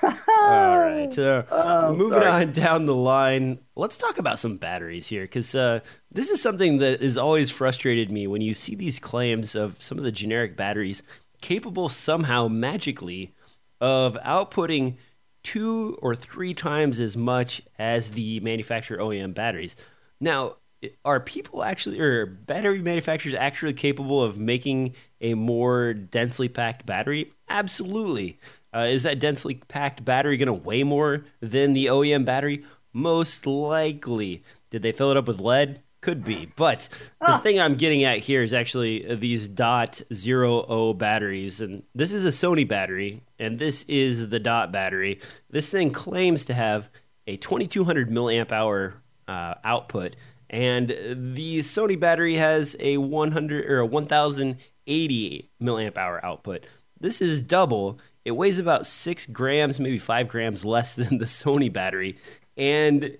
All 0.02 0.78
right, 0.80 1.16
Oh, 1.18 1.94
moving 1.96 2.20
sorry. 2.20 2.42
on 2.46 2.52
down 2.52 2.86
the 2.86 2.96
line. 2.96 3.60
Let's 3.76 3.96
talk 3.96 4.18
about 4.18 4.40
some 4.40 4.56
batteries 4.56 5.06
here, 5.06 5.22
because 5.22 5.54
uh, 5.54 5.80
this 6.10 6.30
is 6.30 6.42
something 6.42 6.78
that 6.78 7.00
has 7.00 7.16
always 7.16 7.50
frustrated 7.52 8.10
me 8.10 8.26
when 8.26 8.42
you 8.42 8.54
see 8.54 8.74
these 8.74 8.98
claims 8.98 9.54
of 9.54 9.76
some 9.80 9.98
of 9.98 10.04
the 10.04 10.10
generic 10.12 10.56
batteries 10.56 11.04
capable 11.42 11.88
somehow 11.88 12.48
magically 12.48 13.32
of 13.80 14.18
outputting 14.26 14.96
two 15.42 15.98
or 16.02 16.14
three 16.14 16.54
times 16.54 17.00
as 17.00 17.16
much 17.16 17.62
as 17.78 18.10
the 18.10 18.40
manufacturer 18.40 18.98
OEM 18.98 19.34
batteries. 19.34 19.76
Now, 20.20 20.56
are 21.04 21.20
people 21.20 21.62
actually, 21.62 22.00
or 22.00 22.26
battery 22.26 22.80
manufacturers 22.80 23.34
actually 23.34 23.72
capable 23.74 24.22
of 24.22 24.38
making 24.38 24.94
a 25.20 25.34
more 25.34 25.92
densely 25.94 26.48
packed 26.48 26.86
battery? 26.86 27.32
Absolutely. 27.48 28.38
Uh, 28.74 28.80
is 28.80 29.02
that 29.02 29.18
densely 29.18 29.56
packed 29.68 30.04
battery 30.04 30.36
going 30.36 30.46
to 30.46 30.52
weigh 30.52 30.84
more 30.84 31.24
than 31.40 31.72
the 31.72 31.86
OEM 31.86 32.24
battery? 32.24 32.64
Most 32.92 33.46
likely. 33.46 34.42
Did 34.70 34.82
they 34.82 34.92
fill 34.92 35.10
it 35.10 35.16
up 35.16 35.28
with 35.28 35.40
lead? 35.40 35.82
Could 36.00 36.24
be. 36.24 36.50
But 36.56 36.88
the 37.20 37.38
thing 37.38 37.60
I'm 37.60 37.74
getting 37.74 38.04
at 38.04 38.18
here 38.18 38.42
is 38.42 38.54
actually 38.54 39.14
these 39.16 39.48
dot 39.48 40.00
zero 40.14 40.64
O 40.66 40.94
batteries. 40.94 41.60
And 41.60 41.82
this 41.94 42.14
is 42.14 42.24
a 42.24 42.28
Sony 42.28 42.66
battery, 42.66 43.22
and 43.38 43.58
this 43.58 43.82
is 43.82 44.30
the 44.30 44.38
dot 44.38 44.72
battery. 44.72 45.20
This 45.50 45.68
thing 45.70 45.90
claims 45.90 46.46
to 46.46 46.54
have 46.54 46.88
a 47.26 47.36
2200 47.36 48.08
milliamp 48.08 48.50
hour 48.50 48.94
uh, 49.28 49.54
output, 49.62 50.16
and 50.48 50.88
the 50.88 51.58
Sony 51.58 52.00
battery 52.00 52.36
has 52.36 52.76
a 52.80 52.96
100 52.96 53.66
or 53.66 53.80
a 53.80 53.86
1080 53.86 55.50
milliamp 55.62 55.98
hour 55.98 56.24
output. 56.24 56.64
This 56.98 57.20
is 57.20 57.42
double. 57.42 57.98
It 58.24 58.32
weighs 58.32 58.58
about 58.58 58.86
six 58.86 59.26
grams, 59.26 59.78
maybe 59.78 59.98
five 59.98 60.28
grams 60.28 60.64
less 60.64 60.94
than 60.96 61.18
the 61.18 61.26
Sony 61.26 61.70
battery, 61.70 62.16
and 62.56 63.18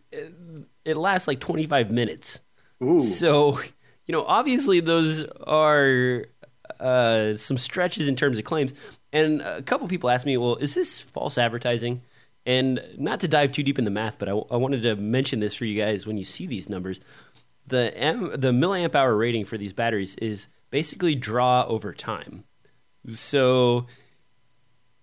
it 0.84 0.96
lasts 0.96 1.28
like 1.28 1.40
25 1.40 1.90
minutes. 1.90 2.40
So, 3.00 3.60
you 4.06 4.12
know, 4.12 4.24
obviously 4.24 4.80
those 4.80 5.24
are 5.46 6.26
uh, 6.78 7.36
some 7.36 7.58
stretches 7.58 8.08
in 8.08 8.16
terms 8.16 8.38
of 8.38 8.44
claims. 8.44 8.74
And 9.12 9.42
a 9.42 9.62
couple 9.62 9.88
people 9.88 10.10
asked 10.10 10.26
me, 10.26 10.36
well, 10.36 10.56
is 10.56 10.74
this 10.74 11.00
false 11.00 11.36
advertising? 11.36 12.02
And 12.46 12.82
not 12.96 13.20
to 13.20 13.28
dive 13.28 13.52
too 13.52 13.62
deep 13.62 13.78
in 13.78 13.84
the 13.84 13.90
math, 13.90 14.18
but 14.18 14.28
I, 14.28 14.32
I 14.32 14.56
wanted 14.56 14.82
to 14.82 14.96
mention 14.96 15.40
this 15.40 15.54
for 15.54 15.64
you 15.64 15.80
guys 15.80 16.06
when 16.06 16.16
you 16.16 16.24
see 16.24 16.46
these 16.46 16.68
numbers. 16.68 17.00
The 17.66 17.96
M, 17.96 18.30
the 18.36 18.52
milliamp 18.52 18.94
hour 18.94 19.14
rating 19.14 19.44
for 19.44 19.58
these 19.58 19.72
batteries 19.72 20.16
is 20.16 20.48
basically 20.70 21.14
draw 21.14 21.64
over 21.66 21.92
time. 21.92 22.44
So 23.08 23.86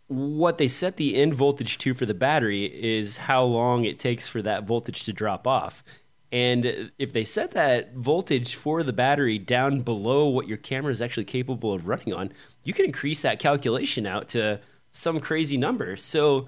what 0.07 0.57
they 0.57 0.67
set 0.67 0.97
the 0.97 1.15
end 1.15 1.33
voltage 1.33 1.77
to 1.79 1.93
for 1.93 2.05
the 2.05 2.13
battery 2.13 2.65
is 2.65 3.17
how 3.17 3.43
long 3.43 3.85
it 3.85 3.99
takes 3.99 4.27
for 4.27 4.41
that 4.41 4.63
voltage 4.63 5.03
to 5.03 5.13
drop 5.13 5.45
off. 5.45 5.83
And 6.31 6.91
if 6.97 7.13
they 7.13 7.23
set 7.23 7.51
that 7.51 7.93
voltage 7.93 8.55
for 8.55 8.83
the 8.83 8.91
battery 8.91 9.37
down 9.37 9.81
below 9.81 10.27
what 10.27 10.47
your 10.47 10.57
camera 10.57 10.91
is 10.91 11.01
actually 11.01 11.25
capable 11.25 11.73
of 11.73 11.87
running 11.87 12.13
on, 12.13 12.31
you 12.63 12.73
can 12.73 12.85
increase 12.85 13.21
that 13.21 13.39
calculation 13.39 14.05
out 14.05 14.27
to 14.29 14.59
some 14.91 15.19
crazy 15.19 15.57
number. 15.57 15.95
So 15.95 16.47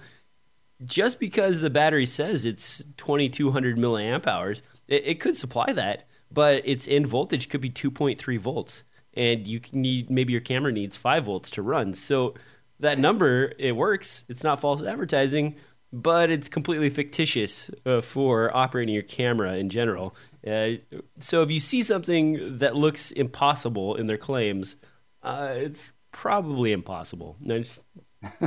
just 0.84 1.19
because 1.19 1.61
the 1.61 1.69
battery 1.69 2.05
says 2.05 2.45
it's 2.45 2.84
2200 2.97 3.77
milliamp 3.77 4.27
hours, 4.27 4.61
it, 4.88 5.03
it 5.05 5.19
could 5.19 5.38
supply 5.38 5.71
that, 5.73 6.07
but 6.32 6.67
its 6.67 6.88
end 6.88 7.07
voltage 7.07 7.47
could 7.47 7.61
be 7.61 7.69
2.3 7.69 8.38
volts. 8.38 8.84
And 9.13 9.47
you 9.47 9.61
need 9.71 10.09
maybe 10.09 10.34
your 10.34 10.41
camera 10.41 10.71
needs 10.71 10.97
5 10.97 11.25
volts 11.25 11.49
to 11.51 11.61
run. 11.61 11.93
So 11.93 12.36
that 12.80 12.99
number, 12.99 13.53
it 13.57 13.75
works. 13.75 14.25
It's 14.30 14.43
not 14.43 14.61
false 14.61 14.84
advertising, 14.84 15.55
but 15.91 16.29
it's 16.29 16.49
completely 16.49 16.89
fictitious 16.89 17.71
uh, 17.85 18.01
for 18.01 18.55
operating 18.55 18.93
your 18.93 19.03
camera 19.03 19.53
in 19.55 19.69
general. 19.69 20.15
Uh, 20.45 20.71
so 21.19 21.41
if 21.41 21.51
you 21.51 21.59
see 21.59 21.81
something 21.83 22.57
that 22.59 22.75
looks 22.75 23.11
impossible 23.11 23.95
in 23.95 24.07
their 24.07 24.17
claims, 24.17 24.75
uh, 25.23 25.49
it's 25.51 25.93
probably 26.11 26.71
impossible. 26.71 27.37
just, 27.45 27.81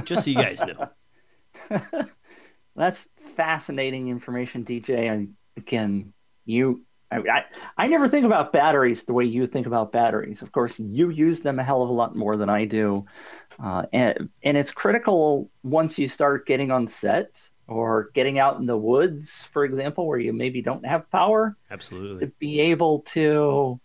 just 0.04 0.24
so 0.24 0.30
you 0.30 0.36
guys 0.36 0.62
know. 0.62 1.78
That's 2.76 3.06
fascinating 3.36 4.08
information, 4.08 4.64
DJ. 4.64 5.10
And 5.10 5.34
again, 5.56 6.12
you, 6.44 6.82
I, 7.10 7.16
I, 7.16 7.44
I 7.76 7.86
never 7.88 8.08
think 8.08 8.24
about 8.24 8.52
batteries 8.52 9.04
the 9.04 9.12
way 9.12 9.24
you 9.24 9.46
think 9.46 9.66
about 9.66 9.92
batteries. 9.92 10.42
Of 10.42 10.52
course, 10.52 10.78
you 10.78 11.10
use 11.10 11.40
them 11.40 11.58
a 11.58 11.64
hell 11.64 11.82
of 11.82 11.88
a 11.88 11.92
lot 11.92 12.16
more 12.16 12.36
than 12.36 12.48
I 12.48 12.64
do. 12.64 13.04
Uh, 13.62 13.84
and, 13.92 14.28
and 14.42 14.56
it's 14.56 14.72
critical 14.72 15.48
once 15.62 15.98
you 15.98 16.08
start 16.08 16.46
getting 16.46 16.72
on 16.72 16.88
set 16.88 17.30
or 17.68 18.10
getting 18.12 18.38
out 18.38 18.58
in 18.58 18.66
the 18.66 18.76
woods, 18.76 19.46
for 19.52 19.64
example, 19.64 20.06
where 20.06 20.18
you 20.18 20.32
maybe 20.32 20.60
don't 20.60 20.84
have 20.84 21.08
power. 21.10 21.56
Absolutely. 21.70 22.26
To 22.26 22.32
be 22.40 22.60
able 22.60 23.00
to, 23.12 23.80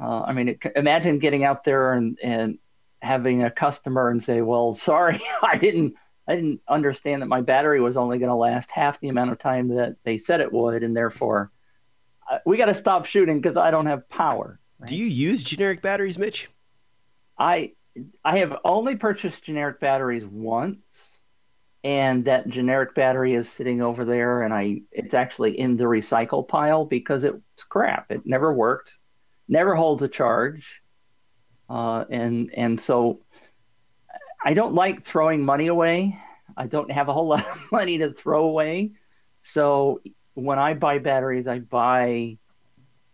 uh, 0.00 0.22
I 0.22 0.32
mean, 0.32 0.50
it, 0.50 0.60
imagine 0.76 1.18
getting 1.18 1.42
out 1.42 1.64
there 1.64 1.92
and, 1.92 2.18
and 2.22 2.58
having 3.02 3.42
a 3.42 3.50
customer 3.50 4.10
and 4.10 4.22
say, 4.22 4.40
well, 4.42 4.72
sorry, 4.74 5.20
I 5.42 5.58
didn't. 5.58 5.94
I 6.26 6.36
didn't 6.36 6.62
understand 6.66 7.20
that 7.20 7.26
my 7.26 7.42
battery 7.42 7.82
was 7.82 7.98
only 7.98 8.16
going 8.16 8.30
to 8.30 8.34
last 8.34 8.70
half 8.70 8.98
the 8.98 9.10
amount 9.10 9.32
of 9.32 9.38
time 9.38 9.68
that 9.68 9.96
they 10.04 10.16
said 10.16 10.40
it 10.40 10.50
would, 10.50 10.82
and 10.82 10.96
therefore, 10.96 11.50
uh, 12.32 12.38
we 12.46 12.56
got 12.56 12.64
to 12.64 12.74
stop 12.74 13.04
shooting 13.04 13.42
because 13.42 13.58
I 13.58 13.70
don't 13.70 13.84
have 13.84 14.08
power. 14.08 14.58
Right? 14.78 14.88
Do 14.88 14.96
you 14.96 15.04
use 15.04 15.42
generic 15.42 15.82
batteries, 15.82 16.16
Mitch? 16.16 16.48
I 17.38 17.72
I 18.24 18.38
have 18.38 18.56
only 18.64 18.96
purchased 18.96 19.44
generic 19.44 19.80
batteries 19.80 20.24
once, 20.24 20.80
and 21.82 22.24
that 22.24 22.48
generic 22.48 22.94
battery 22.94 23.34
is 23.34 23.48
sitting 23.48 23.82
over 23.82 24.04
there, 24.04 24.42
and 24.42 24.52
I 24.52 24.82
it's 24.90 25.14
actually 25.14 25.58
in 25.58 25.76
the 25.76 25.84
recycle 25.84 26.46
pile 26.46 26.84
because 26.84 27.24
it's 27.24 27.62
crap. 27.68 28.10
It 28.10 28.22
never 28.24 28.52
worked, 28.52 28.98
never 29.48 29.74
holds 29.74 30.02
a 30.02 30.08
charge, 30.08 30.80
uh, 31.70 32.04
and 32.10 32.50
and 32.56 32.80
so 32.80 33.20
I 34.44 34.54
don't 34.54 34.74
like 34.74 35.04
throwing 35.04 35.44
money 35.44 35.68
away. 35.68 36.18
I 36.56 36.66
don't 36.66 36.90
have 36.90 37.08
a 37.08 37.12
whole 37.12 37.28
lot 37.34 37.46
of 37.46 37.72
money 37.72 37.98
to 37.98 38.12
throw 38.12 38.44
away, 38.44 38.92
so 39.42 40.00
when 40.34 40.58
I 40.58 40.74
buy 40.74 40.98
batteries, 40.98 41.46
I 41.46 41.60
buy 41.60 42.38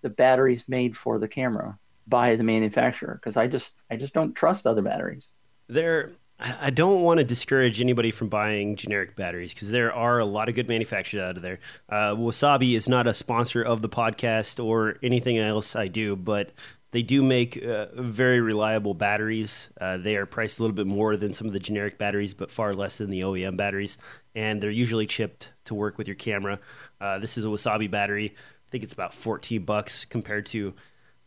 the 0.01 0.09
batteries 0.09 0.65
made 0.67 0.97
for 0.97 1.19
the 1.19 1.29
camera 1.29 1.79
by 2.11 2.37
the 2.37 2.43
manufacturer 2.43 3.15
because 3.15 3.37
I 3.37 3.47
just 3.47 3.75
I 3.91 3.97
just 3.97 4.13
don't 4.13 4.35
trust 4.35 4.67
other 4.67 4.83
batteries. 4.83 5.27
There, 5.69 6.11
I 6.41 6.71
don't 6.71 7.03
want 7.03 7.19
to 7.19 7.25
discourage 7.25 7.81
anybody 7.81 8.11
from 8.11 8.29
buying 8.29 8.77
generic 8.77 9.15
batteries 9.15 9.55
because 9.55 9.71
there 9.71 9.93
are 9.93 10.19
a 10.19 10.25
lot 10.25 10.49
of 10.49 10.55
good 10.55 10.69
manufacturers 10.69 11.23
out 11.23 11.37
of 11.37 11.43
there. 11.43 11.61
Uh, 11.89 12.15
Wasabi 12.15 12.77
is 12.77 12.89
not 12.89 13.07
a 13.07 13.15
sponsor 13.15 13.63
of 13.63 13.83
the 13.83 13.89
podcast 13.89 14.63
or 14.63 14.97
anything 15.03 15.39
else 15.39 15.77
I 15.77 15.89
do, 15.89 16.17
but 16.17 16.51
they 16.93 17.03
do 17.03 17.23
make 17.23 17.63
uh, 17.63 17.87
very 17.95 18.41
reliable 18.41 18.95
batteries. 18.95 19.71
Uh, 19.81 19.99
they 19.99 20.17
are 20.17 20.27
priced 20.27 20.59
a 20.59 20.63
little 20.63 20.75
bit 20.75 20.87
more 20.87 21.17
than 21.17 21.33
some 21.33 21.47
of 21.47 21.53
the 21.53 21.61
generic 21.61 21.99
batteries, 21.99 22.35
but 22.35 22.51
far 22.51 22.75
less 22.75 22.99
than 22.99 23.11
the 23.11 23.21
OEM 23.21 23.57
batteries. 23.57 23.99
And 24.35 24.61
they're 24.61 24.71
usually 24.71 25.07
chipped 25.07 25.53
to 25.67 25.75
work 25.75 25.99
with 25.99 26.09
your 26.09 26.17
camera. 26.17 26.59
Uh, 27.01 27.19
this 27.19 27.39
is 27.39 27.45
a 27.45 27.49
Wasabi 27.49 27.91
battery. 27.91 28.35
I 28.35 28.71
think 28.71 28.83
it's 28.83 28.93
about 28.93 29.15
14 29.15 29.63
bucks 29.65 30.05
compared 30.05 30.47
to 30.47 30.75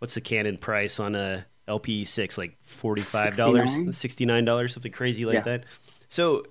what's 0.04 0.16
the 0.16 0.22
Canon 0.22 0.58
price 0.58 0.99
on 0.99 1.16
a 1.16 1.45
LPE6? 1.70 2.38
Like 2.38 2.58
$45, 2.68 3.93
69, 3.93 4.28
$69 4.28 4.70
something 4.70 4.91
crazy 4.91 5.24
like 5.24 5.36
yeah. 5.36 5.41
that. 5.43 5.64
So 6.10 6.43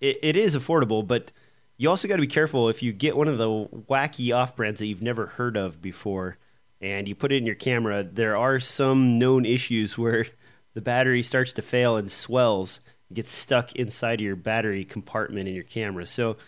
it, 0.00 0.20
it 0.22 0.36
is 0.36 0.56
affordable, 0.56 1.06
but 1.06 1.30
you 1.76 1.90
also 1.90 2.08
got 2.08 2.16
to 2.16 2.22
be 2.22 2.26
careful 2.26 2.70
if 2.70 2.82
you 2.82 2.94
get 2.94 3.14
one 3.14 3.28
of 3.28 3.36
the 3.36 3.66
wacky 3.90 4.34
off 4.34 4.56
brands 4.56 4.80
that 4.80 4.86
you've 4.86 5.02
never 5.02 5.26
heard 5.26 5.58
of 5.58 5.82
before 5.82 6.38
and 6.80 7.06
you 7.06 7.14
put 7.14 7.30
it 7.30 7.36
in 7.36 7.44
your 7.44 7.54
camera. 7.54 8.04
There 8.04 8.38
are 8.38 8.58
some 8.58 9.18
known 9.18 9.44
issues 9.44 9.98
where 9.98 10.24
the 10.72 10.80
battery 10.80 11.22
starts 11.22 11.52
to 11.54 11.62
fail 11.62 11.98
and 11.98 12.10
swells, 12.10 12.80
gets 13.12 13.32
stuck 13.32 13.76
inside 13.76 14.20
of 14.20 14.24
your 14.24 14.34
battery 14.34 14.86
compartment 14.86 15.46
in 15.46 15.54
your 15.54 15.64
camera. 15.64 16.06
So, 16.06 16.38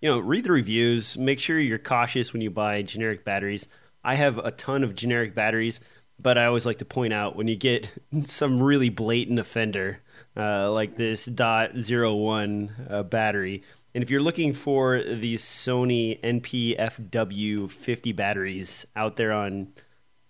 you 0.00 0.08
know, 0.08 0.20
read 0.20 0.44
the 0.44 0.52
reviews, 0.52 1.18
make 1.18 1.40
sure 1.40 1.58
you're 1.58 1.78
cautious 1.78 2.32
when 2.32 2.40
you 2.40 2.52
buy 2.52 2.82
generic 2.82 3.24
batteries. 3.24 3.66
I 4.04 4.14
have 4.14 4.38
a 4.38 4.52
ton 4.52 4.84
of 4.84 4.94
generic 4.94 5.34
batteries 5.34 5.80
but 6.24 6.38
I 6.38 6.46
always 6.46 6.64
like 6.66 6.78
to 6.78 6.86
point 6.86 7.12
out 7.12 7.36
when 7.36 7.46
you 7.46 7.54
get 7.54 7.88
some 8.24 8.60
really 8.60 8.88
blatant 8.88 9.38
offender 9.38 10.00
uh, 10.36 10.72
like 10.72 10.96
this 10.96 11.26
dot 11.26 11.76
zero 11.76 12.16
one 12.16 12.72
uh, 12.90 13.04
battery, 13.04 13.62
and 13.94 14.02
if 14.02 14.10
you're 14.10 14.22
looking 14.22 14.52
for 14.52 15.00
these 15.00 15.44
Sony 15.44 16.20
NP-FW 16.22 17.70
50 17.70 18.12
batteries 18.12 18.84
out 18.96 19.14
there 19.14 19.30
on 19.30 19.68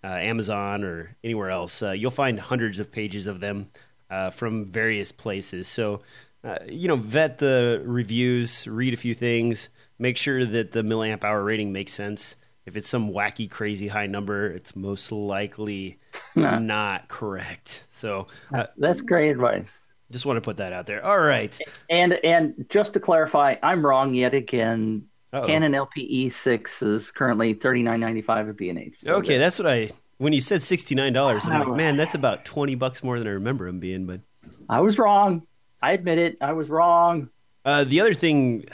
uh, 0.03 0.07
Amazon 0.07 0.83
or 0.83 1.15
anywhere 1.23 1.49
else, 1.49 1.81
uh, 1.81 1.91
you'll 1.91 2.11
find 2.11 2.39
hundreds 2.39 2.77
of 2.77 2.91
pages 2.91 3.25
of 3.25 3.39
them 3.39 3.71
uh, 4.11 4.29
from 4.29 4.65
various 4.65 5.11
places. 5.11 5.67
So, 5.67 6.01
uh, 6.43 6.59
you 6.67 6.87
know, 6.87 6.95
vet 6.95 7.39
the 7.39 7.81
reviews, 7.83 8.67
read 8.67 8.93
a 8.93 8.97
few 8.97 9.15
things, 9.15 9.69
make 9.97 10.17
sure 10.17 10.45
that 10.45 10.71
the 10.71 10.83
milliamp 10.83 11.23
hour 11.23 11.43
rating 11.43 11.73
makes 11.73 11.93
sense 11.93 12.35
if 12.65 12.75
it's 12.75 12.89
some 12.89 13.11
wacky, 13.11 13.49
crazy 13.49 13.87
high 13.87 14.07
number, 14.07 14.47
it's 14.47 14.75
most 14.75 15.11
likely 15.11 15.99
not 16.35 17.07
correct. 17.07 17.85
So 17.91 18.27
uh, 18.53 18.65
that's 18.77 19.01
great 19.01 19.31
advice. 19.31 19.69
Just 20.11 20.25
want 20.25 20.37
to 20.37 20.41
put 20.41 20.57
that 20.57 20.73
out 20.73 20.85
there. 20.85 21.03
All 21.03 21.19
right. 21.19 21.57
And 21.89 22.13
and 22.23 22.65
just 22.69 22.93
to 22.93 22.99
clarify, 22.99 23.55
I'm 23.63 23.85
wrong 23.85 24.13
yet 24.13 24.33
again. 24.33 25.07
Uh-oh. 25.33 25.47
Canon 25.47 25.73
LPE 25.73 26.31
six 26.31 26.81
is 26.81 27.11
currently 27.11 27.53
thirty 27.53 27.83
nine 27.83 27.99
ninety 27.99 28.21
five 28.21 28.47
at 28.47 28.55
B 28.55 28.69
and 28.69 28.79
H. 28.79 28.95
Okay, 29.05 29.37
that's 29.37 29.59
what 29.59 29.67
I. 29.67 29.89
When 30.17 30.31
you 30.31 30.41
said 30.41 30.63
sixty 30.63 30.95
nine 30.95 31.11
dollars, 31.11 31.45
I'm 31.45 31.67
like, 31.67 31.77
man, 31.77 31.97
that's 31.97 32.15
about 32.15 32.45
twenty 32.45 32.75
bucks 32.75 33.03
more 33.03 33.19
than 33.19 33.27
I 33.27 33.31
remember 33.31 33.65
them 33.65 33.79
being. 33.79 34.05
But 34.05 34.21
I 34.69 34.79
was 34.79 34.97
wrong. 34.97 35.45
I 35.81 35.91
admit 35.91 36.19
it. 36.19 36.37
I 36.39 36.53
was 36.53 36.69
wrong. 36.69 37.29
Uh, 37.65 37.83
the 37.83 37.99
other 37.99 38.13
thing 38.13 38.65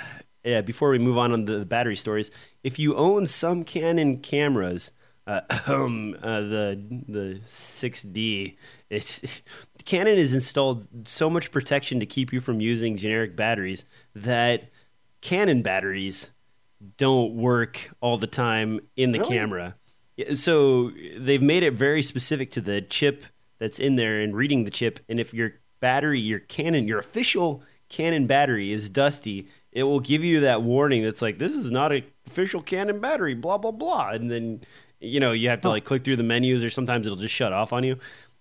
yeah, 0.43 0.61
before 0.61 0.89
we 0.89 0.99
move 0.99 1.17
on 1.17 1.31
on 1.31 1.45
the 1.45 1.65
battery 1.65 1.95
stories, 1.95 2.31
if 2.63 2.79
you 2.79 2.95
own 2.95 3.27
some 3.27 3.63
Canon 3.63 4.19
cameras, 4.19 4.91
uh, 5.27 5.41
um, 5.67 6.15
uh, 6.21 6.41
the 6.41 7.03
the 7.07 7.39
6D, 7.45 8.57
it's 8.89 9.41
Canon 9.85 10.17
has 10.17 10.33
installed 10.33 10.87
so 11.07 11.29
much 11.29 11.51
protection 11.51 11.99
to 11.99 12.05
keep 12.05 12.33
you 12.33 12.41
from 12.41 12.59
using 12.59 12.97
generic 12.97 13.35
batteries 13.35 13.85
that 14.15 14.65
Canon 15.21 15.61
batteries 15.61 16.31
don't 16.97 17.35
work 17.35 17.91
all 18.01 18.17
the 18.17 18.27
time 18.27 18.79
in 18.95 19.11
the 19.11 19.19
really? 19.19 19.37
camera. 19.37 19.75
So 20.33 20.91
they've 21.17 21.41
made 21.41 21.63
it 21.63 21.73
very 21.73 22.01
specific 22.01 22.51
to 22.51 22.61
the 22.61 22.81
chip 22.81 23.23
that's 23.59 23.79
in 23.79 23.95
there 23.95 24.21
and 24.21 24.35
reading 24.35 24.63
the 24.63 24.71
chip. 24.71 24.99
And 25.07 25.19
if 25.19 25.33
your 25.33 25.53
battery, 25.79 26.19
your 26.19 26.39
Canon, 26.39 26.87
your 26.87 26.99
official 26.99 27.63
Canon 27.89 28.25
battery 28.25 28.71
is 28.71 28.89
dusty, 28.89 29.47
it 29.71 29.83
will 29.83 29.99
give 29.99 30.23
you 30.23 30.41
that 30.41 30.63
warning 30.63 31.03
that's 31.03 31.21
like 31.21 31.37
this 31.37 31.55
is 31.55 31.71
not 31.71 31.91
an 31.91 32.03
official 32.27 32.61
Canon 32.61 32.99
battery, 32.99 33.33
blah 33.33 33.57
blah 33.57 33.71
blah, 33.71 34.09
and 34.09 34.29
then 34.29 34.61
you 34.99 35.19
know 35.19 35.31
you 35.31 35.49
have 35.49 35.61
to 35.61 35.69
like 35.69 35.85
click 35.85 36.03
through 36.03 36.17
the 36.17 36.23
menus, 36.23 36.63
or 36.63 36.69
sometimes 36.69 37.05
it'll 37.05 37.17
just 37.17 37.35
shut 37.35 37.53
off 37.53 37.73
on 37.73 37.83
you. 37.83 37.97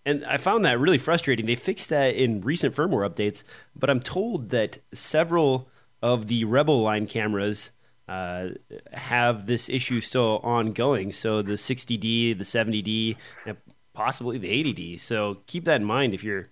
And 0.07 0.25
I 0.25 0.39
found 0.39 0.65
that 0.65 0.79
really 0.79 0.99
frustrating. 0.99 1.47
They 1.47 1.57
fixed 1.57 1.91
that 1.91 2.15
in 2.15 2.41
recent 2.41 2.75
firmware 2.75 3.09
updates, 3.09 3.43
but 3.77 3.91
I'm 3.91 4.01
told 4.01 4.51
that 4.51 4.79
several 4.95 5.69
of 6.03 6.27
the 6.27 6.45
Rebel 6.45 6.81
line 6.81 7.07
cameras 7.07 7.71
uh, 8.09 8.49
have 8.93 9.47
this 9.47 9.69
issue 9.69 10.01
still 10.01 10.41
ongoing. 10.43 11.13
So 11.13 11.43
the 11.43 11.53
60D, 11.53 12.37
the 12.37 12.45
70D, 12.45 13.17
and 13.47 13.57
possibly 13.93 14.39
the 14.39 14.51
80D. 14.51 14.99
So 14.99 15.39
keep 15.47 15.65
that 15.67 15.81
in 15.81 15.87
mind 15.87 16.15
if 16.15 16.25
you're 16.25 16.49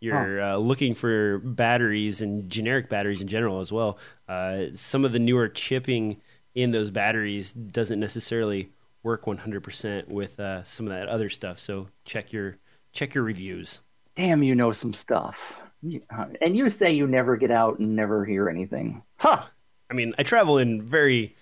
you're 0.00 0.40
uh, 0.40 0.56
looking 0.56 0.94
for 0.94 1.38
batteries 1.38 2.22
and 2.22 2.48
generic 2.48 2.88
batteries 2.88 3.20
in 3.20 3.28
general 3.28 3.60
as 3.60 3.70
well. 3.70 3.98
Uh, 4.28 4.66
some 4.74 5.04
of 5.04 5.12
the 5.12 5.18
newer 5.18 5.48
chipping 5.48 6.16
in 6.54 6.70
those 6.70 6.90
batteries 6.90 7.52
doesn't 7.52 8.00
necessarily 8.00 8.70
work 9.02 9.24
100% 9.24 10.08
with 10.08 10.38
uh, 10.40 10.64
some 10.64 10.86
of 10.86 10.92
that 10.92 11.08
other 11.08 11.28
stuff. 11.28 11.58
So 11.58 11.88
check 12.04 12.32
your 12.32 12.56
check 12.92 13.14
your 13.14 13.24
reviews. 13.24 13.80
Damn, 14.16 14.42
you 14.42 14.54
know 14.54 14.72
some 14.72 14.92
stuff. 14.92 15.38
Uh, 16.10 16.26
and 16.40 16.56
you 16.56 16.70
say 16.70 16.92
you 16.92 17.06
never 17.06 17.36
get 17.36 17.50
out 17.50 17.78
and 17.78 17.94
never 17.96 18.24
hear 18.24 18.48
anything. 18.48 19.02
Huh. 19.16 19.44
I 19.90 19.94
mean, 19.94 20.14
I 20.18 20.22
travel 20.22 20.58
in 20.58 20.82
very 20.82 21.36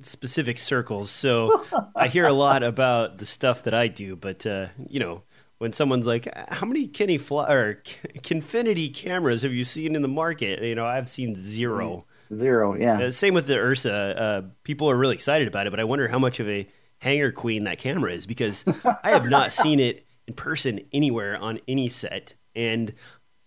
specific 0.00 0.58
circles, 0.58 1.10
so 1.10 1.64
I 1.96 2.08
hear 2.08 2.26
a 2.26 2.32
lot 2.32 2.62
about 2.62 3.18
the 3.18 3.26
stuff 3.26 3.64
that 3.64 3.74
I 3.74 3.88
do. 3.88 4.16
But 4.16 4.46
uh, 4.46 4.66
you 4.88 5.00
know, 5.00 5.22
when 5.62 5.72
someone's 5.72 6.08
like, 6.08 6.26
"How 6.48 6.66
many 6.66 6.88
Kenny 6.88 7.18
Fly 7.18 7.48
or 7.48 7.74
Kinefinity 8.18 8.92
cameras 8.92 9.42
have 9.42 9.54
you 9.54 9.62
seen 9.62 9.94
in 9.94 10.02
the 10.02 10.08
market?" 10.08 10.60
You 10.60 10.74
know, 10.74 10.84
I've 10.84 11.08
seen 11.08 11.36
zero. 11.36 12.04
Zero, 12.34 12.74
yeah. 12.74 12.98
Uh, 13.00 13.10
same 13.12 13.32
with 13.32 13.46
the 13.46 13.56
Ursa. 13.58 13.92
Uh, 13.92 14.42
people 14.64 14.90
are 14.90 14.96
really 14.96 15.14
excited 15.14 15.46
about 15.46 15.68
it, 15.68 15.70
but 15.70 15.78
I 15.78 15.84
wonder 15.84 16.08
how 16.08 16.18
much 16.18 16.40
of 16.40 16.48
a 16.48 16.66
hanger 16.98 17.30
queen 17.30 17.64
that 17.64 17.78
camera 17.78 18.10
is 18.10 18.26
because 18.26 18.64
I 19.04 19.10
have 19.10 19.28
not 19.28 19.52
seen 19.62 19.78
it 19.78 20.04
in 20.26 20.34
person 20.34 20.80
anywhere 20.92 21.36
on 21.36 21.60
any 21.68 21.88
set, 21.88 22.34
and 22.56 22.92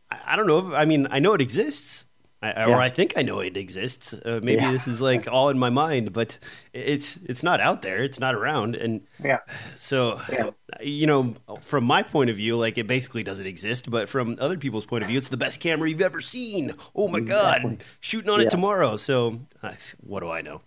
I, 0.10 0.20
I 0.28 0.36
don't 0.38 0.48
know. 0.48 0.60
If, 0.60 0.74
I 0.74 0.86
mean, 0.86 1.10
I 1.12 1.20
know 1.20 1.34
it 1.34 1.42
exists. 1.42 2.06
I, 2.42 2.50
Yeah. 2.50 2.66
Or 2.68 2.76
I 2.82 2.90
think 2.90 3.14
I 3.18 3.22
know 3.22 3.40
it 3.40 3.58
exists. 3.58 4.14
Uh, 4.14 4.40
maybe 4.44 4.62
Yeah. 4.62 4.72
this 4.72 4.88
is 4.88 5.02
like 5.02 5.28
all 5.32 5.50
in 5.50 5.58
my 5.58 5.70
mind, 5.70 6.14
but 6.14 6.38
it's 6.74 7.18
it's 7.26 7.42
not 7.44 7.60
out 7.62 7.82
there. 7.82 8.04
It's 8.04 8.20
not 8.20 8.36
around, 8.36 8.76
and 8.76 9.02
Yeah. 9.24 9.40
so, 9.78 10.20
Yeah. 10.32 10.50
you 10.82 11.08
know, 11.08 11.34
from 11.62 11.86
my 11.86 12.04
point 12.04 12.30
of 12.30 12.36
view, 12.36 12.58
like 12.58 12.78
it 12.78 12.88
basically 12.88 13.24
doesn't 13.24 13.48
exist. 13.48 13.90
But 13.90 14.10
from 14.10 14.38
other 14.40 14.58
people's 14.58 14.86
point 14.86 15.04
of 15.04 15.10
view, 15.10 15.18
it's 15.18 15.30
the 15.30 15.38
best 15.38 15.60
camera 15.60 15.90
you've 15.90 16.02
ever 16.02 16.22
seen. 16.22 16.74
Oh 16.96 17.08
my 17.08 17.20
Exactly. 17.20 17.72
god, 17.78 17.84
shooting 18.00 18.30
on 18.30 18.42
it 18.42 18.50
tomorrow. 18.50 18.98
So, 18.98 19.40
uh, 19.64 19.74
what 20.02 20.20
do 20.20 20.30
I 20.30 20.42
know? 20.42 20.62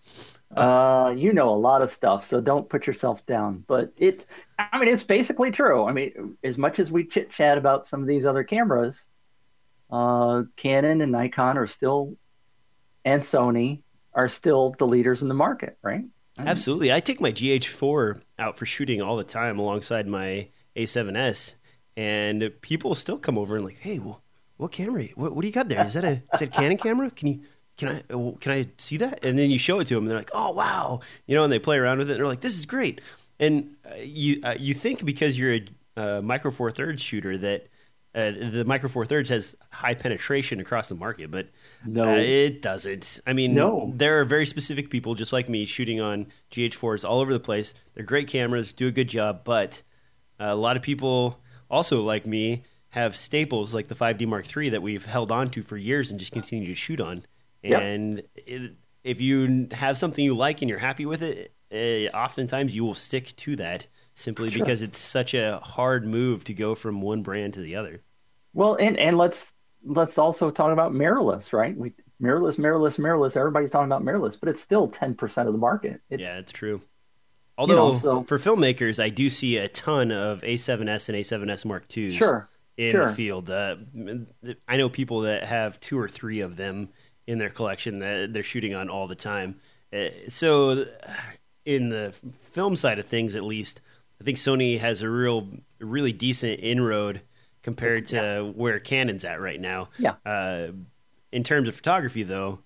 Uh, 0.57 1.12
you 1.14 1.35
know 1.35 1.51
a 1.51 1.55
lot 1.61 1.83
of 1.83 1.91
stuff, 1.93 2.27
so 2.27 2.41
don't 2.41 2.71
put 2.71 2.87
yourself 2.87 3.25
down. 3.27 3.62
But 3.66 3.93
it's, 3.99 4.25
I 4.59 4.79
mean, 4.79 4.89
it's 4.89 5.03
basically 5.03 5.51
true. 5.51 5.85
I 5.85 5.93
mean, 5.93 6.39
as 6.43 6.57
much 6.57 6.79
as 6.79 6.91
we 6.91 7.05
chit 7.05 7.31
chat 7.31 7.59
about 7.59 7.87
some 7.87 8.01
of 8.01 8.07
these 8.09 8.25
other 8.25 8.43
cameras, 8.45 9.05
uh, 9.91 10.43
Canon 10.57 11.01
and 11.01 11.12
Nikon 11.12 11.59
are 11.59 11.66
still, 11.66 12.16
and 13.05 13.22
Sony 13.22 13.80
are 14.14 14.28
still 14.28 14.74
the 14.78 14.86
leaders 14.86 15.22
in 15.22 15.28
the 15.28 15.34
market, 15.34 15.78
right? 15.82 16.05
Absolutely, 16.39 16.93
I 16.93 17.01
take 17.01 17.20
my 17.20 17.32
GH4 17.32 18.20
out 18.39 18.57
for 18.57 18.66
shooting 18.66 19.03
all 19.03 19.16
the 19.16 19.24
time 19.24 19.59
alongside 19.59 20.07
my 20.07 20.49
A7S, 20.76 21.55
and 21.97 22.53
people 22.61 22.95
still 22.95 23.18
come 23.18 23.36
over 23.36 23.57
and 23.57 23.64
like, 23.64 23.78
hey, 23.78 23.99
well, 23.99 24.22
what 24.57 24.72
camera? 24.72 25.05
What, 25.14 25.34
what 25.34 25.43
do 25.43 25.49
you 25.49 25.53
got 25.53 25.68
there? 25.68 25.84
Is 25.84 25.95
that 25.95 26.05
a 26.05 26.22
is 26.34 26.41
that 26.41 26.43
a 26.43 26.47
Canon 26.49 26.76
camera? 26.76 27.11
Can 27.11 27.28
you 27.28 27.41
can 27.76 27.89
I 27.89 28.03
can 28.41 28.53
I 28.53 28.66
see 28.76 28.99
that? 28.99 29.24
And 29.24 29.39
then 29.39 29.51
you 29.51 29.59
show 29.59 29.80
it 29.80 29.86
to 29.89 29.95
them, 29.95 30.05
and 30.05 30.11
they're 30.11 30.18
like, 30.18 30.30
oh 30.34 30.51
wow, 30.51 31.01
you 31.26 31.34
know, 31.34 31.45
and 31.45 31.53
they 31.53 31.59
play 31.59 31.78
around 31.78 31.99
with 31.99 32.11
it, 32.11 32.14
and 32.14 32.20
they're 32.20 32.26
like, 32.28 32.41
this 32.41 32.57
is 32.57 32.66
great. 32.66 33.01
And 33.41 33.76
uh, 33.89 33.97
you 33.97 34.41
uh, 34.43 34.57
you 34.59 34.74
think 34.74 35.05
because 35.05 35.39
you're 35.39 35.55
a 35.55 35.64
uh, 35.97 36.22
micro 36.22 36.51
four 36.51 36.70
thirds 36.70 37.03
shooter 37.03 37.39
that 37.39 37.68
uh, 38.19 38.51
the 38.51 38.64
micro 38.66 38.89
four 38.89 39.07
thirds 39.07 39.31
has 39.31 39.55
high 39.71 39.95
penetration 39.95 40.61
across 40.61 40.89
the 40.89 40.95
market, 40.95 41.31
but 41.31 41.49
No. 41.87 42.05
uh, 42.05 42.16
it 42.16 42.62
doesn't. 42.62 43.21
I 43.27 43.33
mean, 43.33 43.55
No. 43.55 43.93
there 43.95 44.21
are 44.21 44.25
very 44.25 44.47
specific 44.47 44.91
people 44.91 45.14
just 45.14 45.33
like 45.33 45.49
me 45.49 45.64
shooting 45.66 46.01
on 46.01 46.27
GH4s 46.51 47.05
all 47.09 47.21
over 47.21 47.33
the 47.33 47.41
place. 47.41 47.75
They're 47.95 48.05
great 48.05 48.29
cameras, 48.29 48.73
do 48.73 48.89
a 48.89 48.91
good 48.91 49.09
job, 49.09 49.43
but 49.45 49.83
uh, 50.41 50.47
a 50.49 50.57
lot 50.57 50.77
of 50.77 50.83
people 50.83 51.39
also 51.71 52.03
like 52.03 52.27
me 52.27 52.64
have 52.91 53.16
staples 53.16 53.75
like 53.75 53.89
the 53.89 53.95
5D 53.95 54.27
Mark 54.27 54.45
III 54.57 54.71
that 54.71 54.83
we've 54.83 55.05
held 55.05 55.31
on 55.31 55.51
to 55.51 55.62
for 55.62 55.77
years 55.77 56.11
and 56.11 56.19
just 56.19 56.33
continue 56.33 56.66
to 56.69 56.75
shoot 56.75 57.01
on. 57.01 57.23
Yep. 57.62 57.83
And 57.83 58.23
it, 58.35 58.73
if 59.05 59.21
you 59.21 59.69
have 59.73 59.99
something 59.99 60.25
you 60.25 60.35
like 60.35 60.62
and 60.62 60.69
you're 60.71 60.79
happy 60.79 61.05
with 61.07 61.23
it, 61.23 61.53
uh, 61.71 62.16
oftentimes 62.16 62.75
you 62.75 62.85
will 62.85 62.95
stick 62.95 63.35
to 63.37 63.57
that 63.57 63.87
simply 64.14 64.51
Sure. 64.51 64.61
because 64.61 64.81
it's 64.83 64.99
such 64.99 65.35
a 65.35 65.61
hard 65.62 66.07
move 66.07 66.45
to 66.45 66.55
go 66.55 66.75
from 66.75 67.03
one 67.03 67.23
brand 67.23 67.55
to 67.55 67.61
the 67.61 67.77
other. 67.77 68.01
Well, 68.59 68.75
and 68.75 68.99
and 68.99 69.17
let's 69.17 69.53
let's 69.85 70.19
also 70.19 70.51
talk 70.51 70.73
about 70.73 70.93
mirrorless, 70.93 71.53
right? 71.53 71.77
We 71.77 71.93
mirrorless, 72.21 72.57
mirrorless, 72.57 72.99
mirrorless. 72.99 73.37
Everybody's 73.37 73.71
talking 73.71 73.87
about 73.87 74.03
mirrorless, 74.03 74.37
but 74.41 74.49
it's 74.49 74.61
still 74.61 74.89
ten 74.89 75.15
percent 75.15 75.47
of 75.47 75.55
the 75.55 75.61
market. 75.61 76.01
It's, 76.11 76.21
yeah, 76.21 76.39
it's 76.39 76.51
true. 76.51 76.81
Although 77.57 77.95
so- 77.95 78.25
for 78.25 78.37
filmmakers, 78.41 79.01
I 79.01 79.11
do 79.11 79.31
see 79.31 79.59
a 79.59 79.69
ton 79.69 80.11
of 80.11 80.41
A7S 80.43 81.09
and 81.09 81.19
A7S 81.19 81.67
Mark 81.67 81.85
IIs 81.97 82.17
Sure, 82.17 82.49
in 82.77 82.91
sure. 82.91 83.07
the 83.07 83.15
field. 83.15 83.49
Uh, 83.49 83.77
I 84.67 84.77
know 84.77 84.89
people 84.89 85.21
that 85.21 85.45
have 85.45 85.79
two 85.79 85.97
or 85.97 86.09
three 86.09 86.41
of 86.41 86.57
them 86.57 86.89
in 87.29 87.39
their 87.39 87.51
collection 87.51 88.01
that 88.01 88.33
they're 88.33 88.43
shooting 88.43 88.75
on 88.75 88.89
all 88.91 89.07
the 89.07 89.15
time. 89.15 89.61
Uh, 89.93 90.09
so, 90.27 90.85
in 91.65 91.91
the 91.91 92.13
film 92.51 92.75
side 92.75 92.99
of 92.99 93.07
things, 93.07 93.37
at 93.37 93.45
least, 93.45 93.81
I 94.21 94.25
think 94.25 94.39
Sony 94.39 94.81
has 94.81 95.03
a 95.03 95.09
real, 95.09 95.47
really 95.79 96.13
decent 96.13 96.59
inroad 96.59 97.21
compared 97.63 98.07
to 98.09 98.53
where 98.57 98.79
Canon's 98.81 99.25
at 99.25 99.41
right 99.41 99.61
now. 99.61 99.89
Yeah. 99.99 100.15
Uh, 100.25 100.69
in 101.33 101.43
terms 101.45 101.69
of 101.69 101.75
photography, 101.75 102.23
though, 102.23 102.61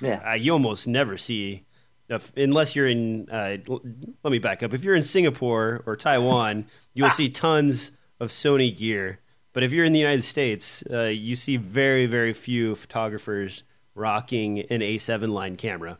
Yeah. 0.00 0.30
uh, 0.30 0.34
you 0.34 0.52
almost 0.52 0.86
never 0.88 1.16
see, 1.18 1.64
if- 2.08 2.32
unless 2.36 2.74
you're 2.74 2.88
in. 2.88 3.28
Uh, 3.30 3.58
l- 3.68 3.82
let 4.24 4.30
me 4.30 4.38
back 4.38 4.62
up. 4.62 4.72
If 4.74 4.82
you're 4.84 4.96
in 4.96 5.02
Singapore 5.02 5.82
or 5.86 5.96
Taiwan, 5.96 6.66
you'll 6.94 7.10
see 7.10 7.28
tons 7.28 7.92
of 8.20 8.30
Sony 8.30 8.76
gear. 8.76 9.18
But 9.52 9.62
if 9.62 9.72
you're 9.72 9.84
in 9.84 9.92
the 9.92 9.98
United 10.00 10.24
States, 10.24 10.82
uh, 10.90 11.02
you 11.04 11.36
see 11.36 11.56
very, 11.58 12.06
very 12.06 12.32
few 12.32 12.74
photographers 12.74 13.64
rocking 13.94 14.60
an 14.60 14.80
A7 14.80 15.28
line 15.30 15.56
camera, 15.56 15.98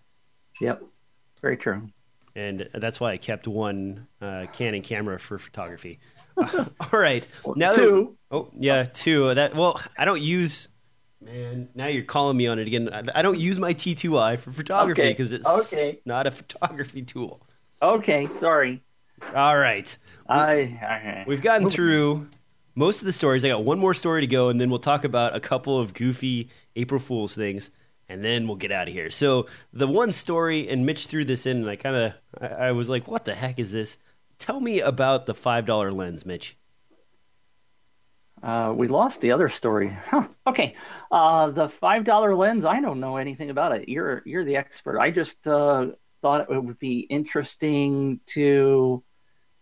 Yep, 0.63 0.83
very 1.43 1.59
true. 1.59 1.91
and 2.35 2.67
that's 2.73 2.99
why 2.99 3.13
I 3.13 3.19
kept 3.19 3.47
one 3.47 4.07
uh, 4.23 4.47
Canon 4.55 4.81
camera 4.81 5.19
for 5.21 5.39
photography. 5.39 5.99
All 6.37 7.01
right, 7.01 7.27
now 7.57 7.73
that- 7.73 7.77
two. 7.77 8.17
Oh 8.31 8.51
yeah, 8.59 8.85
two. 8.85 9.35
That 9.35 9.55
well, 9.55 9.81
I 9.97 10.05
don't 10.05 10.21
use. 10.23 10.69
Man, 11.21 11.69
now 11.75 11.87
you're 11.87 12.03
calling 12.03 12.37
me 12.37 12.47
on 12.49 12.59
it 12.59 12.67
again. 12.67 12.89
I 12.93 13.03
I 13.21 13.23
don't 13.23 13.39
use 13.39 13.59
my 13.59 13.73
T2i 13.75 14.39
for 14.41 14.51
photography 14.51 15.03
Okay, 15.03 15.11
because 15.13 15.33
it's 15.33 15.47
okay. 15.73 16.01
not 16.05 16.27
a 16.27 16.31
photography 16.33 17.03
tool. 17.03 17.47
Okay, 17.81 18.29
sorry. 18.41 18.83
All 19.35 19.57
right, 19.57 19.97
I, 20.29 20.53
I 20.53 21.25
we've 21.29 21.43
gotten 21.43 21.69
through 21.69 22.29
most 22.75 23.01
of 23.03 23.05
the 23.07 23.13
stories. 23.13 23.45
I 23.45 23.49
got 23.49 23.63
one 23.65 23.79
more 23.79 23.95
story 23.95 24.21
to 24.23 24.27
go, 24.27 24.49
and 24.49 24.61
then 24.61 24.69
we'll 24.69 24.81
talk 24.81 25.05
about 25.05 25.37
a 25.37 25.41
couple 25.41 25.79
of 25.79 25.95
goofy 25.95 26.49
April 26.75 26.99
Fools 26.99 27.37
things, 27.37 27.71
and 28.09 28.25
then 28.25 28.49
we'll 28.49 28.57
get 28.57 28.73
out 28.73 28.89
of 28.89 28.95
here. 28.95 29.11
So 29.11 29.47
the 29.73 29.87
one 29.87 30.11
story, 30.11 30.69
and 30.69 30.85
Mitch 30.85 31.07
threw 31.07 31.25
this 31.25 31.47
in, 31.47 31.59
and 31.59 31.71
I 31.71 31.77
kind 31.77 31.95
of, 31.95 32.15
I, 32.41 32.47
I 32.69 32.73
was 32.73 32.89
like, 32.89 33.07
"What 33.07 33.25
the 33.25 33.35
heck 33.35 33.61
is 33.61 33.71
this?" 33.71 33.97
Tell 34.39 34.61
me 34.61 34.81
about 34.81 35.27
the 35.27 35.35
five 35.35 35.67
dollar 35.67 35.93
lens, 35.93 36.27
Mitch. 36.27 36.57
Uh, 38.43 38.75
we 38.77 38.89
lost 38.89 39.21
the 39.21 39.31
other 39.31 39.49
story. 39.49 39.97
Huh. 40.09 40.27
Okay. 40.47 40.75
Uh, 41.11 41.51
the 41.51 41.69
five 41.69 42.05
dollar 42.05 42.35
lens. 42.35 42.65
I 42.65 42.81
don't 42.81 42.99
know 42.99 43.17
anything 43.17 43.51
about 43.51 43.73
it. 43.73 43.89
You're 43.89 44.23
you're 44.27 44.45
the 44.45 44.57
expert. 44.57 44.99
I 44.99 45.11
just 45.11 45.47
uh, 45.47 45.87
thought 46.23 46.51
it 46.51 46.63
would 46.63 46.79
be 46.79 47.01
interesting 47.01 48.19
to 48.27 49.03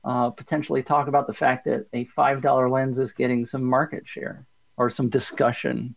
uh, 0.05 0.31
potentially 0.31 0.83
talk 0.83 1.09
about 1.09 1.27
the 1.27 1.35
fact 1.35 1.66
that 1.66 1.87
a 1.93 2.07
five 2.07 2.41
dollar 2.41 2.71
lens 2.71 2.99
is 2.99 3.12
getting 3.12 3.45
some 3.45 3.62
market 3.62 4.07
share 4.07 4.47
or 4.79 4.89
some 4.89 5.11
discussion. 5.11 5.95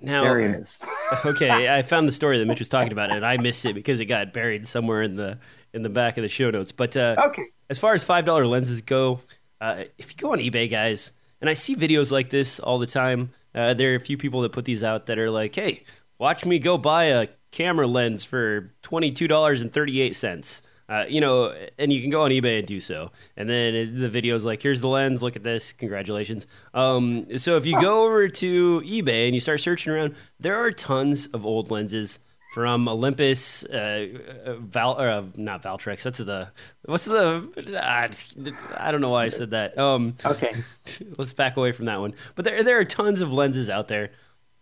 Now, 0.00 0.22
There 0.22 0.38
it 0.40 0.60
is. 0.60 0.78
okay, 1.24 1.68
I 1.76 1.82
found 1.82 2.06
the 2.06 2.12
story 2.12 2.38
that 2.38 2.46
Mitch 2.46 2.60
was 2.60 2.68
talking 2.68 2.92
about, 2.92 3.10
and 3.10 3.24
I 3.26 3.38
missed 3.38 3.64
it 3.64 3.74
because 3.74 4.00
it 4.00 4.06
got 4.06 4.32
buried 4.32 4.68
somewhere 4.68 5.02
in 5.02 5.16
the 5.16 5.38
in 5.74 5.82
the 5.82 5.88
back 5.88 6.16
of 6.16 6.22
the 6.22 6.28
show 6.28 6.50
notes. 6.50 6.72
But 6.72 6.96
uh, 6.96 7.16
Okay. 7.28 7.44
as 7.70 7.78
far 7.78 7.92
as 7.94 8.04
five 8.04 8.24
dollar 8.24 8.46
lenses 8.46 8.80
go, 8.82 9.20
uh, 9.60 9.84
if 9.98 10.10
you 10.12 10.16
go 10.16 10.32
on 10.32 10.38
eBay, 10.38 10.70
guys, 10.70 11.12
and 11.40 11.50
I 11.50 11.54
see 11.54 11.74
videos 11.76 12.10
like 12.10 12.30
this 12.30 12.58
all 12.60 12.78
the 12.78 12.86
time. 12.86 13.30
Uh, 13.54 13.74
there 13.74 13.92
are 13.92 13.96
a 13.96 14.00
few 14.00 14.16
people 14.16 14.40
that 14.42 14.52
put 14.52 14.64
these 14.64 14.82
out 14.82 15.06
that 15.06 15.18
are 15.18 15.30
like, 15.30 15.54
"Hey, 15.54 15.84
watch 16.18 16.44
me 16.44 16.58
go 16.58 16.78
buy 16.78 17.04
a 17.04 17.28
camera 17.50 17.86
lens 17.86 18.24
for 18.24 18.72
twenty 18.82 19.10
two 19.12 19.28
dollars 19.28 19.60
and 19.62 19.72
thirty 19.72 20.00
eight 20.00 20.16
cents." 20.16 20.62
Uh, 20.86 21.06
you 21.08 21.18
know, 21.18 21.54
and 21.78 21.90
you 21.90 22.02
can 22.02 22.10
go 22.10 22.20
on 22.20 22.30
eBay 22.30 22.58
and 22.58 22.66
do 22.68 22.78
so. 22.78 23.10
And 23.38 23.48
then 23.48 23.96
the 23.96 24.06
video's 24.08 24.44
like, 24.44 24.60
here's 24.60 24.82
the 24.82 24.86
lens, 24.88 25.22
look 25.22 25.34
at 25.34 25.42
this, 25.42 25.72
congratulations. 25.72 26.46
Um, 26.74 27.26
so 27.38 27.56
if 27.56 27.64
you 27.64 27.80
go 27.80 28.04
over 28.04 28.28
to 28.28 28.82
eBay 28.84 29.24
and 29.24 29.34
you 29.34 29.40
start 29.40 29.62
searching 29.62 29.94
around, 29.94 30.14
there 30.40 30.56
are 30.62 30.70
tons 30.70 31.24
of 31.28 31.46
old 31.46 31.70
lenses 31.70 32.18
from 32.54 32.86
Olympus, 32.88 33.64
uh, 33.64 34.06
uh, 34.46 34.54
Val, 34.60 34.92
or, 35.00 35.08
uh, 35.08 35.24
not 35.34 35.60
Valtrex. 35.60 36.04
That's 36.04 36.18
the 36.18 36.48
what's 36.84 37.04
the 37.04 37.48
I 38.78 38.92
don't 38.92 39.00
know 39.00 39.10
why 39.10 39.24
I 39.24 39.28
said 39.28 39.50
that. 39.50 39.76
Um, 39.76 40.14
Okay. 40.24 40.54
let's 41.18 41.32
back 41.32 41.56
away 41.56 41.72
from 41.72 41.86
that 41.86 41.98
one. 41.98 42.14
But 42.36 42.44
there 42.44 42.62
there 42.62 42.78
are 42.78 42.84
tons 42.84 43.20
of 43.22 43.32
lenses 43.32 43.68
out 43.68 43.88
there 43.88 44.12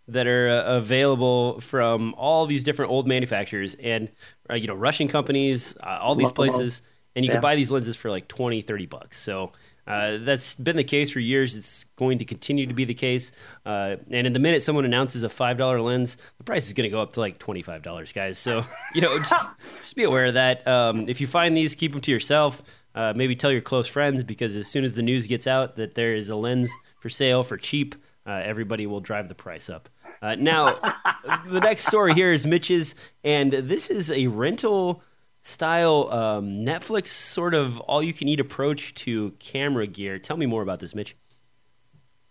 that 0.08 0.26
are 0.26 0.48
uh, 0.48 0.76
available 0.78 1.60
from 1.60 2.14
all 2.14 2.46
these 2.46 2.64
different 2.64 2.90
old 2.90 3.06
manufacturers 3.06 3.76
and 3.82 4.08
uh, 4.48 4.54
you 4.54 4.66
know 4.68 4.74
Russian 4.74 5.06
companies, 5.08 5.76
uh, 5.82 5.98
all 6.00 6.14
these 6.14 6.32
places, 6.32 6.80
and 7.14 7.26
you 7.26 7.28
Yeah. 7.28 7.34
can 7.34 7.42
buy 7.42 7.56
these 7.56 7.70
lenses 7.70 7.94
for 7.94 8.10
like 8.10 8.26
20, 8.26 8.62
30 8.62 8.86
bucks. 8.86 9.18
So. 9.20 9.52
Uh, 9.86 10.18
that's 10.20 10.54
been 10.54 10.76
the 10.76 10.84
case 10.84 11.10
for 11.10 11.20
years. 11.20 11.56
It's 11.56 11.84
going 11.96 12.18
to 12.18 12.24
continue 12.24 12.66
to 12.66 12.74
be 12.74 12.84
the 12.84 12.94
case. 12.94 13.32
Uh, 13.66 13.96
and 14.10 14.26
in 14.26 14.32
the 14.32 14.38
minute 14.38 14.62
someone 14.62 14.84
announces 14.84 15.22
a 15.22 15.28
five 15.28 15.58
dollar 15.58 15.80
lens, 15.80 16.16
the 16.38 16.44
price 16.44 16.66
is 16.66 16.72
going 16.72 16.84
to 16.84 16.90
go 16.90 17.00
up 17.00 17.12
to 17.14 17.20
like 17.20 17.38
twenty 17.38 17.62
five 17.62 17.82
dollars, 17.82 18.12
guys. 18.12 18.38
So 18.38 18.64
you 18.94 19.00
know, 19.00 19.18
just 19.18 19.50
just 19.80 19.96
be 19.96 20.04
aware 20.04 20.26
of 20.26 20.34
that. 20.34 20.66
Um, 20.66 21.08
if 21.08 21.20
you 21.20 21.26
find 21.26 21.56
these, 21.56 21.74
keep 21.74 21.92
them 21.92 22.00
to 22.02 22.10
yourself. 22.10 22.62
Uh, 22.94 23.12
maybe 23.16 23.34
tell 23.34 23.50
your 23.50 23.62
close 23.62 23.88
friends 23.88 24.22
because 24.22 24.54
as 24.54 24.68
soon 24.68 24.84
as 24.84 24.94
the 24.94 25.02
news 25.02 25.26
gets 25.26 25.46
out 25.46 25.76
that 25.76 25.94
there 25.94 26.14
is 26.14 26.28
a 26.28 26.36
lens 26.36 26.70
for 27.00 27.08
sale 27.08 27.42
for 27.42 27.56
cheap, 27.56 27.94
uh, 28.26 28.42
everybody 28.44 28.86
will 28.86 29.00
drive 29.00 29.28
the 29.28 29.34
price 29.34 29.70
up. 29.70 29.88
Uh, 30.20 30.36
now, 30.36 30.78
the 31.48 31.58
next 31.60 31.86
story 31.86 32.14
here 32.14 32.32
is 32.32 32.46
Mitch's, 32.46 32.94
and 33.24 33.52
this 33.52 33.88
is 33.88 34.10
a 34.10 34.26
rental 34.28 35.02
style 35.42 36.08
um, 36.10 36.48
Netflix 36.64 37.08
sort 37.08 37.54
of 37.54 37.78
all 37.80 38.02
you 38.02 38.12
can 38.12 38.28
eat 38.28 38.40
approach 38.40 38.94
to 38.94 39.32
camera 39.38 39.86
gear. 39.86 40.18
Tell 40.18 40.36
me 40.36 40.46
more 40.46 40.62
about 40.62 40.80
this, 40.80 40.94
Mitch. 40.94 41.16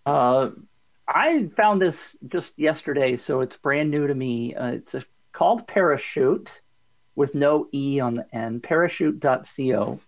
Uh, 0.05 0.51
I 1.07 1.49
found 1.57 1.81
this 1.81 2.15
just 2.27 2.57
yesterday, 2.57 3.17
so 3.17 3.41
it's 3.41 3.57
brand 3.57 3.91
new 3.91 4.07
to 4.07 4.15
me. 4.15 4.55
Uh, 4.55 4.67
it's 4.67 4.95
a, 4.95 5.03
called 5.33 5.67
Parachute 5.67 6.61
with 7.15 7.35
no 7.35 7.67
E 7.73 7.99
on 7.99 8.15
the 8.15 8.35
end, 8.35 8.63
parachute.co. 8.63 9.99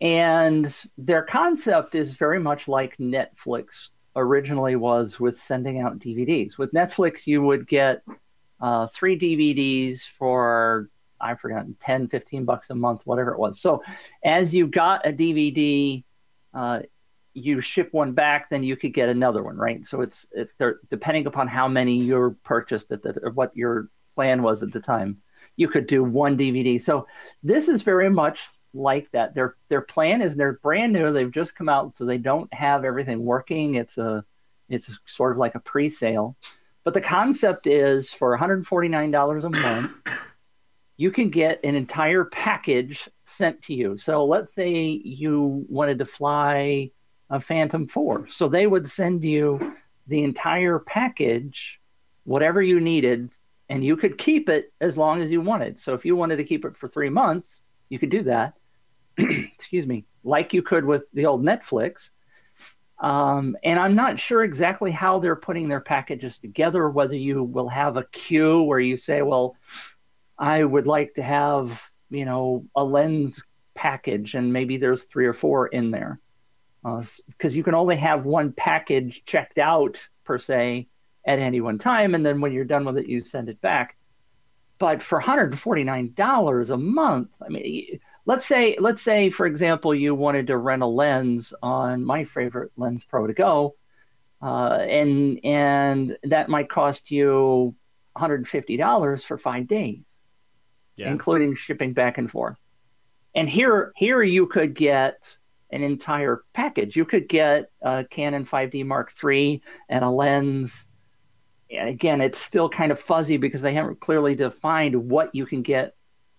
And 0.00 0.82
their 0.98 1.22
concept 1.22 1.94
is 1.94 2.14
very 2.14 2.38
much 2.38 2.68
like 2.68 2.96
Netflix 2.98 3.88
originally 4.16 4.76
was 4.76 5.18
with 5.18 5.40
sending 5.40 5.80
out 5.80 5.98
DVDs. 5.98 6.58
With 6.58 6.72
Netflix, 6.72 7.26
you 7.26 7.42
would 7.42 7.66
get 7.66 8.02
uh, 8.60 8.86
three 8.88 9.18
DVDs 9.18 10.02
for, 10.18 10.90
I've 11.24 11.40
forgotten, 11.40 11.76
10, 11.80 12.08
15 12.08 12.44
bucks 12.44 12.70
a 12.70 12.74
month, 12.74 13.02
whatever 13.04 13.32
it 13.32 13.38
was. 13.38 13.60
So 13.60 13.82
as 14.24 14.54
you 14.54 14.66
got 14.66 15.06
a 15.06 15.12
DVD, 15.12 16.04
uh, 16.52 16.80
you 17.32 17.60
ship 17.60 17.88
one 17.92 18.12
back, 18.12 18.50
then 18.50 18.62
you 18.62 18.76
could 18.76 18.94
get 18.94 19.08
another 19.08 19.42
one, 19.42 19.56
right? 19.56 19.84
So 19.84 20.02
it's 20.02 20.26
they're 20.58 20.78
depending 20.88 21.26
upon 21.26 21.48
how 21.48 21.66
many 21.66 21.96
you 21.96 22.36
purchased 22.44 22.92
at 22.92 23.02
the 23.02 23.18
or 23.22 23.30
what 23.30 23.56
your 23.56 23.88
plan 24.14 24.42
was 24.42 24.62
at 24.62 24.72
the 24.72 24.80
time, 24.80 25.18
you 25.56 25.68
could 25.68 25.86
do 25.86 26.04
one 26.04 26.38
DVD. 26.38 26.80
So 26.80 27.06
this 27.42 27.68
is 27.68 27.82
very 27.82 28.08
much 28.08 28.40
like 28.72 29.10
that. 29.12 29.34
Their 29.34 29.56
their 29.68 29.80
plan 29.80 30.22
is 30.22 30.36
they're 30.36 30.54
brand 30.54 30.92
new. 30.92 31.12
They've 31.12 31.30
just 31.30 31.54
come 31.56 31.68
out, 31.68 31.96
so 31.96 32.04
they 32.04 32.18
don't 32.18 32.52
have 32.54 32.84
everything 32.84 33.24
working. 33.24 33.74
It's 33.74 33.98
a 33.98 34.24
it's 34.68 34.90
sort 35.06 35.32
of 35.32 35.38
like 35.38 35.54
a 35.54 35.60
pre-sale, 35.60 36.36
but 36.84 36.94
the 36.94 37.00
concept 37.00 37.66
is 37.66 38.12
for 38.12 38.36
$149 38.36 39.44
a 39.44 39.50
month, 39.50 39.92
you 40.96 41.10
can 41.10 41.30
get 41.30 41.60
an 41.64 41.74
entire 41.74 42.24
package 42.24 43.08
sent 43.24 43.62
to 43.62 43.74
you. 43.74 43.98
So 43.98 44.24
let's 44.24 44.54
say 44.54 44.82
you 44.82 45.66
wanted 45.68 45.98
to 45.98 46.06
fly 46.06 46.90
a 47.30 47.40
Phantom 47.40 47.88
4. 47.88 48.28
So 48.30 48.48
they 48.48 48.66
would 48.66 48.88
send 48.88 49.24
you 49.24 49.74
the 50.06 50.22
entire 50.22 50.78
package, 50.78 51.80
whatever 52.24 52.62
you 52.62 52.80
needed, 52.80 53.30
and 53.68 53.84
you 53.84 53.96
could 53.96 54.18
keep 54.18 54.48
it 54.48 54.72
as 54.80 54.96
long 54.96 55.22
as 55.22 55.30
you 55.30 55.40
wanted. 55.40 55.78
So 55.78 55.94
if 55.94 56.04
you 56.04 56.14
wanted 56.14 56.36
to 56.36 56.44
keep 56.44 56.64
it 56.64 56.76
for 56.76 56.86
three 56.86 57.08
months, 57.08 57.62
you 57.88 57.98
could 57.98 58.10
do 58.10 58.22
that. 58.24 58.54
Excuse 59.18 59.86
me, 59.86 60.04
like 60.22 60.52
you 60.52 60.62
could 60.62 60.84
with 60.84 61.04
the 61.12 61.26
old 61.26 61.42
Netflix. 61.42 62.10
Um, 63.00 63.56
and 63.64 63.78
I'm 63.78 63.94
not 63.94 64.20
sure 64.20 64.44
exactly 64.44 64.90
how 64.90 65.18
they're 65.18 65.34
putting 65.36 65.68
their 65.68 65.80
packages 65.80 66.38
together, 66.38 66.88
whether 66.88 67.16
you 67.16 67.42
will 67.42 67.68
have 67.68 67.96
a 67.96 68.04
queue 68.04 68.62
where 68.62 68.78
you 68.80 68.96
say, 68.96 69.22
well, 69.22 69.56
I 70.38 70.62
would 70.64 70.86
like 70.86 71.14
to 71.14 71.22
have, 71.22 71.82
you 72.10 72.24
know, 72.24 72.64
a 72.74 72.84
lens 72.84 73.42
package, 73.74 74.34
and 74.34 74.52
maybe 74.52 74.76
there's 74.76 75.04
three 75.04 75.26
or 75.26 75.32
four 75.32 75.68
in 75.68 75.90
there 75.90 76.20
because 76.82 77.22
uh, 77.44 77.48
you 77.48 77.62
can 77.62 77.74
only 77.74 77.96
have 77.96 78.24
one 78.24 78.52
package 78.52 79.24
checked 79.24 79.58
out 79.58 80.08
per 80.24 80.38
se 80.38 80.88
at 81.26 81.38
any 81.38 81.60
one 81.60 81.78
time, 81.78 82.14
and 82.14 82.24
then 82.24 82.40
when 82.40 82.52
you're 82.52 82.64
done 82.64 82.84
with 82.84 82.98
it, 82.98 83.06
you 83.06 83.20
send 83.20 83.48
it 83.48 83.60
back. 83.60 83.96
But 84.78 85.02
for 85.02 85.20
$149 85.20 86.70
a 86.70 86.76
month, 86.76 87.30
I 87.44 87.48
mean, 87.48 88.00
let's 88.26 88.46
say 88.46 88.76
let's 88.80 89.02
say 89.02 89.30
for 89.30 89.46
example 89.46 89.94
you 89.94 90.14
wanted 90.14 90.46
to 90.46 90.56
rent 90.56 90.82
a 90.82 90.86
lens 90.86 91.52
on 91.62 92.04
my 92.04 92.24
favorite 92.24 92.72
LensProToGo, 92.78 93.72
uh, 94.42 94.78
and 94.80 95.40
and 95.44 96.16
that 96.24 96.48
might 96.48 96.68
cost 96.68 97.10
you 97.10 97.74
$150 98.16 99.24
for 99.24 99.38
five 99.38 99.66
days, 99.66 100.04
yeah. 100.96 101.10
including 101.10 101.56
shipping 101.56 101.92
back 101.92 102.18
and 102.18 102.30
forth. 102.30 102.56
And 103.34 103.48
here 103.48 103.92
here 103.96 104.22
you 104.22 104.46
could 104.46 104.74
get 104.74 105.36
an 105.70 105.82
entire 105.82 106.44
package. 106.52 106.94
You 106.96 107.04
could 107.04 107.28
get 107.28 107.70
a 107.82 108.04
Canon 108.04 108.46
5D 108.46 108.86
Mark 108.86 109.12
III 109.22 109.60
and 109.88 110.04
a 110.04 110.10
lens. 110.10 110.86
And 111.70 111.88
again, 111.88 112.20
it's 112.20 112.38
still 112.38 112.68
kind 112.68 112.92
of 112.92 113.00
fuzzy 113.00 113.38
because 113.38 113.60
they 113.60 113.74
haven't 113.74 114.00
clearly 114.00 114.36
defined 114.36 114.94
what 114.94 115.34
you 115.34 115.46
can 115.46 115.62
get 115.62 115.96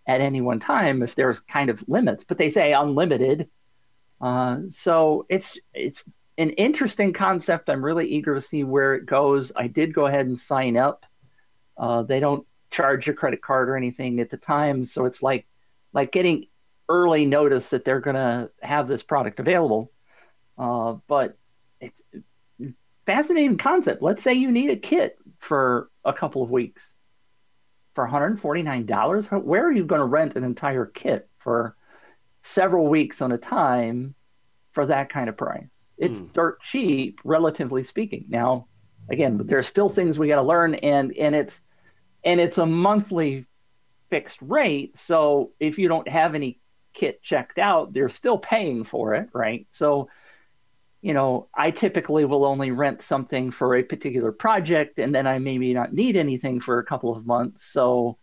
at 0.07 0.21
any 0.21 0.39
one 0.39 0.59
time 0.59 1.01
if 1.01 1.15
there's 1.15 1.39
kind 1.41 1.69
of 1.69 1.83
limits, 1.87 2.23
but 2.23 2.37
they 2.37 2.49
say 2.49 2.73
unlimited. 2.73 3.49
Uh, 4.21 4.59
so 4.69 5.25
it's 5.29 5.59
it's 5.73 6.03
an 6.37 6.51
interesting 6.51 7.11
concept. 7.11 7.69
I'm 7.69 7.83
really 7.83 8.07
eager 8.07 8.35
to 8.35 8.41
see 8.41 8.63
where 8.63 8.95
it 8.95 9.05
goes. 9.05 9.51
I 9.55 9.67
did 9.67 9.93
go 9.93 10.05
ahead 10.05 10.27
and 10.27 10.39
sign 10.39 10.77
up. 10.77 11.05
Uh, 11.77 12.03
they 12.03 12.19
don't 12.19 12.45
charge 12.72 13.07
your 13.07 13.16
credit 13.16 13.41
card 13.41 13.70
or 13.70 13.78
anything 13.78 14.20
at 14.20 14.30
the 14.30 14.38
time, 14.38 14.86
so 14.86 15.05
it's 15.05 15.22
like 15.24 15.47
like 15.93 16.11
getting 16.11 16.47
early 16.89 17.26
notice 17.26 17.70
that 17.70 17.86
they're 17.86 17.99
going 17.99 18.16
to 18.16 18.49
have 18.61 18.88
this 18.88 19.03
product 19.03 19.39
available. 19.39 19.91
Uh, 20.57 20.95
but 21.07 21.38
it's 21.80 22.01
fascinating 23.05 23.57
concept. 23.57 24.01
Let's 24.01 24.24
say 24.24 24.34
you 24.34 24.51
need 24.51 24.70
a 24.70 24.76
kit 24.76 25.18
for 25.39 25.89
a 26.03 26.13
couple 26.13 26.43
of 26.43 26.49
weeks 26.49 26.84
for 27.93 28.07
$149. 28.07 29.43
Where 29.43 29.66
are 29.66 29.72
you 29.72 29.86
going 29.86 29.99
to 29.99 30.05
rent 30.05 30.36
an 30.36 30.43
entire 30.43 30.86
kit 30.86 31.30
for 31.39 31.76
several 32.43 32.88
weeks 32.88 33.22
on 33.22 33.32
a 33.32 33.38
time 33.38 34.16
for 34.74 34.86
that 34.86 35.09
kind 35.09 35.30
of 35.30 35.38
price? 35.38 35.70
It's 35.97 36.20
mm. 36.20 36.34
dirt 36.34 36.61
cheap, 36.61 37.22
relatively 37.24 37.84
speaking. 37.84 38.26
Now, 38.28 38.68
again, 39.09 39.39
there 39.45 39.57
are 39.57 39.63
still 39.63 39.89
things 39.89 40.20
we 40.20 40.28
got 40.28 40.36
to 40.36 40.41
learn, 40.41 40.76
and 40.76 41.16
and 41.16 41.34
it's 41.34 41.61
and 42.26 42.39
it's 42.41 42.57
a 42.57 42.65
monthly 42.65 43.45
fixed 44.09 44.39
rate. 44.41 44.97
So 44.97 45.51
if 45.59 45.78
you 45.78 45.88
don't 45.88 46.09
have 46.09 46.36
any 46.36 46.59
kit 46.93 47.21
checked 47.21 47.59
out, 47.59 47.93
they're 47.93 48.09
still 48.09 48.38
paying 48.38 48.84
for 48.84 49.13
it, 49.13 49.30
right? 49.32 49.67
So, 49.71 50.09
you 51.01 51.13
know, 51.13 51.47
I 51.53 51.71
typically 51.71 52.26
will 52.26 52.43
only 52.43 52.71
rent 52.71 53.03
something 53.03 53.51
for 53.51 53.76
a 53.76 53.84
particular 53.84 54.32
project 54.32 54.97
and 54.97 55.13
then 55.13 55.28
I 55.28 55.38
maybe 55.38 55.73
not 55.73 55.93
need 55.93 56.15
anything 56.15 56.59
for 56.59 56.80
a 56.80 56.84
couple 56.84 57.15
of 57.15 57.28
months. 57.28 57.63
So, 57.63 58.17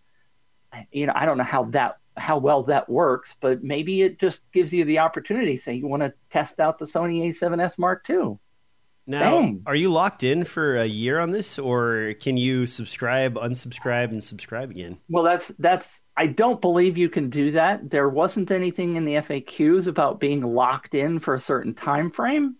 you 0.90 1.06
know, 1.06 1.12
I 1.14 1.24
don't 1.24 1.38
know 1.38 1.44
how 1.44 1.64
that 1.66 1.98
how 2.16 2.36
well 2.36 2.64
that 2.64 2.90
works, 2.90 3.34
but 3.40 3.64
maybe 3.64 4.02
it 4.02 4.18
just 4.18 4.42
gives 4.52 4.72
you 4.72 4.84
the 4.84 4.98
opportunity. 4.98 5.56
Say 5.56 5.74
you 5.74 5.86
want 5.86 6.02
to 6.02 6.12
test 6.30 6.60
out 6.60 6.78
the 6.78 6.84
Sony 6.84 7.26
A7S 7.28 7.78
Mark 7.78 8.08
II. 8.08 8.38
Now, 9.06 9.40
Dang. 9.40 9.62
are 9.66 9.74
you 9.74 9.90
locked 9.90 10.22
in 10.22 10.44
for 10.44 10.76
a 10.76 10.84
year 10.84 11.18
on 11.18 11.32
this, 11.32 11.58
or 11.58 12.14
can 12.20 12.36
you 12.36 12.66
subscribe, 12.66 13.34
unsubscribe, 13.34 14.10
and 14.10 14.22
subscribe 14.22 14.70
again? 14.70 14.98
Well, 15.08 15.24
that's 15.24 15.48
that's. 15.58 16.02
I 16.16 16.26
don't 16.26 16.60
believe 16.60 16.96
you 16.96 17.08
can 17.08 17.28
do 17.28 17.50
that. 17.52 17.90
There 17.90 18.08
wasn't 18.08 18.50
anything 18.50 18.96
in 18.96 19.04
the 19.04 19.14
FAQs 19.14 19.88
about 19.88 20.20
being 20.20 20.42
locked 20.42 20.94
in 20.94 21.18
for 21.18 21.34
a 21.34 21.40
certain 21.40 21.74
time 21.74 22.10
frame, 22.10 22.56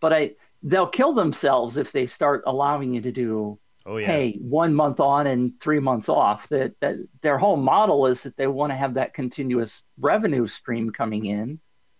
but 0.00 0.12
I 0.12 0.32
they'll 0.62 0.86
kill 0.86 1.12
themselves 1.12 1.76
if 1.76 1.90
they 1.90 2.06
start 2.06 2.44
allowing 2.46 2.92
you 2.94 3.00
to 3.00 3.12
do. 3.12 3.58
Oh 3.86 3.96
yeah. 3.96 4.06
Hey, 4.06 4.38
one 4.40 4.74
month 4.74 5.00
on 5.00 5.26
and 5.26 5.60
three 5.60 5.80
months 5.80 6.08
off. 6.08 6.48
That 6.50 6.74
that 6.80 6.96
their 7.20 7.36
whole 7.36 7.56
model 7.56 8.06
is 8.06 8.22
that 8.22 8.36
they 8.36 8.46
want 8.46 8.70
to 8.70 8.76
have 8.76 8.94
that 8.94 9.12
continuous 9.12 9.82
revenue 9.98 10.46
stream 10.46 10.90
coming 10.90 11.26
in 11.26 11.58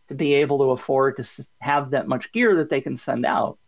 to 0.09 0.15
be 0.15 0.35
able 0.35 0.59
to 0.59 0.71
afford 0.71 1.17
to 1.17 1.47
have 1.61 1.91
that 1.91 2.07
much 2.07 2.31
gear 2.33 2.57
that 2.57 2.71
they 2.71 2.81
can 2.81 2.97
send 2.97 3.27
out. 3.27 3.59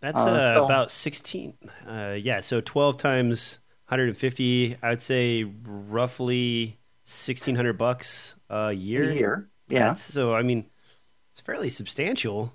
That's 0.00 0.20
uh, 0.20 0.30
uh, 0.30 0.54
so, 0.54 0.64
about 0.64 0.90
16. 0.90 1.54
Uh, 1.86 2.16
yeah, 2.20 2.40
so 2.40 2.60
12 2.60 2.96
times 2.96 3.58
150, 3.88 4.76
I 4.82 4.90
would 4.90 5.02
say 5.02 5.44
roughly 5.64 6.78
1600 7.04 7.72
bucks 7.74 8.34
a 8.48 8.72
year. 8.72 9.10
A 9.10 9.14
year, 9.14 9.48
yeah. 9.68 9.88
That's, 9.88 10.02
so, 10.02 10.34
I 10.34 10.42
mean, 10.42 10.66
it's 11.32 11.40
fairly 11.40 11.70
substantial 11.70 12.54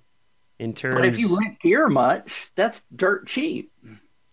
in 0.60 0.74
terms. 0.74 0.96
But 0.96 1.06
if 1.06 1.20
you 1.20 1.38
rent 1.38 1.60
gear 1.60 1.90
much, 1.90 2.50
that's 2.56 2.84
dirt 2.96 3.28
cheap. 3.28 3.72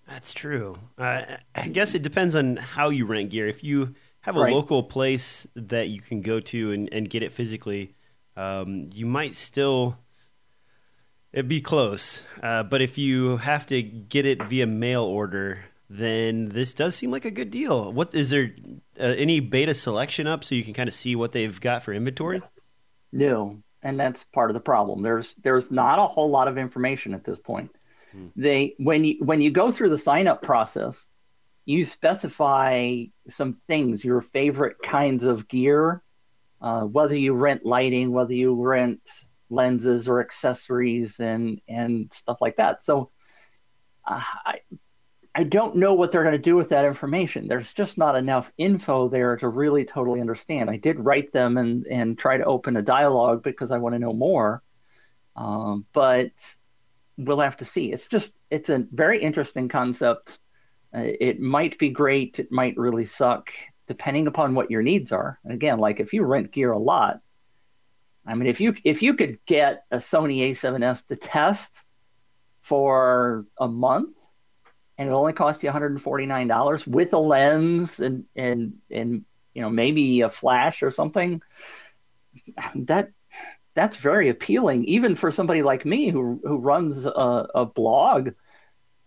That's 0.08 0.32
true. 0.32 0.76
Uh, 0.98 1.22
I 1.54 1.68
guess 1.68 1.94
it 1.94 2.02
depends 2.02 2.34
on 2.34 2.56
how 2.56 2.90
you 2.90 3.06
rent 3.06 3.30
gear. 3.30 3.46
If 3.46 3.62
you 3.62 3.94
have 4.22 4.36
a 4.36 4.40
right. 4.40 4.52
local 4.52 4.82
place 4.82 5.46
that 5.54 5.88
you 5.88 6.00
can 6.00 6.20
go 6.20 6.40
to 6.40 6.72
and, 6.72 6.88
and 6.92 7.08
get 7.08 7.22
it 7.22 7.32
physically, 7.32 7.94
um, 8.36 8.90
you 8.92 9.06
might 9.06 9.34
still 9.34 9.96
It'd 11.32 11.48
be 11.48 11.60
close, 11.60 12.24
uh, 12.42 12.64
but 12.64 12.82
if 12.82 12.98
you 12.98 13.36
have 13.36 13.66
to 13.66 13.82
get 13.82 14.26
it 14.26 14.42
via 14.42 14.66
mail 14.66 15.04
order, 15.04 15.64
then 15.88 16.48
this 16.48 16.74
does 16.74 16.96
seem 16.96 17.12
like 17.12 17.24
a 17.24 17.30
good 17.30 17.50
deal. 17.50 17.92
What 17.92 18.14
is 18.14 18.30
there 18.30 18.52
uh, 18.98 19.14
any 19.16 19.38
beta 19.38 19.74
selection 19.74 20.26
up 20.26 20.42
so 20.42 20.56
you 20.56 20.64
can 20.64 20.74
kind 20.74 20.88
of 20.88 20.94
see 20.94 21.14
what 21.14 21.30
they've 21.30 21.60
got 21.60 21.84
for 21.84 21.92
inventory? 21.92 22.42
No, 23.12 23.62
and 23.82 23.98
that's 23.98 24.24
part 24.24 24.50
of 24.50 24.54
the 24.54 24.60
problem. 24.60 25.02
There's 25.02 25.34
there's 25.42 25.70
not 25.70 26.00
a 26.00 26.06
whole 26.06 26.30
lot 26.30 26.48
of 26.48 26.58
information 26.58 27.14
at 27.14 27.24
this 27.24 27.38
point. 27.38 27.70
Hmm. 28.12 28.28
They 28.34 28.74
when 28.78 29.04
you 29.04 29.16
when 29.20 29.40
you 29.40 29.50
go 29.52 29.70
through 29.70 29.90
the 29.90 29.98
sign 29.98 30.26
up 30.26 30.42
process, 30.42 30.96
you 31.64 31.84
specify 31.84 33.04
some 33.28 33.58
things, 33.68 34.04
your 34.04 34.20
favorite 34.20 34.76
kinds 34.82 35.24
of 35.24 35.46
gear, 35.46 36.02
uh, 36.60 36.82
whether 36.82 37.16
you 37.16 37.34
rent 37.34 37.64
lighting, 37.64 38.10
whether 38.10 38.32
you 38.32 38.54
rent 38.54 39.00
lenses 39.50 40.08
or 40.08 40.20
accessories 40.20 41.18
and 41.20 41.60
and 41.68 42.12
stuff 42.12 42.38
like 42.40 42.56
that. 42.56 42.82
So 42.84 43.10
uh, 44.06 44.22
I, 44.46 44.60
I 45.34 45.44
don't 45.44 45.76
know 45.76 45.94
what 45.94 46.10
they're 46.10 46.24
going 46.24 46.32
to 46.32 46.38
do 46.38 46.56
with 46.56 46.70
that 46.70 46.84
information. 46.84 47.46
There's 47.46 47.72
just 47.72 47.96
not 47.96 48.16
enough 48.16 48.52
info 48.58 49.08
there 49.08 49.36
to 49.36 49.48
really 49.48 49.84
totally 49.84 50.20
understand. 50.20 50.68
I 50.68 50.76
did 50.76 50.98
write 50.98 51.32
them 51.32 51.56
and 51.56 51.86
and 51.86 52.18
try 52.18 52.36
to 52.36 52.44
open 52.44 52.76
a 52.76 52.82
dialogue 52.82 53.42
because 53.42 53.70
I 53.70 53.78
want 53.78 53.94
to 53.94 54.00
know 54.00 54.12
more, 54.12 54.62
um, 55.36 55.86
but 55.92 56.32
we'll 57.16 57.40
have 57.40 57.58
to 57.58 57.64
see. 57.64 57.92
It's 57.92 58.08
just 58.08 58.32
it's 58.50 58.70
a 58.70 58.86
very 58.90 59.22
interesting 59.22 59.68
concept. 59.68 60.38
Uh, 60.92 61.02
it 61.20 61.40
might 61.40 61.78
be 61.78 61.90
great. 61.90 62.40
It 62.40 62.50
might 62.50 62.76
really 62.76 63.06
suck, 63.06 63.50
depending 63.86 64.26
upon 64.26 64.54
what 64.54 64.70
your 64.70 64.82
needs 64.82 65.12
are. 65.12 65.38
And 65.44 65.52
again, 65.52 65.78
like 65.78 66.00
if 66.00 66.12
you 66.12 66.24
rent 66.24 66.50
gear 66.50 66.72
a 66.72 66.78
lot, 66.78 67.20
I 68.26 68.34
mean, 68.34 68.48
if 68.48 68.60
you 68.60 68.74
if 68.84 69.02
you 69.02 69.14
could 69.14 69.38
get 69.46 69.84
a 69.90 69.96
Sony 69.96 70.50
A7S 70.50 71.06
to 71.06 71.16
test 71.16 71.82
for 72.62 73.46
a 73.58 73.66
month 73.66 74.16
and 74.98 75.08
it 75.08 75.12
only 75.12 75.32
cost 75.32 75.62
you 75.62 75.70
$149 75.70 76.86
with 76.86 77.12
a 77.14 77.18
lens 77.18 78.00
and 78.00 78.24
and 78.36 78.74
and 78.90 79.24
you 79.54 79.62
know 79.62 79.70
maybe 79.70 80.20
a 80.20 80.30
flash 80.30 80.82
or 80.82 80.90
something 80.90 81.40
that 82.74 83.10
that's 83.74 83.96
very 83.96 84.28
appealing. 84.28 84.84
Even 84.84 85.16
for 85.16 85.32
somebody 85.32 85.62
like 85.62 85.84
me 85.84 86.10
who 86.10 86.40
who 86.44 86.58
runs 86.58 87.06
a, 87.06 87.48
a 87.54 87.64
blog 87.64 88.30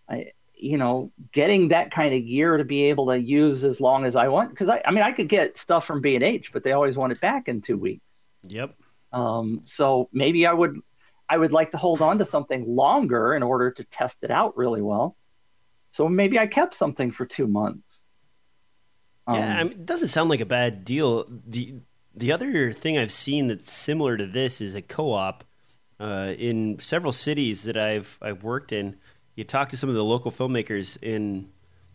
I, 0.09 0.31
you 0.55 0.77
know 0.77 1.11
getting 1.31 1.67
that 1.69 1.91
kind 1.91 2.13
of 2.15 2.25
gear 2.25 2.57
to 2.57 2.63
be 2.63 2.85
able 2.85 3.07
to 3.07 3.19
use 3.19 3.63
as 3.63 3.81
long 3.81 4.05
as 4.05 4.15
i 4.15 4.27
want 4.27 4.49
because 4.49 4.69
I, 4.69 4.81
I 4.85 4.91
mean 4.91 5.03
i 5.03 5.11
could 5.11 5.27
get 5.27 5.57
stuff 5.57 5.85
from 5.85 6.01
b&h 6.01 6.51
but 6.53 6.63
they 6.63 6.71
always 6.71 6.95
want 6.95 7.11
it 7.11 7.19
back 7.21 7.47
in 7.47 7.61
two 7.61 7.77
weeks. 7.77 8.05
Yep 8.43 8.75
um, 9.13 9.61
so 9.65 10.09
maybe 10.11 10.45
i 10.45 10.53
would 10.53 10.79
i 11.29 11.37
would 11.37 11.51
like 11.51 11.71
to 11.71 11.77
hold 11.77 12.01
on 12.01 12.17
to 12.17 12.25
something 12.25 12.65
longer 12.67 13.33
in 13.35 13.43
order 13.43 13.71
to 13.71 13.83
test 13.85 14.17
it 14.21 14.31
out 14.31 14.57
really 14.57 14.81
well 14.81 15.15
so 15.93 16.09
maybe 16.09 16.39
I 16.39 16.47
kept 16.47 16.73
something 16.73 17.11
for 17.11 17.25
two 17.25 17.47
months. 17.47 18.01
Um, 19.27 19.35
yeah, 19.35 19.59
I 19.59 19.63
mean, 19.63 19.73
it 19.73 19.85
doesn't 19.85 20.09
sound 20.09 20.29
like 20.29 20.41
a 20.41 20.45
bad 20.45 20.83
deal. 20.83 21.25
the 21.29 21.75
The 22.15 22.31
other 22.31 22.73
thing 22.73 22.97
I've 22.97 23.11
seen 23.11 23.47
that's 23.47 23.71
similar 23.71 24.17
to 24.17 24.25
this 24.25 24.59
is 24.59 24.73
a 24.73 24.81
co-op 24.81 25.43
uh, 25.99 26.33
in 26.37 26.79
several 26.79 27.13
cities 27.13 27.63
that 27.63 27.77
I've 27.77 28.17
I've 28.21 28.43
worked 28.43 28.71
in. 28.71 28.97
You 29.35 29.43
talk 29.43 29.69
to 29.69 29.77
some 29.77 29.87
of 29.87 29.95
the 29.95 30.03
local 30.03 30.31
filmmakers, 30.31 30.97
and 31.03 31.49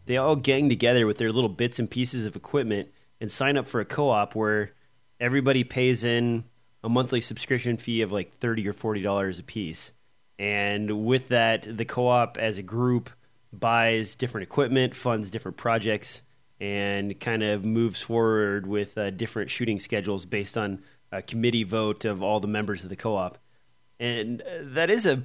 they 0.06 0.16
all 0.16 0.36
gang 0.36 0.68
together 0.68 1.04
with 1.06 1.18
their 1.18 1.32
little 1.32 1.50
bits 1.50 1.80
and 1.80 1.90
pieces 1.90 2.24
of 2.24 2.36
equipment 2.36 2.88
and 3.20 3.30
sign 3.30 3.56
up 3.56 3.66
for 3.66 3.80
a 3.80 3.84
co-op 3.84 4.36
where 4.36 4.74
everybody 5.18 5.64
pays 5.64 6.04
in 6.04 6.44
a 6.82 6.88
monthly 6.88 7.20
subscription 7.20 7.76
fee 7.76 8.02
of 8.02 8.12
like 8.12 8.32
thirty 8.38 8.66
or 8.68 8.72
forty 8.72 9.02
dollars 9.02 9.38
a 9.38 9.42
piece. 9.42 9.92
And 10.38 11.04
with 11.04 11.28
that, 11.28 11.76
the 11.76 11.84
co-op 11.84 12.38
as 12.38 12.58
a 12.58 12.62
group 12.62 13.10
buys 13.52 14.14
different 14.14 14.44
equipment, 14.44 14.94
funds 14.94 15.30
different 15.30 15.56
projects, 15.56 16.22
and 16.60 17.18
kind 17.18 17.42
of 17.42 17.64
moves 17.64 18.00
forward 18.00 18.66
with 18.66 18.96
uh, 18.96 19.10
different 19.10 19.50
shooting 19.50 19.80
schedules 19.80 20.24
based 20.24 20.56
on 20.56 20.82
a 21.10 21.22
committee 21.22 21.64
vote 21.64 22.04
of 22.04 22.22
all 22.22 22.40
the 22.40 22.46
members 22.46 22.84
of 22.84 22.90
the 22.90 22.96
co-op. 22.96 23.38
And 23.98 24.42
uh, 24.42 24.44
that 24.62 24.90
is 24.90 25.06
a 25.06 25.22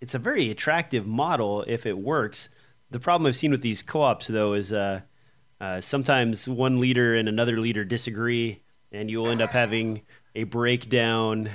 it's 0.00 0.14
a 0.14 0.18
very 0.18 0.50
attractive 0.50 1.06
model 1.06 1.64
if 1.66 1.84
it 1.84 1.98
works. 1.98 2.48
The 2.90 3.00
problem 3.00 3.26
I've 3.26 3.36
seen 3.36 3.50
with 3.50 3.60
these 3.60 3.82
co-ops 3.82 4.28
though 4.28 4.54
is 4.54 4.72
uh, 4.72 5.00
uh, 5.60 5.80
sometimes 5.80 6.48
one 6.48 6.80
leader 6.80 7.14
and 7.14 7.28
another 7.28 7.58
leader 7.60 7.84
disagree, 7.84 8.62
and 8.92 9.10
you'll 9.10 9.28
end 9.28 9.42
up 9.42 9.50
having 9.50 10.02
a 10.36 10.44
breakdown 10.44 11.50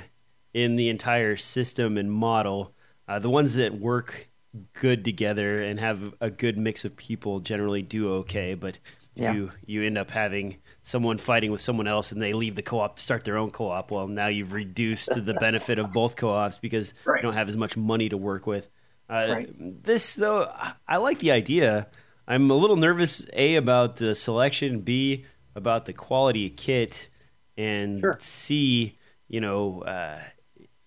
in 0.52 0.76
the 0.76 0.90
entire 0.90 1.36
system 1.36 1.96
and 1.96 2.12
model. 2.12 2.74
Uh, 3.08 3.18
the 3.18 3.30
ones 3.30 3.54
that 3.54 3.78
work 3.78 4.28
good 4.74 5.04
together 5.04 5.62
and 5.62 5.80
have 5.80 6.14
a 6.20 6.30
good 6.30 6.58
mix 6.58 6.84
of 6.84 6.94
people 6.96 7.40
generally 7.40 7.80
do 7.80 8.12
okay. 8.14 8.54
But 8.54 8.78
yeah. 9.14 9.32
you 9.32 9.50
you 9.66 9.82
end 9.82 9.96
up 9.96 10.10
having 10.10 10.58
someone 10.82 11.16
fighting 11.18 11.50
with 11.50 11.60
someone 11.60 11.86
else 11.86 12.12
and 12.12 12.20
they 12.20 12.32
leave 12.32 12.56
the 12.56 12.62
co-op 12.62 12.96
to 12.96 13.02
start 13.02 13.24
their 13.24 13.38
own 13.38 13.50
co-op, 13.50 13.90
well, 13.90 14.08
now 14.08 14.26
you've 14.26 14.52
reduced 14.52 15.10
the 15.14 15.34
benefit 15.40 15.78
of 15.78 15.92
both 15.92 16.16
co-ops 16.16 16.58
because 16.58 16.92
right. 17.04 17.18
you 17.18 17.22
don't 17.22 17.34
have 17.34 17.48
as 17.48 17.56
much 17.56 17.76
money 17.76 18.08
to 18.08 18.16
work 18.16 18.46
with. 18.46 18.68
Uh, 19.08 19.28
right. 19.30 19.84
This 19.84 20.16
though, 20.16 20.50
I 20.88 20.96
like 20.96 21.20
the 21.20 21.30
idea. 21.30 21.88
I'm 22.26 22.50
a 22.50 22.54
little 22.54 22.76
nervous 22.76 23.26
a 23.32 23.56
about 23.56 23.96
the 23.96 24.14
selection, 24.14 24.80
b 24.80 25.24
about 25.54 25.84
the 25.84 25.92
quality 25.92 26.46
of 26.46 26.56
kit, 26.56 27.08
and 27.56 28.00
sure. 28.00 28.16
c 28.20 28.96
you 29.28 29.40
know 29.40 29.82
uh, 29.82 30.18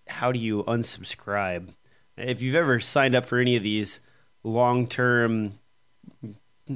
how 0.08 0.32
do 0.32 0.40
you 0.40 0.64
unsubscribe? 0.64 1.70
if 2.18 2.42
you've 2.42 2.56
ever 2.56 2.80
signed 2.80 3.16
up 3.16 3.26
for 3.26 3.40
any 3.40 3.56
of 3.56 3.64
these 3.64 4.00
long 4.44 4.88
term 4.88 5.54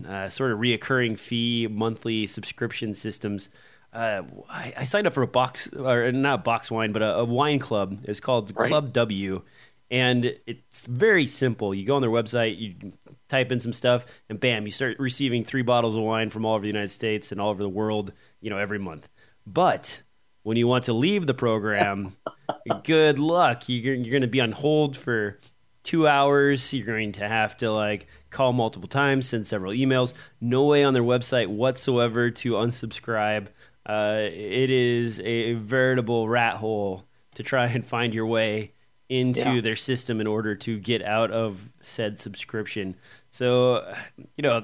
uh, 0.07 0.29
sort 0.29 0.51
of 0.51 0.59
reoccurring 0.59 1.17
fee 1.17 1.67
monthly 1.69 2.27
subscription 2.27 2.93
systems. 2.93 3.49
Uh, 3.91 4.21
I, 4.49 4.73
I, 4.77 4.83
signed 4.85 5.07
up 5.07 5.13
for 5.13 5.23
a 5.23 5.27
box 5.27 5.73
or 5.73 6.11
not 6.11 6.43
box 6.43 6.69
wine, 6.69 6.91
but 6.91 7.01
a, 7.01 7.15
a 7.17 7.25
wine 7.25 7.57
club. 7.57 7.99
It's 8.03 8.19
called 8.19 8.51
right. 8.55 8.67
Club 8.67 8.93
W, 8.93 9.41
and 9.89 10.37
it's 10.45 10.85
very 10.85 11.25
simple. 11.25 11.73
You 11.73 11.87
go 11.87 11.95
on 11.95 12.01
their 12.01 12.11
website, 12.11 12.59
you 12.59 12.93
type 13.29 13.51
in 13.51 13.59
some 13.59 13.73
stuff, 13.73 14.05
and 14.29 14.39
bam, 14.39 14.65
you 14.67 14.71
start 14.71 14.99
receiving 14.99 15.43
three 15.43 15.63
bottles 15.63 15.95
of 15.95 16.03
wine 16.03 16.29
from 16.29 16.45
all 16.45 16.53
over 16.53 16.61
the 16.61 16.67
United 16.67 16.91
States 16.91 17.31
and 17.31 17.41
all 17.41 17.49
over 17.49 17.63
the 17.63 17.69
world, 17.69 18.13
you 18.41 18.51
know, 18.51 18.57
every 18.57 18.77
month. 18.77 19.09
But 19.53 20.03
when 20.43 20.57
you 20.57 20.67
want 20.67 20.85
to 20.85 20.93
leave 20.93 21.25
the 21.25 21.33
program, 21.33 22.15
good 22.83 23.19
luck. 23.19 23.67
You're, 23.67 23.95
you're 23.95 24.11
going 24.11 24.21
to 24.21 24.27
be 24.27 24.41
on 24.41 24.51
hold 24.51 24.95
for 24.95 25.39
two 25.83 26.07
hours. 26.07 26.73
You're 26.73 26.85
going 26.85 27.13
to 27.13 27.27
have 27.27 27.57
to 27.57 27.71
like 27.71 28.07
call 28.29 28.53
multiple 28.53 28.87
times, 28.87 29.29
send 29.29 29.47
several 29.47 29.73
emails. 29.73 30.13
No 30.39 30.65
way 30.65 30.83
on 30.83 30.93
their 30.93 31.03
website 31.03 31.47
whatsoever 31.47 32.29
to 32.31 32.53
unsubscribe. 32.53 33.47
Uh, 33.85 34.19
it 34.21 34.69
is 34.69 35.19
a 35.21 35.53
veritable 35.53 36.29
rat 36.29 36.57
hole 36.57 37.05
to 37.35 37.43
try 37.43 37.65
and 37.65 37.85
find 37.85 38.13
your 38.13 38.27
way 38.27 38.73
into 39.07 39.55
yeah. 39.55 39.61
their 39.61 39.75
system 39.75 40.21
in 40.21 40.27
order 40.27 40.55
to 40.55 40.77
get 40.77 41.01
out 41.01 41.31
of 41.31 41.67
said 41.81 42.19
subscription. 42.19 42.95
So, 43.31 43.91
you 44.37 44.43
know, 44.43 44.63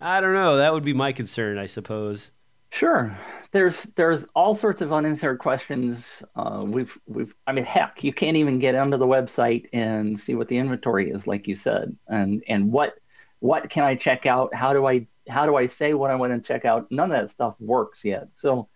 I 0.00 0.20
don't 0.20 0.34
know. 0.34 0.58
That 0.58 0.74
would 0.74 0.84
be 0.84 0.92
my 0.92 1.12
concern, 1.12 1.56
I 1.56 1.66
suppose. 1.66 2.30
Sure. 2.76 3.16
There's 3.52 3.84
there's 3.96 4.26
all 4.34 4.54
sorts 4.54 4.82
of 4.82 4.92
unanswered 4.92 5.38
questions. 5.38 6.22
Uh, 6.34 6.62
we've 6.66 6.96
we've 7.06 7.34
I 7.46 7.52
mean 7.52 7.64
heck, 7.64 8.04
you 8.04 8.12
can't 8.12 8.36
even 8.36 8.58
get 8.58 8.74
onto 8.74 8.98
the 8.98 9.06
website 9.06 9.64
and 9.72 10.20
see 10.20 10.34
what 10.34 10.48
the 10.48 10.58
inventory 10.58 11.10
is, 11.10 11.26
like 11.26 11.48
you 11.48 11.54
said, 11.54 11.96
and 12.08 12.44
and 12.48 12.70
what 12.70 12.96
what 13.38 13.70
can 13.70 13.82
I 13.82 13.94
check 13.94 14.26
out? 14.26 14.54
How 14.54 14.74
do 14.74 14.86
I 14.86 15.06
how 15.26 15.46
do 15.46 15.56
I 15.56 15.64
say 15.64 15.94
what 15.94 16.10
I 16.10 16.16
want 16.16 16.34
to 16.34 16.46
check 16.46 16.66
out? 16.66 16.92
None 16.92 17.10
of 17.10 17.18
that 17.18 17.30
stuff 17.30 17.54
works 17.60 18.04
yet. 18.04 18.28
So 18.34 18.68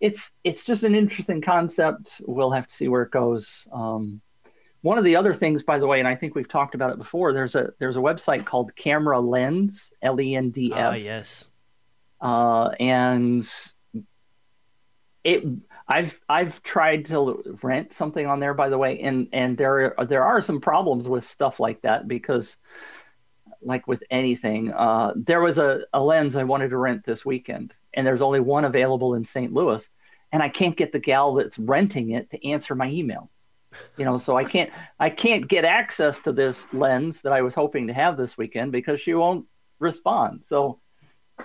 it's 0.00 0.30
it's 0.44 0.64
just 0.64 0.82
an 0.82 0.94
interesting 0.94 1.42
concept. 1.42 2.22
We'll 2.26 2.52
have 2.52 2.68
to 2.68 2.74
see 2.74 2.88
where 2.88 3.02
it 3.02 3.10
goes. 3.10 3.68
Um, 3.70 4.22
one 4.80 4.96
of 4.96 5.04
the 5.04 5.16
other 5.16 5.34
things, 5.34 5.62
by 5.62 5.78
the 5.78 5.86
way, 5.86 5.98
and 5.98 6.08
I 6.08 6.16
think 6.16 6.34
we've 6.34 6.48
talked 6.48 6.74
about 6.74 6.90
it 6.90 6.96
before. 6.96 7.34
There's 7.34 7.54
a 7.54 7.74
there's 7.78 7.98
a 7.98 8.00
website 8.00 8.46
called 8.46 8.74
Camera 8.76 9.20
Lends, 9.20 9.92
L 10.00 10.18
E 10.22 10.36
N 10.36 10.48
D 10.48 10.72
S. 10.72 10.78
Ah, 10.78 10.94
yes 10.94 11.48
uh, 12.22 12.68
and 12.80 13.46
it 15.24 15.44
I've 15.88 16.18
I've 16.28 16.62
tried 16.62 17.06
to 17.06 17.58
rent 17.62 17.92
something 17.92 18.26
on 18.26 18.40
there 18.40 18.54
by 18.54 18.68
the 18.68 18.78
way 18.78 19.00
and 19.00 19.28
and 19.32 19.58
there 19.58 19.94
there 20.08 20.24
are 20.24 20.40
some 20.40 20.60
problems 20.60 21.08
with 21.08 21.24
stuff 21.24 21.60
like 21.60 21.82
that 21.82 22.08
because 22.08 22.56
like 23.60 23.86
with 23.86 24.02
anything 24.10 24.72
uh, 24.72 25.12
there 25.16 25.40
was 25.40 25.58
a, 25.58 25.82
a 25.92 26.00
lens 26.00 26.36
I 26.36 26.44
wanted 26.44 26.70
to 26.70 26.76
rent 26.76 27.04
this 27.04 27.24
weekend 27.24 27.74
and 27.94 28.06
there's 28.06 28.22
only 28.22 28.40
one 28.40 28.64
available 28.64 29.14
in 29.14 29.24
St. 29.24 29.52
Louis 29.52 29.86
and 30.32 30.42
I 30.42 30.48
can't 30.48 30.76
get 30.76 30.92
the 30.92 30.98
gal 30.98 31.34
that's 31.34 31.58
renting 31.58 32.10
it 32.10 32.30
to 32.30 32.48
answer 32.48 32.74
my 32.74 32.88
emails 32.88 33.28
you 33.96 34.04
know 34.04 34.18
so 34.18 34.36
I 34.36 34.44
can't 34.44 34.70
I 34.98 35.10
can't 35.10 35.46
get 35.46 35.64
access 35.64 36.18
to 36.20 36.32
this 36.32 36.72
lens 36.72 37.20
that 37.22 37.32
I 37.32 37.42
was 37.42 37.54
hoping 37.54 37.86
to 37.88 37.92
have 37.94 38.16
this 38.16 38.36
weekend 38.36 38.72
because 38.72 39.00
she 39.00 39.14
won't 39.14 39.46
respond 39.78 40.44
so 40.48 40.80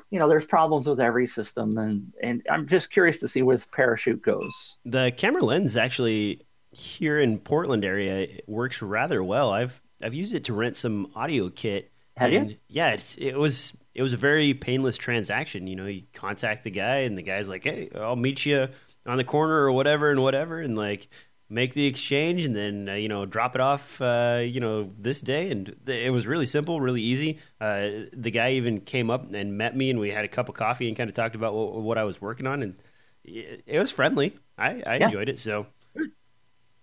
you 0.10 0.20
know, 0.20 0.30
there's 0.30 0.46
problems 0.46 0.88
with 0.88 1.00
every 1.00 1.28
system, 1.28 1.78
and 1.78 2.14
and 2.22 2.42
I'm 2.50 2.68
just 2.68 2.92
curious 2.92 3.18
to 3.20 3.28
see 3.28 3.42
where 3.42 3.58
the 3.58 3.68
parachute 3.68 4.22
goes. 4.22 4.78
The 4.86 5.12
camera 5.16 5.44
lends 5.44 5.78
actually 5.78 6.46
here 6.72 7.20
in 7.20 7.40
Portland 7.40 7.84
area 7.84 8.28
works 8.48 8.82
rather 8.82 9.24
well. 9.24 9.52
I've 9.52 9.82
I've 10.02 10.14
used 10.14 10.34
it 10.34 10.46
to 10.46 10.54
rent 10.54 10.78
some 10.78 11.12
audio 11.16 11.50
kit. 11.50 11.92
Have 12.18 12.32
and, 12.32 12.52
you? 12.52 12.58
Yeah, 12.68 12.98
it 13.18 13.38
was 13.38 13.74
it 13.94 14.02
was 14.02 14.14
a 14.14 14.18
very 14.18 14.54
painless 14.54 14.98
transaction. 14.98 15.68
You 15.68 15.76
know, 15.76 15.86
you 15.86 16.04
contact 16.14 16.64
the 16.64 16.72
guy, 16.72 17.00
and 17.00 17.18
the 17.18 17.24
guy's 17.24 17.50
like, 17.50 17.64
"Hey, 17.64 17.90
I'll 17.96 18.16
meet 18.16 18.46
you 18.46 18.68
on 19.06 19.18
the 19.18 19.24
corner 19.24 19.56
or 19.56 19.72
whatever, 19.72 20.12
and 20.12 20.22
whatever," 20.22 20.62
and 20.62 20.78
like 20.78 21.08
make 21.50 21.74
the 21.74 21.86
exchange 21.86 22.44
and 22.44 22.56
then 22.56 22.90
uh, 22.90 22.94
you 22.94 23.08
know 23.08 23.26
drop 23.26 23.56
it 23.56 23.62
off 23.62 24.02
uh, 24.02 24.42
you 24.44 24.60
know 24.60 24.92
this 25.00 25.22
day 25.22 25.50
and 25.50 25.76
it 25.88 26.12
was 26.12 26.28
really 26.28 26.46
simple 26.46 26.82
really 26.82 27.02
easy 27.02 27.40
uh, 27.62 27.90
the 28.14 28.32
guy 28.32 28.52
even 28.52 28.82
came 28.82 29.10
up 29.10 29.34
and 29.34 29.58
met 29.58 29.76
me 29.76 29.90
and 29.90 30.00
we 30.00 30.12
had 30.12 30.26
a 30.26 30.28
cup 30.28 30.50
of 30.50 30.56
coffee 30.56 30.88
and 30.88 30.98
kind 30.98 31.10
of 31.10 31.16
talked 31.16 31.36
about 31.36 31.54
what, 31.54 31.76
what 31.76 31.98
i 31.98 32.04
was 32.04 32.22
working 32.22 32.48
on 32.48 32.64
and 32.64 32.76
it, 33.24 33.80
was 33.80 33.92
friendly 33.92 34.36
i, 34.58 34.82
I 34.86 34.98
yeah. 34.98 35.06
enjoyed 35.06 35.30
it 35.30 35.40
so 35.40 35.68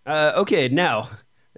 uh, 0.07 0.33
okay 0.37 0.69
now 0.69 1.11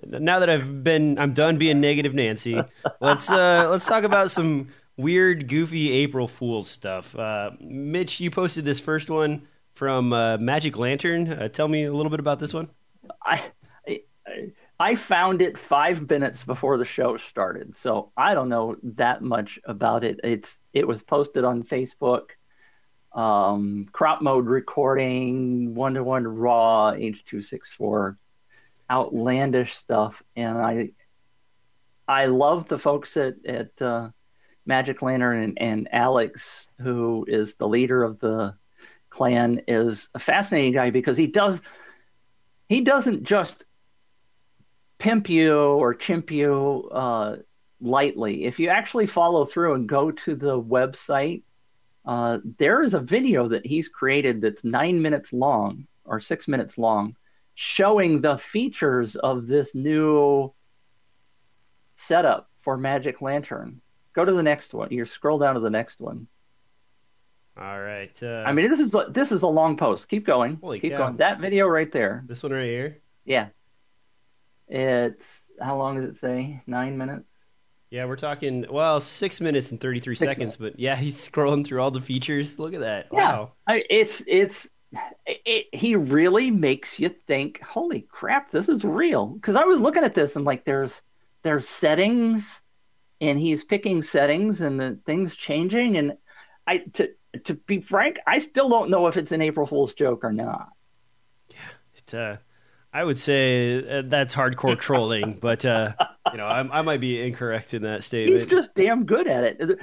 now 0.05 0.41
that 0.41 0.51
I've 0.51 0.85
been, 0.85 1.19
I'm 1.19 1.33
done 1.33 1.59
being 1.59 1.81
negative 1.81 2.15
Nancy. 2.15 2.61
Let's 3.01 3.31
uh, 3.31 3.69
let's 3.71 3.87
talk 3.87 4.05
about 4.05 4.31
some 4.31 4.69
weird, 4.97 5.49
goofy 5.49 5.93
April 5.93 6.29
Fool's 6.29 6.71
stuff. 6.71 7.17
Uh, 7.17 7.53
Mitch, 7.61 8.21
you 8.21 8.31
posted 8.31 8.65
this 8.65 8.81
first 8.81 9.11
one 9.11 9.47
from 9.75 10.13
uh, 10.13 10.39
Magic 10.39 10.77
Lantern. 10.79 11.29
Uh, 11.29 11.49
tell 11.49 11.69
me 11.69 11.85
a 11.85 11.93
little 11.93 12.11
bit 12.11 12.21
about 12.21 12.39
this 12.39 12.55
one. 12.55 12.69
I, 13.23 13.43
I 14.79 14.95
found 14.95 15.41
it 15.41 15.59
five 15.59 16.09
minutes 16.09 16.45
before 16.45 16.77
the 16.77 16.85
show 16.85 17.17
started, 17.17 17.77
so 17.77 18.13
I 18.17 18.35
don't 18.35 18.51
know 18.51 18.77
that 18.83 19.23
much 19.23 19.59
about 19.65 20.05
it. 20.05 20.21
It's 20.23 20.59
it 20.73 20.87
was 20.87 21.03
posted 21.03 21.45
on 21.45 21.63
Facebook. 21.63 22.31
Um, 23.13 23.89
crop 23.93 24.21
mode 24.21 24.47
recording, 24.47 25.75
one 25.75 25.95
to 25.95 26.05
one 26.05 26.27
raw 26.27 26.91
H 26.91 27.25
two 27.25 27.41
six 27.41 27.71
four, 27.71 28.19
outlandish 28.91 29.75
stuff, 29.75 30.23
and 30.37 30.59
I 30.59 30.91
I 32.07 32.27
love 32.27 32.69
the 32.69 32.79
folks 32.79 33.17
at 33.17 33.37
at 33.47 33.81
uh, 33.81 34.11
Magic 34.67 35.01
Lantern 35.01 35.43
and, 35.43 35.59
and 35.59 35.89
Alex, 35.91 36.69
who 36.79 37.25
is 37.27 37.55
the 37.55 37.69
leader 37.69 38.05
of 38.05 38.19
the 38.19 38.55
clan, 39.09 39.63
is 39.67 40.11
a 40.15 40.19
fascinating 40.19 40.75
guy 40.75 40.91
because 40.91 41.17
he 41.17 41.29
does 41.29 41.63
he 42.69 42.81
doesn't 42.81 43.25
just 43.25 43.65
pimp 44.99 45.29
you 45.29 45.57
or 45.57 45.95
chimp 45.95 46.31
you 46.31 46.89
uh, 46.93 47.37
lightly. 47.81 48.45
If 48.45 48.59
you 48.59 48.69
actually 48.69 49.07
follow 49.07 49.45
through 49.45 49.75
and 49.75 49.89
go 49.89 50.11
to 50.11 50.35
the 50.35 50.61
website, 50.61 51.43
uh, 52.05 52.39
there 52.59 52.83
is 52.83 52.95
a 52.95 53.01
video 53.01 53.49
that 53.49 53.67
he's 53.67 53.89
created 53.89 54.41
that's 54.41 54.65
nine 54.65 55.03
minutes 55.03 55.33
long 55.33 55.87
or 56.05 56.21
six 56.21 56.47
minutes 56.47 56.79
long, 56.79 57.17
showing 57.55 58.21
the 58.21 58.39
features 58.39 59.17
of 59.17 59.47
this 59.47 59.75
new 59.75 60.53
setup 61.97 62.49
for 62.63 62.77
Magic 62.77 63.21
Lantern. 63.21 63.81
Go 64.13 64.25
to 64.25 64.33
the 64.33 64.43
next 64.43 64.73
one. 64.73 64.89
You 64.91 65.05
scroll 65.05 65.39
down 65.39 65.55
to 65.55 65.61
the 65.61 65.71
next 65.71 66.01
one. 66.01 66.29
All 67.59 67.81
right. 67.81 68.13
Uh, 68.23 68.45
I 68.47 68.53
mean, 68.53 68.71
this 68.71 68.81
is 68.81 68.95
this 69.11 69.33
is 69.33 69.43
a 69.43 69.47
long 69.47 69.77
post. 69.77 70.09
Keep 70.09 70.27
going. 70.27 70.59
Holy 70.63 70.79
Keep 70.79 70.93
cow. 70.93 70.99
going. 70.99 71.17
That 71.17 71.41
video 71.41 71.67
right 71.67 71.91
there. 71.91 72.23
this 72.27 72.43
one 72.43 72.53
right 72.53 72.65
here. 72.65 72.99
Yeah. 73.25 73.49
It's 74.69 75.45
how 75.61 75.79
long 75.79 75.97
does 75.97 76.05
it 76.05 76.19
say? 76.19 76.63
Nine 76.67 76.99
minutes. 76.99 77.29
Yeah, 77.89 78.05
we're 78.05 78.17
talking 78.17 78.67
well 78.69 79.01
six 79.01 79.41
minutes 79.41 79.71
and 79.71 79.81
thirty 79.81 80.01
three 80.01 80.17
seconds, 80.17 80.57
but 80.57 80.79
yeah, 80.79 80.97
he's 80.97 81.17
scrolling 81.17 81.67
through 81.67 81.81
all 81.81 81.91
the 81.91 82.01
features. 82.01 82.59
Look 82.59 82.75
at 82.75 82.81
that! 82.81 83.07
Yeah. 83.13 83.19
Wow. 83.19 83.53
I, 83.67 83.85
it's 83.89 84.23
it's 84.27 84.69
it, 85.27 85.67
he 85.73 85.97
really 85.97 86.51
makes 86.51 86.99
you 86.99 87.15
think. 87.27 87.63
Holy 87.63 88.03
crap, 88.03 88.51
this 88.51 88.69
is 88.69 88.85
real. 88.85 89.27
Because 89.29 89.57
I 89.57 89.65
was 89.65 89.81
looking 89.81 90.05
at 90.05 90.15
this 90.15 90.37
and 90.37 90.45
like, 90.45 90.65
there's 90.65 91.01
there's 91.43 91.69
settings, 91.69 92.45
and 93.21 93.39
he's 93.39 93.65
picking 93.65 94.03
settings 94.03 94.61
and 94.61 94.79
the 94.79 94.99
things 95.07 95.35
changing. 95.37 95.97
And 95.97 96.19
I 96.67 96.79
to 96.95 97.11
to 97.45 97.55
be 97.55 97.81
frank, 97.81 98.19
I 98.27 98.39
still 98.39 98.69
don't 98.69 98.91
know 98.91 99.07
if 99.07 99.17
it's 99.17 99.33
an 99.33 99.43
April 99.43 99.67
Fool's 99.67 99.95
joke 99.95 100.25
or 100.25 100.33
not. 100.33 100.69
Yeah, 101.49 101.57
it, 101.95 102.15
uh, 102.15 102.37
I 102.93 103.05
would 103.05 103.19
say 103.19 103.87
uh, 103.87 104.03
that's 104.07 104.35
hardcore 104.35 104.79
trolling, 104.81 105.39
but 105.41 105.65
uh, 105.65 105.93
you 106.33 106.39
know, 106.39 106.47
I, 106.47 106.79
I 106.79 106.83
might 106.83 107.01
be 107.01 107.21
incorrect 107.21 107.75
in 107.75 107.83
that 107.83 108.05
statement. 108.05 108.41
He's 108.41 108.51
just 108.51 108.75
damn 108.75 109.05
good 109.05 109.29
at 109.29 109.45
it. 109.45 109.79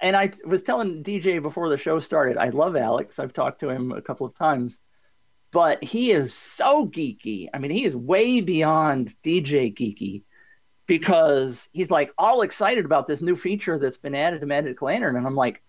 And 0.00 0.16
I 0.16 0.30
was 0.44 0.62
telling 0.62 1.02
DJ 1.02 1.42
before 1.42 1.68
the 1.68 1.76
show 1.76 1.98
started, 1.98 2.36
I 2.36 2.50
love 2.50 2.76
Alex. 2.76 3.18
I've 3.18 3.32
talked 3.32 3.60
to 3.60 3.70
him 3.70 3.90
a 3.90 4.00
couple 4.00 4.26
of 4.26 4.36
times, 4.36 4.78
but 5.50 5.82
he 5.82 6.12
is 6.12 6.34
so 6.34 6.86
geeky. 6.86 7.48
I 7.52 7.58
mean, 7.58 7.72
he 7.72 7.84
is 7.84 7.96
way 7.96 8.40
beyond 8.40 9.14
DJ 9.24 9.74
geeky 9.74 10.22
because 10.86 11.68
he's 11.72 11.90
like 11.90 12.12
all 12.16 12.42
excited 12.42 12.84
about 12.84 13.06
this 13.06 13.20
new 13.20 13.34
feature 13.34 13.78
that's 13.78 13.98
been 13.98 14.14
added 14.14 14.40
to 14.40 14.46
Magic 14.46 14.80
Lantern. 14.80 15.16
And 15.16 15.26
I'm 15.26 15.34
like, 15.34 15.62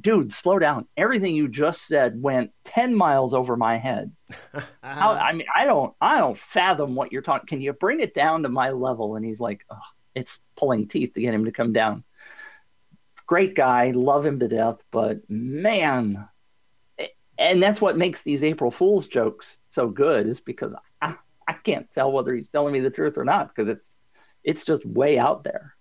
dude, 0.00 0.32
slow 0.32 0.58
down. 0.58 0.86
Everything 0.96 1.34
you 1.34 1.48
just 1.48 1.86
said 1.86 2.20
went 2.20 2.52
10 2.64 2.94
miles 2.94 3.34
over 3.34 3.56
my 3.56 3.76
head. 3.76 4.12
How, 4.82 5.12
I 5.12 5.32
mean, 5.32 5.46
I 5.54 5.64
don't, 5.64 5.94
I 6.00 6.18
don't 6.18 6.38
fathom 6.38 6.94
what 6.94 7.12
you're 7.12 7.22
talking. 7.22 7.46
Can 7.46 7.60
you 7.60 7.72
bring 7.72 8.00
it 8.00 8.14
down 8.14 8.42
to 8.42 8.48
my 8.48 8.70
level? 8.70 9.16
And 9.16 9.24
he's 9.24 9.40
like, 9.40 9.64
oh, 9.70 9.76
it's 10.14 10.38
pulling 10.56 10.88
teeth 10.88 11.14
to 11.14 11.20
get 11.20 11.34
him 11.34 11.44
to 11.44 11.52
come 11.52 11.72
down. 11.72 12.04
Great 13.26 13.54
guy, 13.54 13.90
love 13.90 14.24
him 14.24 14.38
to 14.40 14.48
death, 14.48 14.78
but 14.90 15.18
man, 15.28 16.26
and 17.38 17.62
that's 17.62 17.80
what 17.80 17.98
makes 17.98 18.22
these 18.22 18.42
April 18.42 18.70
Fool's 18.70 19.06
jokes 19.06 19.58
so 19.68 19.86
good 19.88 20.26
is 20.26 20.40
because 20.40 20.72
I, 21.02 21.14
I 21.46 21.52
can't 21.52 21.92
tell 21.92 22.10
whether 22.10 22.34
he's 22.34 22.48
telling 22.48 22.72
me 22.72 22.80
the 22.80 22.90
truth 22.90 23.18
or 23.18 23.24
not 23.24 23.54
because 23.54 23.68
it's, 23.68 23.96
it's 24.44 24.64
just 24.64 24.84
way 24.86 25.18
out 25.18 25.44
there. 25.44 25.74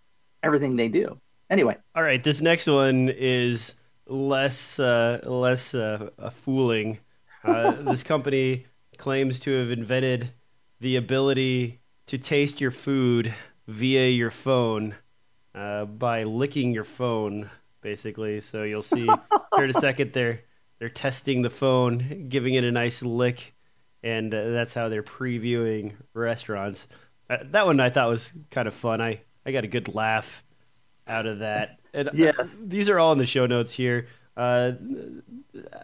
Everything 0.44 0.76
they 0.76 0.90
do. 0.90 1.22
Anyway, 1.50 1.78
All 1.96 2.04
right, 2.04 2.22
this 2.22 2.42
next 2.42 2.68
one 2.68 3.10
is 3.10 3.76
less 4.06 4.80
uh, 4.80 5.22
less 5.24 5.74
uh, 5.74 6.10
fooling. 6.42 7.00
Uh, 7.44 7.72
this 7.84 8.04
company 8.04 8.66
claims 8.98 9.40
to 9.42 9.52
have 9.60 9.72
invented 9.72 10.32
the 10.80 10.98
ability 10.98 11.80
to 12.08 12.18
taste 12.18 12.60
your 12.60 12.72
food 12.72 13.34
via 13.68 14.10
your 14.10 14.32
phone 14.32 14.96
uh, 15.56 15.86
by 15.86 16.24
licking 16.24 16.74
your 16.74 16.84
phone, 16.84 17.50
basically. 17.82 18.42
So 18.42 18.64
you'll 18.64 18.82
see 18.82 19.06
here 19.56 19.64
in 19.64 19.70
a 19.70 19.74
second 19.74 20.14
they're 20.14 20.42
they're 20.80 20.90
testing 20.90 21.42
the 21.42 21.50
phone, 21.50 22.28
giving 22.30 22.54
it 22.54 22.64
a 22.64 22.72
nice 22.72 23.02
lick, 23.02 23.56
and 24.04 24.34
uh, 24.34 24.50
that's 24.50 24.74
how 24.74 24.90
they're 24.90 25.02
previewing 25.02 25.94
restaurants. 26.14 26.88
Uh, 27.30 27.38
that 27.52 27.66
one 27.66 27.80
I 27.80 27.90
thought 27.90 28.10
was 28.10 28.34
kind 28.52 28.68
of 28.68 28.74
fun. 28.74 29.00
I 29.00 29.22
I 29.46 29.52
got 29.52 29.64
a 29.64 29.68
good 29.68 29.94
laugh 29.96 30.44
out 31.08 31.26
of 31.26 31.40
that. 31.40 31.80
And 31.94 32.10
uh, 32.10 32.46
these 32.60 32.90
are 32.90 33.00
all 33.00 33.12
in 33.12 33.18
the 33.18 33.26
show 33.26 33.46
notes 33.46 33.74
here. 33.74 34.08
Uh, 34.36 34.74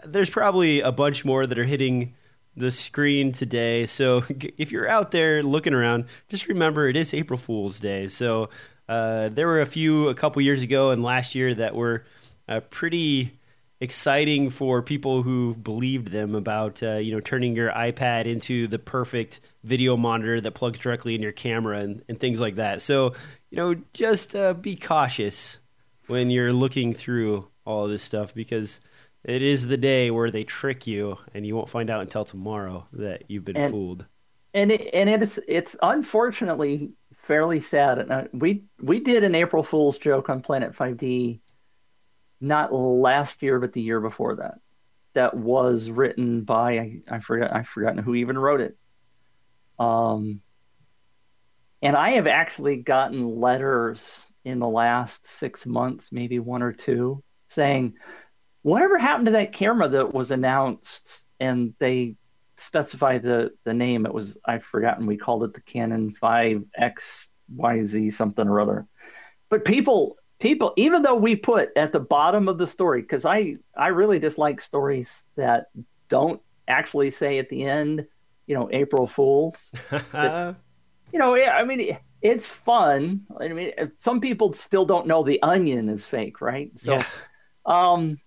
there's 0.05 0.29
probably 0.29 0.81
a 0.81 0.91
bunch 0.91 1.25
more 1.25 1.45
that 1.45 1.57
are 1.57 1.63
hitting 1.63 2.13
the 2.55 2.71
screen 2.71 3.31
today. 3.31 3.85
So 3.85 4.23
if 4.57 4.71
you're 4.71 4.87
out 4.87 5.11
there 5.11 5.41
looking 5.43 5.73
around, 5.73 6.05
just 6.29 6.47
remember 6.47 6.87
it 6.87 6.95
is 6.95 7.13
April 7.13 7.39
Fool's 7.39 7.79
Day. 7.79 8.07
So 8.07 8.49
uh, 8.87 9.29
there 9.29 9.47
were 9.47 9.61
a 9.61 9.65
few 9.65 10.09
a 10.09 10.15
couple 10.15 10.41
years 10.41 10.61
ago 10.61 10.91
and 10.91 11.03
last 11.03 11.35
year 11.35 11.53
that 11.55 11.75
were 11.75 12.05
uh, 12.47 12.59
pretty 12.69 13.39
exciting 13.79 14.49
for 14.49 14.81
people 14.81 15.23
who 15.23 15.55
believed 15.55 16.07
them 16.07 16.35
about 16.35 16.81
uh, 16.81 16.93
you 16.93 17.11
know 17.11 17.19
turning 17.19 17.53
your 17.53 17.69
iPad 17.71 18.27
into 18.27 18.65
the 18.67 18.79
perfect 18.79 19.41
video 19.63 19.97
monitor 19.97 20.39
that 20.39 20.51
plugs 20.51 20.79
directly 20.79 21.15
in 21.15 21.21
your 21.21 21.33
camera 21.33 21.79
and, 21.79 22.01
and 22.07 22.19
things 22.19 22.39
like 22.39 22.55
that. 22.55 22.81
So 22.81 23.13
you 23.53 23.57
know 23.57 23.75
just 23.93 24.35
uh, 24.35 24.55
be 24.55 24.75
cautious 24.75 25.59
when 26.07 26.31
you're 26.31 26.51
looking 26.51 26.91
through 26.91 27.47
all 27.65 27.87
this 27.87 28.01
stuff 28.01 28.33
because 28.33 28.81
it 29.23 29.43
is 29.43 29.67
the 29.67 29.77
day 29.77 30.09
where 30.09 30.31
they 30.31 30.43
trick 30.43 30.87
you 30.87 31.17
and 31.35 31.45
you 31.45 31.55
won't 31.55 31.69
find 31.69 31.91
out 31.91 32.01
until 32.01 32.25
tomorrow 32.25 32.87
that 32.93 33.25
you've 33.27 33.45
been 33.45 33.55
And- 33.55 33.71
fooled. 33.71 34.05
and 34.55 34.71
it, 34.71 34.89
and 34.91 35.07
it's 35.07 35.37
it's 35.47 35.75
unfortunately 35.83 36.93
fairly 37.27 37.59
sad. 37.59 37.99
And 37.99 38.11
uh, 38.11 38.23
we 38.33 38.63
we 38.81 38.99
did 38.99 39.23
an 39.23 39.35
April 39.35 39.61
Fool's 39.63 39.99
joke 39.99 40.29
on 40.29 40.41
Planet 40.41 40.73
5D, 40.75 41.39
not 42.41 42.73
last 42.73 43.43
year, 43.43 43.59
but 43.59 43.71
the 43.73 43.81
year 43.81 44.01
before 44.01 44.37
that. 44.37 44.55
That 45.13 45.35
was 45.37 45.91
written 45.91 46.41
by 46.41 46.79
I, 46.79 47.01
I 47.07 47.19
forgot 47.19 47.53
I've 47.53 47.67
forgotten 47.67 48.01
who 48.03 48.15
even 48.15 48.35
wrote 48.35 48.61
it. 48.61 48.75
Um, 49.77 50.41
and 51.83 51.97
I 51.97 52.11
have 52.11 52.27
actually 52.27 52.77
gotten 52.77 53.39
letters 53.41 54.25
in 54.45 54.59
the 54.59 54.67
last 54.67 55.19
six 55.27 55.65
months, 55.65 56.09
maybe 56.11 56.39
one 56.39 56.63
or 56.63 56.71
two, 56.71 57.21
saying, 57.47 57.95
"Whatever 58.61 58.97
happened 58.97 59.27
to 59.27 59.33
that 59.33 59.51
camera 59.51 59.89
that 59.89 60.13
was 60.13 60.31
announced?" 60.31 61.23
And 61.41 61.73
they 61.79 62.15
specify 62.55 63.17
the 63.17 63.51
the 63.65 63.73
name. 63.73 64.05
It 64.05 64.13
was 64.13 64.37
I've 64.45 64.63
forgotten. 64.63 65.05
We 65.05 65.17
called 65.17 65.43
it 65.43 65.53
the 65.53 65.61
Canon 65.61 66.13
5X 66.13 67.27
YZ 67.57 68.13
something 68.13 68.47
or 68.47 68.61
other. 68.61 68.87
But 69.49 69.65
people 69.65 70.17
people 70.39 70.73
even 70.77 71.01
though 71.01 71.15
we 71.15 71.35
put 71.35 71.69
at 71.75 71.91
the 71.91 71.99
bottom 71.99 72.47
of 72.47 72.57
the 72.57 72.67
story 72.67 73.01
because 73.01 73.25
I 73.25 73.57
I 73.77 73.87
really 73.87 74.19
dislike 74.19 74.61
stories 74.61 75.23
that 75.35 75.65
don't 76.07 76.41
actually 76.69 77.11
say 77.11 77.39
at 77.39 77.49
the 77.49 77.63
end, 77.63 78.07
you 78.47 78.55
know, 78.55 78.69
April 78.71 79.05
Fools. 79.05 79.71
You 81.13 81.19
know, 81.19 81.35
yeah, 81.35 81.51
I 81.51 81.63
mean 81.63 81.97
it's 82.21 82.49
fun. 82.49 83.21
I 83.39 83.49
mean, 83.49 83.71
some 83.99 84.19
people 84.19 84.53
still 84.53 84.85
don't 84.85 85.07
know 85.07 85.23
the 85.23 85.41
onion 85.43 85.89
is 85.89 86.05
fake, 86.05 86.41
right? 86.41 86.71
So 86.77 86.95
yeah. 86.95 87.03
um 87.65 88.19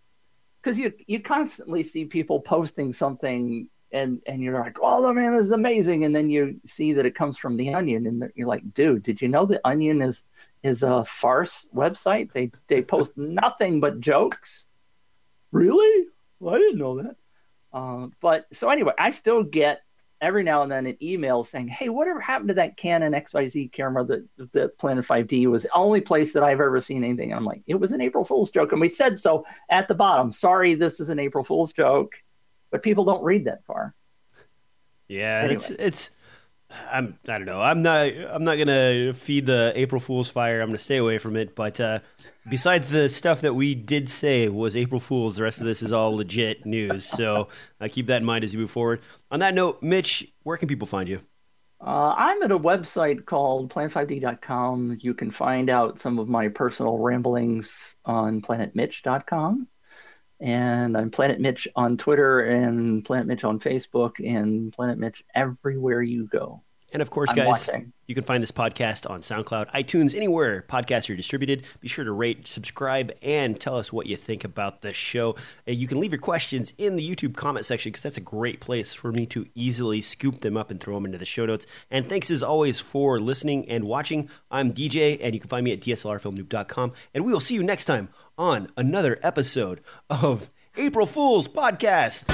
because 0.67 0.79
you 0.79 0.93
you 1.07 1.21
constantly 1.21 1.83
see 1.85 2.05
people 2.05 2.41
posting 2.41 2.93
something 2.93 3.69
and 3.93 4.21
and 4.27 4.43
you're 4.43 4.59
like 4.59 4.77
oh 4.83 5.01
the 5.01 5.13
man 5.13 5.33
this 5.33 5.47
is 5.47 5.53
amazing 5.53 6.05
and 6.05 6.15
then 6.15 6.29
you 6.29 6.61
see 6.67 6.93
that 6.93 7.07
it 7.07 7.15
comes 7.15 7.39
from 7.39 7.57
the 7.57 7.73
onion 7.73 8.07
and 8.07 8.33
you're 8.35 8.49
like 8.49 8.75
dude 8.75 9.05
did 9.05 9.23
you 9.23 9.29
know 9.29 9.47
the 9.47 9.61
onion 9.65 10.03
is 10.03 10.25
is 10.65 10.83
a 10.83 11.05
farce 11.05 11.69
website 11.75 12.33
they 12.33 12.51
they 12.67 12.83
post 12.83 13.13
nothing 13.17 13.79
but 13.79 14.01
jokes 14.01 14.67
really 15.53 16.07
well, 16.41 16.55
i 16.55 16.59
didn't 16.59 16.79
know 16.79 17.01
that 17.01 17.17
uh, 17.73 18.09
but 18.21 18.47
so 18.53 18.69
anyway 18.69 18.93
i 18.99 19.11
still 19.11 19.45
get 19.45 19.83
every 20.21 20.43
now 20.43 20.63
and 20.63 20.73
then 20.73 20.87
an 20.87 20.97
email 21.03 21.45
saying, 21.45 21.69
"Hey, 21.69 21.89
whatever 21.89 22.21
happened 22.21 22.49
to 22.49 22.55
that 22.55 22.77
Canon 22.77 23.15
XYZ 23.15 23.73
camera 23.73 24.05
that 24.05 24.27
the 24.53 24.69
Planet 24.79 25.05
5D 25.05 25.47
was 25.47 25.63
the 25.63 25.75
only 25.75 26.01
place 26.01 26.33
that 26.33 26.43
I've 26.43 26.61
ever 26.61 26.81
seen 26.81 27.05
anything." 27.05 27.31
And 27.31 27.39
I'm 27.39 27.45
like, 27.45 27.63
"It 27.67 27.75
was 27.75 27.93
an 27.93 28.01
April 28.01 28.25
Fool's 28.25 28.51
joke," 28.51 28.73
and 28.73 28.81
we 28.81 28.89
said 28.89 29.21
so 29.21 29.45
at 29.69 29.89
the 29.89 29.95
bottom. 29.95 30.33
Sorry, 30.33 30.75
this 30.75 31.01
is 31.01 31.11
an 31.11 31.19
April 31.19 31.45
Fool's 31.45 31.73
joke, 31.73 32.15
but 32.71 32.83
people 32.83 33.05
don't 33.05 33.25
read 33.25 33.45
that 33.45 33.65
far. 33.65 33.95
Yeah, 35.09 35.41
anyway. 35.45 35.55
it's 35.55 35.71
it's. 35.71 36.11
I'm 36.71 37.19
I 37.29 37.39
don't 37.39 37.47
know. 37.47 37.61
I'm 37.61 37.83
not 37.83 38.09
I'm 38.31 38.45
not 38.45 38.59
gonna 38.59 39.15
feed 39.15 39.47
the 39.47 39.73
April 39.75 40.01
Fool's 40.01 40.29
fire. 40.29 40.61
I'm 40.61 40.69
gonna 40.69 40.79
stay 40.79 40.97
away 40.97 41.19
from 41.19 41.37
it. 41.37 41.55
But 41.55 41.81
uh, 41.81 42.01
besides 42.49 42.89
the 42.89 43.09
stuff 43.09 43.41
that 43.43 43.55
we 43.55 43.75
did 43.75 44.09
say 44.09 44.49
was 44.49 44.77
April 44.77 45.01
Fool's, 45.01 45.37
the 45.37 45.43
rest 45.43 45.61
of 45.61 45.67
this 45.67 45.83
is 45.83 45.93
all 45.93 46.17
legit 46.17 46.67
news. 46.67 47.07
So 47.07 47.49
uh, 47.81 47.89
keep 47.91 48.07
that 48.07 48.19
in 48.19 48.25
mind 48.25 48.45
as 48.45 48.53
you 48.53 48.61
move 48.61 48.71
forward. 48.71 49.01
On 49.31 49.41
that 49.41 49.55
note, 49.55 49.83
Mitch, 49.83 50.33
where 50.43 50.57
can 50.57 50.69
people 50.69 50.87
find 50.87 51.09
you? 51.09 51.21
Uh, 51.81 52.15
I'm 52.17 52.43
at 52.43 52.51
a 52.51 52.59
website 52.59 53.27
called 53.27 53.73
planet5d.com. 53.73 54.99
You 55.01 55.15
can 55.15 55.31
find 55.31 55.69
out 55.69 56.01
some 56.01 56.19
of 56.19 56.29
my 56.29 56.49
personal 56.49 56.99
ramblings 56.99 57.97
on 58.05 58.41
planetmitch.com. 58.41 59.69
And 60.41 60.97
I'm 60.97 61.11
Planet 61.11 61.41
Mitch 61.41 61.67
on 61.77 61.97
Twitter 61.97 62.41
and 62.41 63.05
Planet 63.05 63.27
Mitch 63.27 63.45
on 63.45 63.59
Facebook 63.59 64.13
and 64.19 64.73
Planet 64.73 64.99
Mitch 64.99 65.25
everywhere 65.35 66.03
you 66.03 66.27
go. 66.27 66.63
And 66.97 67.03
of 67.03 67.11
course, 67.11 67.29
I'm 67.29 67.37
guys, 67.37 67.47
watching. 67.47 67.93
you 68.07 68.15
can 68.15 68.25
find 68.25 68.43
this 68.43 68.51
podcast 68.51 69.11
on 69.11 69.21
SoundCloud, 69.21 69.71
iTunes, 69.73 70.15
anywhere 70.15 70.65
podcasts 70.67 71.11
are 71.11 71.15
distributed. 71.15 71.65
Be 71.83 71.89
sure 71.89 72.07
to 72.07 72.11
rate, 72.11 72.47
subscribe, 72.47 73.13
and 73.21 73.61
tell 73.61 73.77
us 73.77 73.93
what 73.93 74.07
you 74.07 74.17
think 74.17 74.45
about 74.45 74.81
the 74.81 74.95
show. 74.95 75.37
And 75.67 75.77
you 75.77 75.89
can 75.89 76.01
leave 76.01 76.13
your 76.13 76.23
questions 76.23 76.73
in 76.79 76.97
the 76.97 77.07
YouTube 77.07 77.37
comment 77.37 77.67
section 77.67 77.93
because 77.93 78.03
that's 78.03 78.17
a 78.17 78.23
great 78.23 78.61
place 78.61 78.95
for 78.95 79.13
me 79.13 79.27
to 79.27 79.47
easily 79.55 80.01
scoop 80.01 80.41
them 80.41 80.57
up 80.57 80.71
and 80.71 80.81
throw 80.81 80.95
them 80.95 81.05
into 81.05 81.19
the 81.19 81.27
show 81.27 81.45
notes. 81.45 81.67
And 81.91 82.09
thanks 82.09 82.31
as 82.31 82.43
always 82.43 82.81
for 82.81 83.21
listening 83.21 83.69
and 83.69 83.85
watching. 83.85 84.31
I'm 84.51 84.73
DJ, 84.73 85.19
and 85.21 85.35
you 85.35 85.41
can 85.41 85.51
find 85.51 85.67
me 85.67 85.73
at 85.73 85.81
DSLRFilmNoob.com. 85.81 86.95
And 87.13 87.27
we 87.27 87.33
will 87.35 87.41
see 87.41 87.57
you 87.57 87.63
next 87.63 87.85
time 87.85 88.09
on 88.39 88.73
another 88.79 89.21
episode 89.23 89.83
of 90.09 90.49
April 90.79 91.05
Fool's 91.05 91.47
Podcast. 91.47 92.25